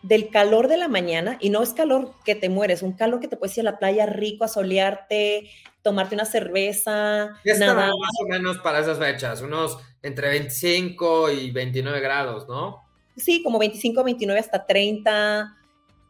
del 0.02 0.30
calor 0.30 0.68
de 0.68 0.76
la 0.76 0.88
mañana, 0.88 1.38
y 1.40 1.50
no 1.50 1.62
es 1.62 1.72
calor 1.72 2.12
que 2.24 2.34
te 2.34 2.48
mueres, 2.48 2.82
un 2.82 2.92
calor 2.92 3.20
que 3.20 3.28
te 3.28 3.36
puedes 3.36 3.56
ir 3.56 3.66
a 3.66 3.72
la 3.72 3.78
playa 3.78 4.06
rico 4.06 4.44
a 4.44 4.48
solearte, 4.48 5.48
tomarte 5.82 6.14
una 6.14 6.24
cerveza. 6.24 7.30
nada 7.44 7.74
más 7.74 7.92
o 8.20 8.28
menos 8.28 8.58
para 8.58 8.80
esas 8.80 8.98
fechas? 8.98 9.42
Unos 9.42 9.78
entre 10.02 10.28
25 10.28 11.30
y 11.30 11.50
29 11.50 12.00
grados, 12.00 12.48
¿no? 12.48 12.82
Sí, 13.16 13.42
como 13.42 13.58
25, 13.58 14.02
29 14.02 14.40
hasta 14.40 14.66
30, 14.66 15.56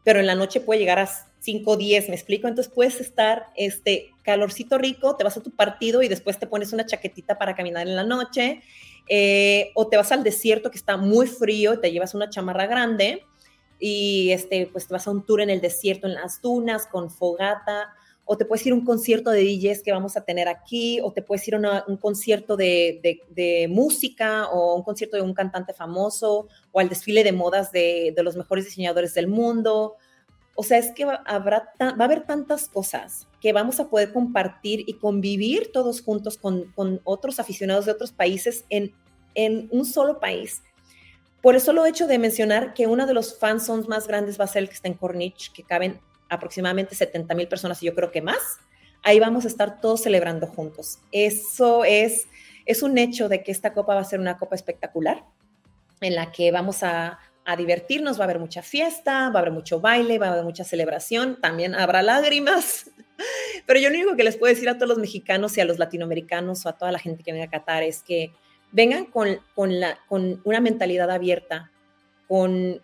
pero 0.03 0.19
en 0.19 0.27
la 0.27 0.35
noche 0.35 0.61
puede 0.61 0.79
llegar 0.79 0.99
a 0.99 1.09
5, 1.39 1.77
10, 1.77 2.09
¿me 2.09 2.15
explico? 2.15 2.47
Entonces 2.47 2.73
puedes 2.73 2.99
estar, 2.99 3.47
este, 3.55 4.11
calorcito 4.23 4.77
rico, 4.77 5.15
te 5.15 5.23
vas 5.23 5.37
a 5.37 5.43
tu 5.43 5.51
partido 5.51 6.01
y 6.01 6.07
después 6.07 6.39
te 6.39 6.47
pones 6.47 6.73
una 6.73 6.85
chaquetita 6.85 7.37
para 7.37 7.55
caminar 7.55 7.87
en 7.87 7.95
la 7.95 8.03
noche 8.03 8.61
Eh, 9.09 9.71
o 9.75 9.89
te 9.89 9.97
vas 9.97 10.13
al 10.13 10.23
desierto 10.23 10.71
que 10.71 10.77
está 10.77 10.95
muy 10.95 11.27
frío, 11.27 11.81
te 11.81 11.91
llevas 11.91 12.13
una 12.13 12.29
chamarra 12.29 12.67
grande 12.67 13.25
y 13.85 14.31
este, 14.31 14.69
pues 14.71 14.87
te 14.87 14.93
vas 14.93 15.05
a 15.07 15.11
un 15.11 15.25
tour 15.25 15.41
en 15.41 15.49
el 15.49 15.59
desierto, 15.59 16.07
en 16.07 16.13
las 16.13 16.41
dunas, 16.41 16.87
con 16.87 17.11
fogata, 17.11 17.89
o 18.23 18.37
te 18.37 18.45
puedes 18.45 18.65
ir 18.65 18.71
a 18.71 18.75
un 18.75 18.85
concierto 18.85 19.29
de 19.29 19.43
DJs 19.43 19.83
que 19.83 19.91
vamos 19.91 20.15
a 20.15 20.23
tener 20.23 20.47
aquí, 20.47 21.01
o 21.01 21.11
te 21.11 21.21
puedes 21.21 21.45
ir 21.49 21.55
a 21.55 21.83
un 21.85 21.97
concierto 21.97 22.55
de, 22.55 23.19
de, 23.29 23.67
música, 23.67 24.47
o 24.47 24.75
un 24.75 24.83
concierto 24.83 25.17
de 25.17 25.23
un 25.23 25.33
cantante 25.33 25.73
famoso, 25.73 26.47
o 26.71 26.79
al 26.79 26.87
desfile 26.87 27.25
de 27.25 27.33
modas 27.33 27.73
de, 27.73 28.13
de 28.15 28.23
los 28.23 28.37
mejores 28.37 28.63
diseñadores 28.63 29.13
del 29.15 29.27
mundo. 29.27 29.97
O 30.55 30.63
sea, 30.63 30.77
es 30.77 30.91
que 30.91 31.03
habrá 31.03 31.73
va 31.81 31.87
a 31.89 32.05
haber 32.05 32.25
tantas 32.25 32.69
cosas 32.69 33.27
que 33.41 33.51
vamos 33.51 33.81
a 33.81 33.89
poder 33.89 34.13
compartir 34.13 34.85
y 34.87 34.93
convivir 34.93 35.73
todos 35.73 35.99
juntos 35.99 36.37
con, 36.37 36.71
con 36.71 37.01
otros 37.03 37.37
aficionados 37.37 37.85
de 37.85 37.91
otros 37.91 38.13
países 38.13 38.63
en, 38.69 38.93
en 39.35 39.67
un 39.73 39.83
solo 39.85 40.21
país 40.21 40.61
por 41.43 41.57
eso 41.57 41.73
lo 41.73 41.85
he 41.85 41.89
hecho 41.89 42.07
de 42.07 42.17
mencionar 42.19 42.73
que 42.73 42.87
uno 42.87 43.05
de 43.05 43.13
los 43.13 43.37
fans 43.37 43.69
más 43.89 44.07
grandes 44.07 44.39
va 44.39 44.45
a 44.45 44.47
ser 44.47 44.63
el 44.63 44.69
que 44.69 44.75
está 44.75 44.87
en 44.87 44.93
Corniche, 44.93 45.51
que 45.53 45.63
caben 45.63 45.99
aproximadamente 46.29 46.95
70 46.95 47.35
mil 47.35 47.49
personas 47.49 47.83
y 47.83 47.87
yo 47.87 47.93
creo 47.93 48.11
que 48.11 48.21
más. 48.21 48.59
Ahí 49.03 49.19
vamos 49.19 49.43
a 49.43 49.49
estar 49.49 49.81
todos 49.81 50.01
celebrando 50.01 50.47
juntos. 50.47 50.99
Eso 51.11 51.83
es, 51.83 52.29
es 52.65 52.81
un 52.81 52.97
hecho 52.97 53.27
de 53.27 53.43
que 53.43 53.51
esta 53.51 53.73
copa 53.73 53.93
va 53.93 53.99
a 53.99 54.05
ser 54.05 54.21
una 54.21 54.37
copa 54.37 54.55
espectacular, 54.55 55.25
en 55.99 56.15
la 56.15 56.31
que 56.31 56.49
vamos 56.53 56.81
a, 56.81 57.19
a 57.43 57.55
divertirnos, 57.57 58.17
va 58.17 58.21
a 58.21 58.23
haber 58.23 58.39
mucha 58.39 58.61
fiesta, 58.61 59.29
va 59.29 59.39
a 59.39 59.41
haber 59.41 59.51
mucho 59.51 59.81
baile, 59.81 60.19
va 60.19 60.27
a 60.27 60.31
haber 60.31 60.45
mucha 60.45 60.63
celebración, 60.63 61.41
también 61.41 61.75
habrá 61.75 62.01
lágrimas. 62.03 62.89
Pero 63.65 63.81
yo 63.81 63.89
lo 63.89 63.97
único 63.97 64.15
que 64.15 64.23
les 64.23 64.37
puedo 64.37 64.53
decir 64.53 64.69
a 64.69 64.75
todos 64.75 64.87
los 64.87 64.97
mexicanos 64.97 65.57
y 65.57 65.61
a 65.61 65.65
los 65.65 65.77
latinoamericanos 65.77 66.65
o 66.65 66.69
a 66.69 66.77
toda 66.77 66.93
la 66.93 66.99
gente 66.99 67.21
que 67.21 67.33
venga 67.33 67.47
a 67.47 67.49
Qatar 67.49 67.83
es 67.83 68.01
que 68.01 68.31
vengan 68.73 69.05
con, 69.05 69.39
con, 69.55 69.79
la, 69.79 69.97
con 70.09 70.41
una 70.43 70.59
mentalidad 70.59 71.09
abierta, 71.09 71.71
con, 72.27 72.81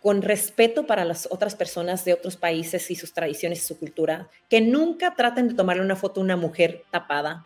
con 0.00 0.22
respeto 0.22 0.86
para 0.86 1.04
las 1.04 1.26
otras 1.32 1.56
personas 1.56 2.04
de 2.04 2.12
otros 2.12 2.36
países 2.36 2.90
y 2.92 2.94
sus 2.94 3.12
tradiciones 3.12 3.64
y 3.64 3.66
su 3.66 3.78
cultura, 3.78 4.28
que 4.48 4.60
nunca 4.60 5.14
traten 5.16 5.48
de 5.48 5.54
tomarle 5.54 5.82
una 5.82 5.96
foto 5.96 6.20
a 6.20 6.24
una 6.24 6.36
mujer 6.36 6.84
tapada, 6.92 7.44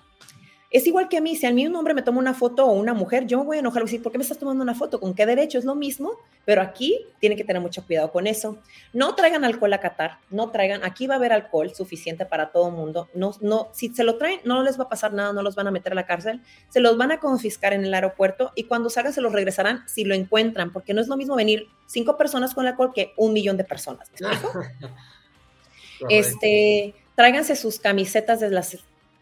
es 0.70 0.86
igual 0.86 1.08
que 1.08 1.16
a 1.16 1.20
mí, 1.20 1.34
si 1.34 1.46
a 1.46 1.50
mí 1.50 1.66
un 1.66 1.74
hombre 1.74 1.94
me 1.94 2.02
toma 2.02 2.20
una 2.20 2.32
foto 2.32 2.64
o 2.64 2.72
una 2.72 2.94
mujer, 2.94 3.26
yo 3.26 3.38
me 3.38 3.44
voy 3.44 3.56
a 3.56 3.60
enojar 3.60 3.82
y 3.82 3.86
decir, 3.86 4.02
¿por 4.02 4.12
qué 4.12 4.18
me 4.18 4.22
estás 4.22 4.38
tomando 4.38 4.62
una 4.62 4.74
foto? 4.74 5.00
¿Con 5.00 5.14
qué 5.14 5.26
derecho? 5.26 5.58
Es 5.58 5.64
lo 5.64 5.74
mismo, 5.74 6.12
pero 6.44 6.62
aquí 6.62 7.06
tienen 7.18 7.36
que 7.36 7.42
tener 7.42 7.60
mucho 7.60 7.84
cuidado 7.84 8.12
con 8.12 8.28
eso. 8.28 8.56
No 8.92 9.16
traigan 9.16 9.44
alcohol 9.44 9.72
a 9.72 9.80
Qatar, 9.80 10.18
no 10.30 10.50
traigan, 10.50 10.84
aquí 10.84 11.08
va 11.08 11.14
a 11.14 11.16
haber 11.18 11.32
alcohol 11.32 11.74
suficiente 11.74 12.24
para 12.24 12.52
todo 12.52 12.68
el 12.68 12.74
mundo. 12.74 13.08
No, 13.14 13.32
no, 13.40 13.68
si 13.72 13.92
se 13.92 14.04
lo 14.04 14.16
traen, 14.16 14.40
no 14.44 14.62
les 14.62 14.78
va 14.78 14.84
a 14.84 14.88
pasar 14.88 15.12
nada, 15.12 15.32
no 15.32 15.42
los 15.42 15.56
van 15.56 15.66
a 15.66 15.72
meter 15.72 15.90
a 15.90 15.96
la 15.96 16.06
cárcel, 16.06 16.40
se 16.68 16.78
los 16.78 16.96
van 16.96 17.10
a 17.10 17.18
confiscar 17.18 17.72
en 17.72 17.84
el 17.84 17.92
aeropuerto 17.92 18.52
y 18.54 18.64
cuando 18.64 18.90
salgan 18.90 19.12
se 19.12 19.20
los 19.20 19.32
regresarán 19.32 19.82
si 19.88 20.04
lo 20.04 20.14
encuentran, 20.14 20.72
porque 20.72 20.94
no 20.94 21.00
es 21.00 21.08
lo 21.08 21.16
mismo 21.16 21.34
venir 21.34 21.66
cinco 21.86 22.16
personas 22.16 22.54
con 22.54 22.68
alcohol 22.68 22.92
que 22.94 23.12
un 23.16 23.32
millón 23.32 23.56
de 23.56 23.64
personas. 23.64 24.08
este, 26.08 26.94
tráiganse 27.16 27.56
sus 27.56 27.80
camisetas 27.80 28.38
de 28.38 28.50
las 28.50 28.68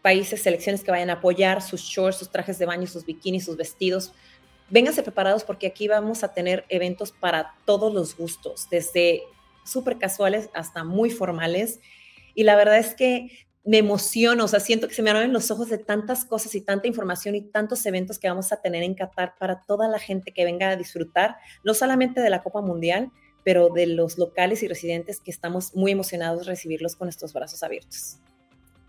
países, 0.01 0.41
selecciones 0.41 0.83
que 0.83 0.91
vayan 0.91 1.09
a 1.09 1.13
apoyar, 1.13 1.61
sus 1.61 1.81
shorts, 1.81 2.17
sus 2.17 2.29
trajes 2.29 2.57
de 2.59 2.65
baño, 2.65 2.87
sus 2.87 3.05
bikinis, 3.05 3.45
sus 3.45 3.57
vestidos. 3.57 4.13
Vénganse 4.69 5.03
preparados 5.03 5.43
porque 5.43 5.67
aquí 5.67 5.87
vamos 5.87 6.23
a 6.23 6.33
tener 6.33 6.65
eventos 6.69 7.11
para 7.11 7.55
todos 7.65 7.93
los 7.93 8.15
gustos, 8.15 8.67
desde 8.69 9.23
súper 9.65 9.97
casuales 9.97 10.49
hasta 10.53 10.83
muy 10.83 11.09
formales. 11.09 11.79
Y 12.35 12.43
la 12.43 12.55
verdad 12.55 12.77
es 12.77 12.93
que 12.93 13.29
me 13.65 13.77
emociono, 13.77 14.45
o 14.45 14.47
sea, 14.47 14.59
siento 14.59 14.87
que 14.87 14.93
se 14.93 15.01
me 15.01 15.09
abren 15.09 15.33
los 15.33 15.51
ojos 15.51 15.69
de 15.69 15.77
tantas 15.77 16.25
cosas 16.25 16.55
y 16.55 16.61
tanta 16.61 16.87
información 16.87 17.35
y 17.35 17.41
tantos 17.41 17.85
eventos 17.85 18.17
que 18.17 18.29
vamos 18.29 18.51
a 18.51 18.61
tener 18.61 18.83
en 18.83 18.95
Qatar 18.95 19.35
para 19.37 19.63
toda 19.63 19.87
la 19.87 19.99
gente 19.99 20.31
que 20.31 20.45
venga 20.45 20.69
a 20.69 20.75
disfrutar, 20.75 21.35
no 21.63 21.73
solamente 21.73 22.21
de 22.21 22.29
la 22.29 22.41
Copa 22.41 22.61
Mundial, 22.61 23.11
pero 23.43 23.69
de 23.69 23.87
los 23.87 24.17
locales 24.17 24.63
y 24.63 24.67
residentes 24.67 25.19
que 25.19 25.31
estamos 25.31 25.75
muy 25.75 25.91
emocionados 25.91 26.39
de 26.39 26.45
recibirlos 26.45 26.95
con 26.95 27.09
estos 27.09 27.33
brazos 27.33 27.61
abiertos. 27.63 28.17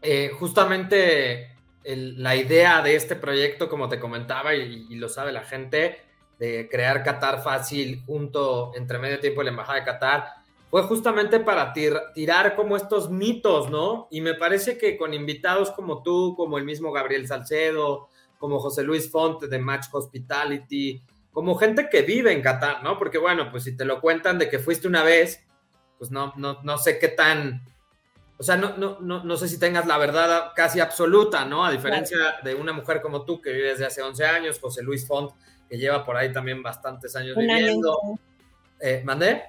Eh, 0.03 0.31
justamente 0.39 1.51
la 1.85 2.37
idea 2.37 2.83
de 2.83 2.95
este 2.95 3.17
proyecto, 3.17 3.69
como 3.69 3.89
te 3.89 3.99
comentaba 3.99 4.55
y, 4.55 4.95
lo 4.97 5.09
sabe 5.09 5.33
la 5.33 5.43
gente, 5.43 6.01
de 6.39 6.69
crear 6.71 7.03
Qatar 7.03 7.43
fácil 7.43 8.03
junto 8.07 8.73
entre 8.75 8.99
medio 8.99 9.21
tiempo 9.21 9.43
y 9.43 9.45
la 9.45 9.51
Embajada 9.51 9.81
de 9.81 9.85
Qatar, 9.85 10.27
fue 10.71 10.83
justamente 10.85 11.41
para 11.41 11.73
tirar 11.73 12.55
como 12.55 12.77
estos 12.77 13.11
mitos, 13.11 13.71
¿no? 13.71 14.09
Y 14.11 14.21
me 14.21 14.35
parece 14.35 14.79
que 14.79 14.97
con 14.97 15.13
invitados 15.13 15.71
como 15.73 16.03
tú, 16.03 16.35
como 16.37 16.59
el 16.59 16.65
mismo 16.65 16.93
Gabriel 16.93 17.27
Salcedo, 17.27 18.09
como 18.39 18.61
José 18.61 18.85
Luis 18.85 19.11
Font 19.11 19.43
de 19.43 19.59
Match 19.59 19.87
Hospitality, 19.93 21.03
como 21.33 21.57
gente 21.57 21.89
que 21.91 22.03
vive 22.03 22.33
en 22.33 22.41
Qatar, 22.41 22.83
¿no? 22.83 22.99
Porque 22.99 23.19
bueno, 23.19 23.51
pues 23.51 23.65
si 23.65 23.77
te 23.77 23.85
lo 23.85 24.01
cuentan 24.01 24.39
de 24.39 24.49
que 24.49 24.59
fuiste 24.59 24.87
una 24.87 25.03
vez, 25.03 25.45
pues 25.99 26.11
no, 26.11 26.33
no, 26.37 26.63
no 26.63 26.79
sé 26.79 26.99
qué 26.99 27.09
tan 27.09 27.63
o 28.41 28.43
sea, 28.43 28.57
no, 28.57 28.75
no, 28.79 28.97
no, 29.01 29.23
no 29.23 29.37
sé 29.37 29.49
si 29.49 29.61
tengas 29.61 29.87
la 29.87 29.99
verdad 29.99 30.53
casi 30.57 30.81
absoluta, 30.81 31.45
¿no? 31.45 31.63
A 31.63 31.71
diferencia 31.71 32.17
de 32.43 32.55
una 32.55 32.73
mujer 32.73 33.03
como 33.03 33.27
tú 33.27 33.43
que 33.43 33.53
vive 33.53 33.69
desde 33.69 33.85
hace 33.85 34.01
11 34.01 34.25
años, 34.25 34.59
José 34.59 34.83
Luis 34.83 35.07
Font, 35.07 35.31
que 35.69 35.77
lleva 35.77 36.07
por 36.07 36.17
ahí 36.17 36.33
también 36.33 36.63
bastantes 36.63 37.15
años 37.17 37.37
viviendo. 37.37 37.99
Eh, 38.81 39.03
¿Mandé? 39.05 39.43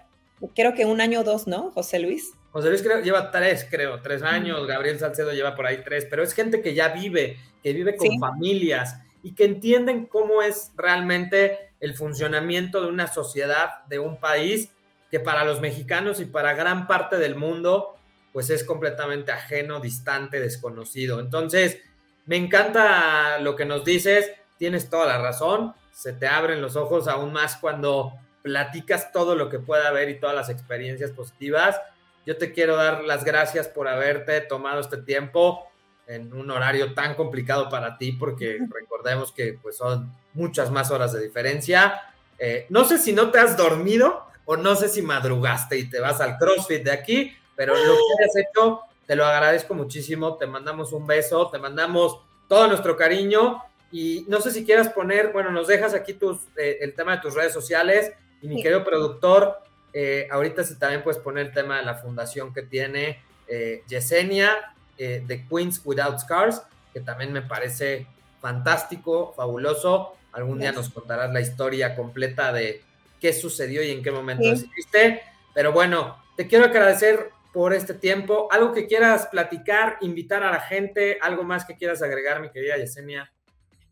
Creo 0.54 0.74
que 0.74 0.86
un 0.86 1.00
año 1.00 1.22
o 1.22 1.24
dos, 1.24 1.48
¿no? 1.48 1.72
José 1.72 2.00
Luis. 2.00 2.34
José 2.52 2.68
Luis 2.68 2.82
creo, 2.82 3.00
lleva 3.00 3.32
tres, 3.32 3.66
creo, 3.72 4.02
tres 4.02 4.24
años. 4.24 4.68
Gabriel 4.68 5.00
Salcedo 5.00 5.32
lleva 5.32 5.56
por 5.56 5.68
ahí 5.68 5.82
tres, 5.86 6.06
pero 6.10 6.22
es 6.22 6.34
gente 6.34 6.62
que 6.62 6.74
ya 6.74 6.90
vive, 6.90 7.38
que 7.64 7.72
vive 7.72 7.96
con 7.96 8.20
familias 8.20 8.98
y 9.24 9.36
que 9.36 9.46
entienden 9.46 10.06
cómo 10.06 10.42
es 10.42 10.74
realmente 10.76 11.72
el 11.80 11.94
funcionamiento 11.94 12.82
de 12.82 12.90
una 12.90 13.08
sociedad, 13.08 13.86
de 13.88 14.00
un 14.00 14.20
país 14.20 14.68
que 15.10 15.22
para 15.22 15.46
los 15.46 15.62
mexicanos 15.62 16.20
y 16.20 16.26
para 16.26 16.56
gran 16.56 16.88
parte 16.88 17.16
del 17.16 17.36
mundo 17.36 17.96
pues 18.34 18.50
es 18.50 18.64
completamente 18.64 19.32
ajeno, 19.32 19.80
distante, 19.80 20.40
desconocido. 20.40 21.20
Entonces, 21.20 21.80
me 22.26 22.38
encanta 22.38 23.40
lo 23.40 23.56
que 23.56 23.66
nos 23.66 23.84
dices, 23.84 24.32
tienes 24.58 24.90
toda 24.90 25.06
la 25.06 25.22
razón, 25.22 25.74
se 25.92 26.14
te 26.14 26.28
abren 26.28 26.62
los 26.62 26.76
ojos 26.76 27.08
aún 27.08 27.34
más 27.34 27.58
cuando 27.58 28.14
platicas 28.42 29.12
todo 29.12 29.36
lo 29.36 29.50
que 29.50 29.60
pueda 29.60 29.88
haber 29.88 30.10
y 30.10 30.20
todas 30.20 30.36
las 30.36 30.50
experiencias 30.50 31.12
positivas. 31.12 31.80
Yo 32.26 32.38
te 32.38 32.54
quiero 32.54 32.76
dar 32.76 33.04
las 33.04 33.24
gracias 33.24 33.68
por 33.68 33.88
haberte 33.88 34.42
tomado 34.42 34.80
este 34.80 34.98
tiempo 34.98 35.68
en 36.08 36.34
un 36.34 36.52
horario 36.52 36.94
tan 36.94 37.16
complicado 37.16 37.70
para 37.70 37.98
ti, 37.98 38.12
porque 38.12 38.60
recordemos 38.70 39.32
que 39.32 39.58
pues, 39.62 39.78
son 39.78 40.12
muchas 40.34 40.72
más 40.72 40.92
horas 40.92 41.14
de 41.14 41.22
diferencia. 41.22 42.02
Eh, 42.38 42.66
no 42.70 42.86
sé 42.86 42.98
si 42.98 43.14
no 43.14 43.32
te 43.32 43.40
has 43.40 43.56
dormido 43.56 44.26
o 44.46 44.58
no 44.58 44.76
sé 44.76 44.90
si 44.90 45.02
madrugaste 45.02 45.78
y 45.78 45.90
te 45.90 46.00
vas 46.00 46.20
al 46.20 46.38
CrossFit 46.38 46.84
de 46.84 46.92
aquí, 46.92 47.36
pero 47.62 47.76
lo 47.76 47.94
que 47.94 48.26
has 48.26 48.36
hecho, 48.38 48.82
te 49.06 49.16
lo 49.16 49.24
agradezco 49.24 49.76
muchísimo, 49.76 50.36
te 50.36 50.48
mandamos 50.48 50.94
un 50.94 51.06
beso, 51.06 51.48
te 51.52 51.60
mandamos 51.60 52.18
todo 52.48 52.68
nuestro 52.68 52.98
cariño. 52.98 53.62
Y 53.92 54.26
no 54.28 54.42
sé 54.42 54.50
si 54.50 54.66
quieras 54.66 54.90
poner, 54.90 55.32
bueno, 55.32 55.52
nos 55.52 55.68
dejas 55.68 55.94
aquí 55.94 56.14
tus, 56.14 56.40
eh, 56.58 56.80
el 56.82 56.96
tema 56.96 57.18
de 57.18 57.22
tus 57.22 57.36
redes 57.36 57.54
sociales. 57.54 58.14
Y 58.42 58.48
mi 58.48 58.64
querido 58.64 58.84
productor, 58.84 59.60
eh, 59.94 60.28
ahorita 60.32 60.64
si 60.64 60.80
también 60.80 61.04
puedes 61.04 61.22
poner 61.22 61.46
el 61.46 61.54
tema 61.54 61.78
de 61.78 61.84
la 61.84 61.94
fundación 61.94 62.52
que 62.52 62.64
tiene 62.64 63.22
eh, 63.48 63.84
Yesenia 63.88 64.74
de 64.98 65.46
Queens 65.48 65.82
Without 65.84 66.18
Scars, 66.18 66.64
que 66.94 67.00
también 67.00 67.32
me 67.32 67.44
parece 67.44 68.08
fantástico, 68.40 69.34
fabuloso. 69.38 70.16
Algún 70.32 70.58
día 70.58 70.72
nos 70.72 70.90
contarás 70.90 71.32
la 71.32 71.42
historia 71.42 71.96
completa 71.96 72.52
de 72.52 72.82
qué 73.20 73.34
sucedió 73.34 73.84
y 73.84 73.92
en 73.92 74.02
qué 74.02 74.10
momento 74.10 74.50
decidiste. 74.50 75.22
Pero 75.54 75.72
bueno, 75.72 76.18
te 76.36 76.48
quiero 76.48 76.66
agradecer 76.66 77.30
por 77.54 77.74
este 77.74 77.94
tiempo. 77.94 78.48
¿Algo 78.52 78.74
que 78.74 78.88
quieras 78.88 79.28
platicar, 79.28 79.98
invitar 80.02 80.44
a 80.44 80.52
la 80.52 80.60
gente? 80.60 81.18
¿Algo 81.22 81.44
más 81.44 81.66
que 81.66 81.76
quieras 81.76 82.02
agregar, 82.02 82.42
mi 82.42 82.50
querida 82.50 82.78
Yesenia? 82.78 83.32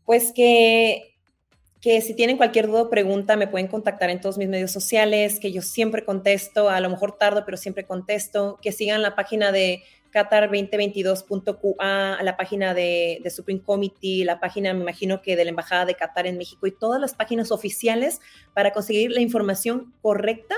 Pues 0.04 0.32
que, 0.34 1.14
que 1.80 2.00
si 2.00 2.14
tienen 2.14 2.36
cualquier 2.36 2.66
duda 2.66 2.82
o 2.82 2.90
pregunta, 2.90 3.36
me 3.36 3.46
pueden 3.48 3.68
contactar 3.68 4.10
en 4.10 4.20
todos 4.20 4.38
mis 4.38 4.48
medios 4.48 4.72
sociales, 4.72 5.38
que 5.40 5.52
yo 5.52 5.62
siempre 5.62 6.04
contesto, 6.04 6.70
a 6.70 6.80
lo 6.80 6.90
mejor 6.90 7.16
tardo, 7.18 7.44
pero 7.44 7.56
siempre 7.56 7.84
contesto. 7.84 8.58
Que 8.62 8.72
sigan 8.72 9.02
la 9.02 9.14
página 9.14 9.52
de 9.52 9.82
qatar2022.qa, 10.12 12.22
la 12.22 12.36
página 12.36 12.74
de, 12.74 13.20
de 13.22 13.30
Supreme 13.30 13.62
Committee, 13.62 14.24
la 14.24 14.40
página, 14.40 14.74
me 14.74 14.80
imagino 14.80 15.22
que 15.22 15.36
de 15.36 15.44
la 15.44 15.50
Embajada 15.50 15.84
de 15.84 15.94
Qatar 15.94 16.26
en 16.26 16.36
México 16.38 16.66
y 16.66 16.72
todas 16.72 17.00
las 17.00 17.14
páginas 17.14 17.52
oficiales 17.52 18.20
para 18.54 18.72
conseguir 18.72 19.12
la 19.12 19.20
información 19.20 19.94
correcta, 20.02 20.56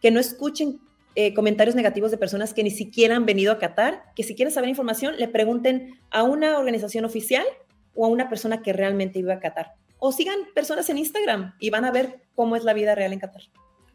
que 0.00 0.10
no 0.10 0.20
escuchen 0.20 0.80
eh, 1.18 1.32
comentarios 1.32 1.74
negativos 1.74 2.10
de 2.10 2.18
personas 2.18 2.52
que 2.52 2.62
ni 2.62 2.70
siquiera 2.70 3.16
han 3.16 3.24
venido 3.24 3.50
a 3.50 3.58
Qatar, 3.58 4.04
que 4.14 4.22
si 4.22 4.34
quieren 4.34 4.52
saber 4.52 4.68
información, 4.68 5.16
le 5.16 5.28
pregunten 5.28 5.98
a 6.10 6.22
una 6.22 6.58
organización 6.58 7.06
oficial 7.06 7.46
o 7.94 8.04
a 8.04 8.08
una 8.08 8.28
persona 8.28 8.60
que 8.60 8.74
realmente 8.74 9.20
vive 9.20 9.32
a 9.32 9.40
Qatar. 9.40 9.72
O 9.98 10.12
sigan 10.12 10.36
personas 10.54 10.90
en 10.90 10.98
Instagram 10.98 11.54
y 11.58 11.70
van 11.70 11.86
a 11.86 11.90
ver 11.90 12.20
cómo 12.34 12.54
es 12.54 12.64
la 12.64 12.74
vida 12.74 12.94
real 12.94 13.14
en 13.14 13.20
Qatar. 13.20 13.44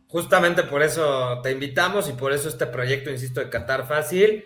Justamente 0.08 0.64
por 0.64 0.82
eso 0.82 1.40
te 1.44 1.52
invitamos 1.52 2.10
y 2.10 2.14
por 2.14 2.34
eso 2.34 2.50
este 2.50 2.66
proyecto, 2.66 3.12
insisto, 3.12 3.40
de 3.40 3.52
Qatar 3.52 3.88
Fácil. 3.88 4.44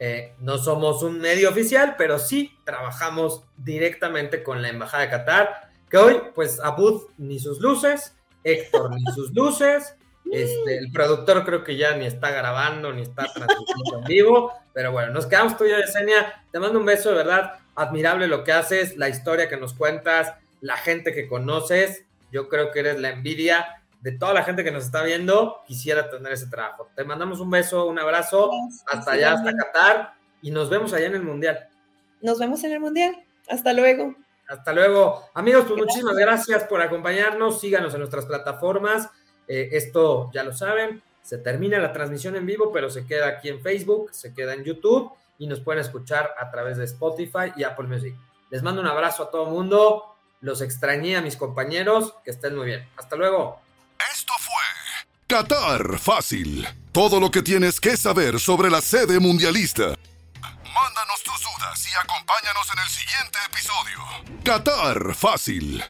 Eh, 0.00 0.34
no 0.40 0.58
somos 0.58 1.04
un 1.04 1.20
medio 1.20 1.48
oficial, 1.48 1.94
pero 1.96 2.18
sí 2.18 2.50
trabajamos 2.64 3.44
directamente 3.56 4.42
con 4.42 4.62
la 4.62 4.68
Embajada 4.68 5.04
de 5.04 5.10
Qatar. 5.10 5.70
que 5.88 5.96
hoy, 5.96 6.16
pues, 6.34 6.58
Abud 6.58 7.04
ni 7.18 7.38
sus 7.38 7.60
luces, 7.60 8.16
Héctor 8.42 8.90
ni 8.96 9.04
sus 9.12 9.32
luces, 9.32 9.94
este, 10.32 10.78
el 10.78 10.90
productor 10.90 11.44
creo 11.44 11.62
que 11.62 11.76
ya 11.76 11.96
ni 11.96 12.06
está 12.06 12.30
grabando, 12.30 12.92
ni 12.92 13.02
está 13.02 13.26
transmitiendo 13.32 13.98
en 13.98 14.04
vivo, 14.04 14.52
pero 14.72 14.92
bueno, 14.92 15.12
nos 15.12 15.26
quedamos 15.26 15.56
tú 15.56 15.64
y 15.64 15.70
yo, 15.70 15.78
Yesenia. 15.78 16.42
Te 16.50 16.58
mando 16.58 16.78
un 16.78 16.86
beso, 16.86 17.10
de 17.10 17.16
verdad, 17.16 17.54
admirable 17.74 18.26
lo 18.26 18.44
que 18.44 18.52
haces, 18.52 18.96
la 18.96 19.08
historia 19.08 19.48
que 19.48 19.56
nos 19.56 19.74
cuentas, 19.74 20.34
la 20.60 20.76
gente 20.76 21.12
que 21.12 21.28
conoces. 21.28 22.04
Yo 22.32 22.48
creo 22.48 22.72
que 22.72 22.80
eres 22.80 22.98
la 23.00 23.10
envidia 23.10 23.82
de 24.00 24.12
toda 24.12 24.34
la 24.34 24.42
gente 24.42 24.64
que 24.64 24.70
nos 24.70 24.84
está 24.84 25.02
viendo. 25.02 25.62
Quisiera 25.66 26.10
tener 26.10 26.32
ese 26.32 26.46
trabajo. 26.46 26.90
Te 26.94 27.04
mandamos 27.04 27.40
un 27.40 27.50
beso, 27.50 27.86
un 27.86 27.98
abrazo, 27.98 28.50
hasta 28.92 29.12
allá, 29.12 29.34
hasta 29.34 29.56
Qatar, 29.56 30.14
y 30.42 30.50
nos 30.50 30.68
vemos 30.68 30.92
allá 30.92 31.06
en 31.06 31.14
el 31.14 31.22
Mundial. 31.22 31.68
Nos 32.20 32.38
vemos 32.38 32.62
en 32.64 32.72
el 32.72 32.80
Mundial. 32.80 33.24
Hasta 33.48 33.72
luego. 33.72 34.14
Hasta 34.48 34.72
luego. 34.72 35.24
Amigos, 35.34 35.64
pues 35.66 35.78
muchísimas 35.78 36.16
gracias 36.16 36.64
por 36.64 36.80
acompañarnos. 36.80 37.60
Síganos 37.60 37.94
en 37.94 38.00
nuestras 38.00 38.26
plataformas. 38.26 39.08
Eh, 39.48 39.70
esto 39.72 40.30
ya 40.32 40.42
lo 40.42 40.52
saben. 40.52 41.02
Se 41.22 41.38
termina 41.38 41.78
la 41.78 41.92
transmisión 41.92 42.36
en 42.36 42.46
vivo, 42.46 42.70
pero 42.72 42.88
se 42.90 43.04
queda 43.06 43.26
aquí 43.28 43.48
en 43.48 43.60
Facebook, 43.60 44.10
se 44.12 44.32
queda 44.32 44.54
en 44.54 44.64
YouTube 44.64 45.10
y 45.38 45.46
nos 45.46 45.60
pueden 45.60 45.80
escuchar 45.80 46.34
a 46.38 46.50
través 46.50 46.76
de 46.76 46.84
Spotify 46.84 47.52
y 47.56 47.64
Apple 47.64 47.88
Music. 47.88 48.14
Les 48.50 48.62
mando 48.62 48.80
un 48.80 48.86
abrazo 48.86 49.24
a 49.24 49.30
todo 49.30 49.46
mundo. 49.46 50.16
Los 50.40 50.60
extrañé 50.60 51.16
a 51.16 51.22
mis 51.22 51.36
compañeros. 51.36 52.14
Que 52.24 52.30
estén 52.30 52.54
muy 52.56 52.66
bien. 52.66 52.88
Hasta 52.96 53.16
luego. 53.16 53.60
Esto 54.12 54.32
fue 54.38 54.64
Qatar 55.26 55.98
Fácil. 55.98 56.66
Todo 56.92 57.18
lo 57.18 57.30
que 57.30 57.42
tienes 57.42 57.80
que 57.80 57.96
saber 57.96 58.38
sobre 58.38 58.70
la 58.70 58.80
sede 58.80 59.18
mundialista. 59.18 59.96
Mándanos 60.42 61.22
tus 61.24 61.40
dudas 61.42 61.84
y 61.84 61.96
acompáñanos 61.96 62.68
en 62.72 62.78
el 62.78 62.88
siguiente 62.88 63.38
episodio. 63.50 64.42
Qatar 64.44 65.14
Fácil. 65.14 65.84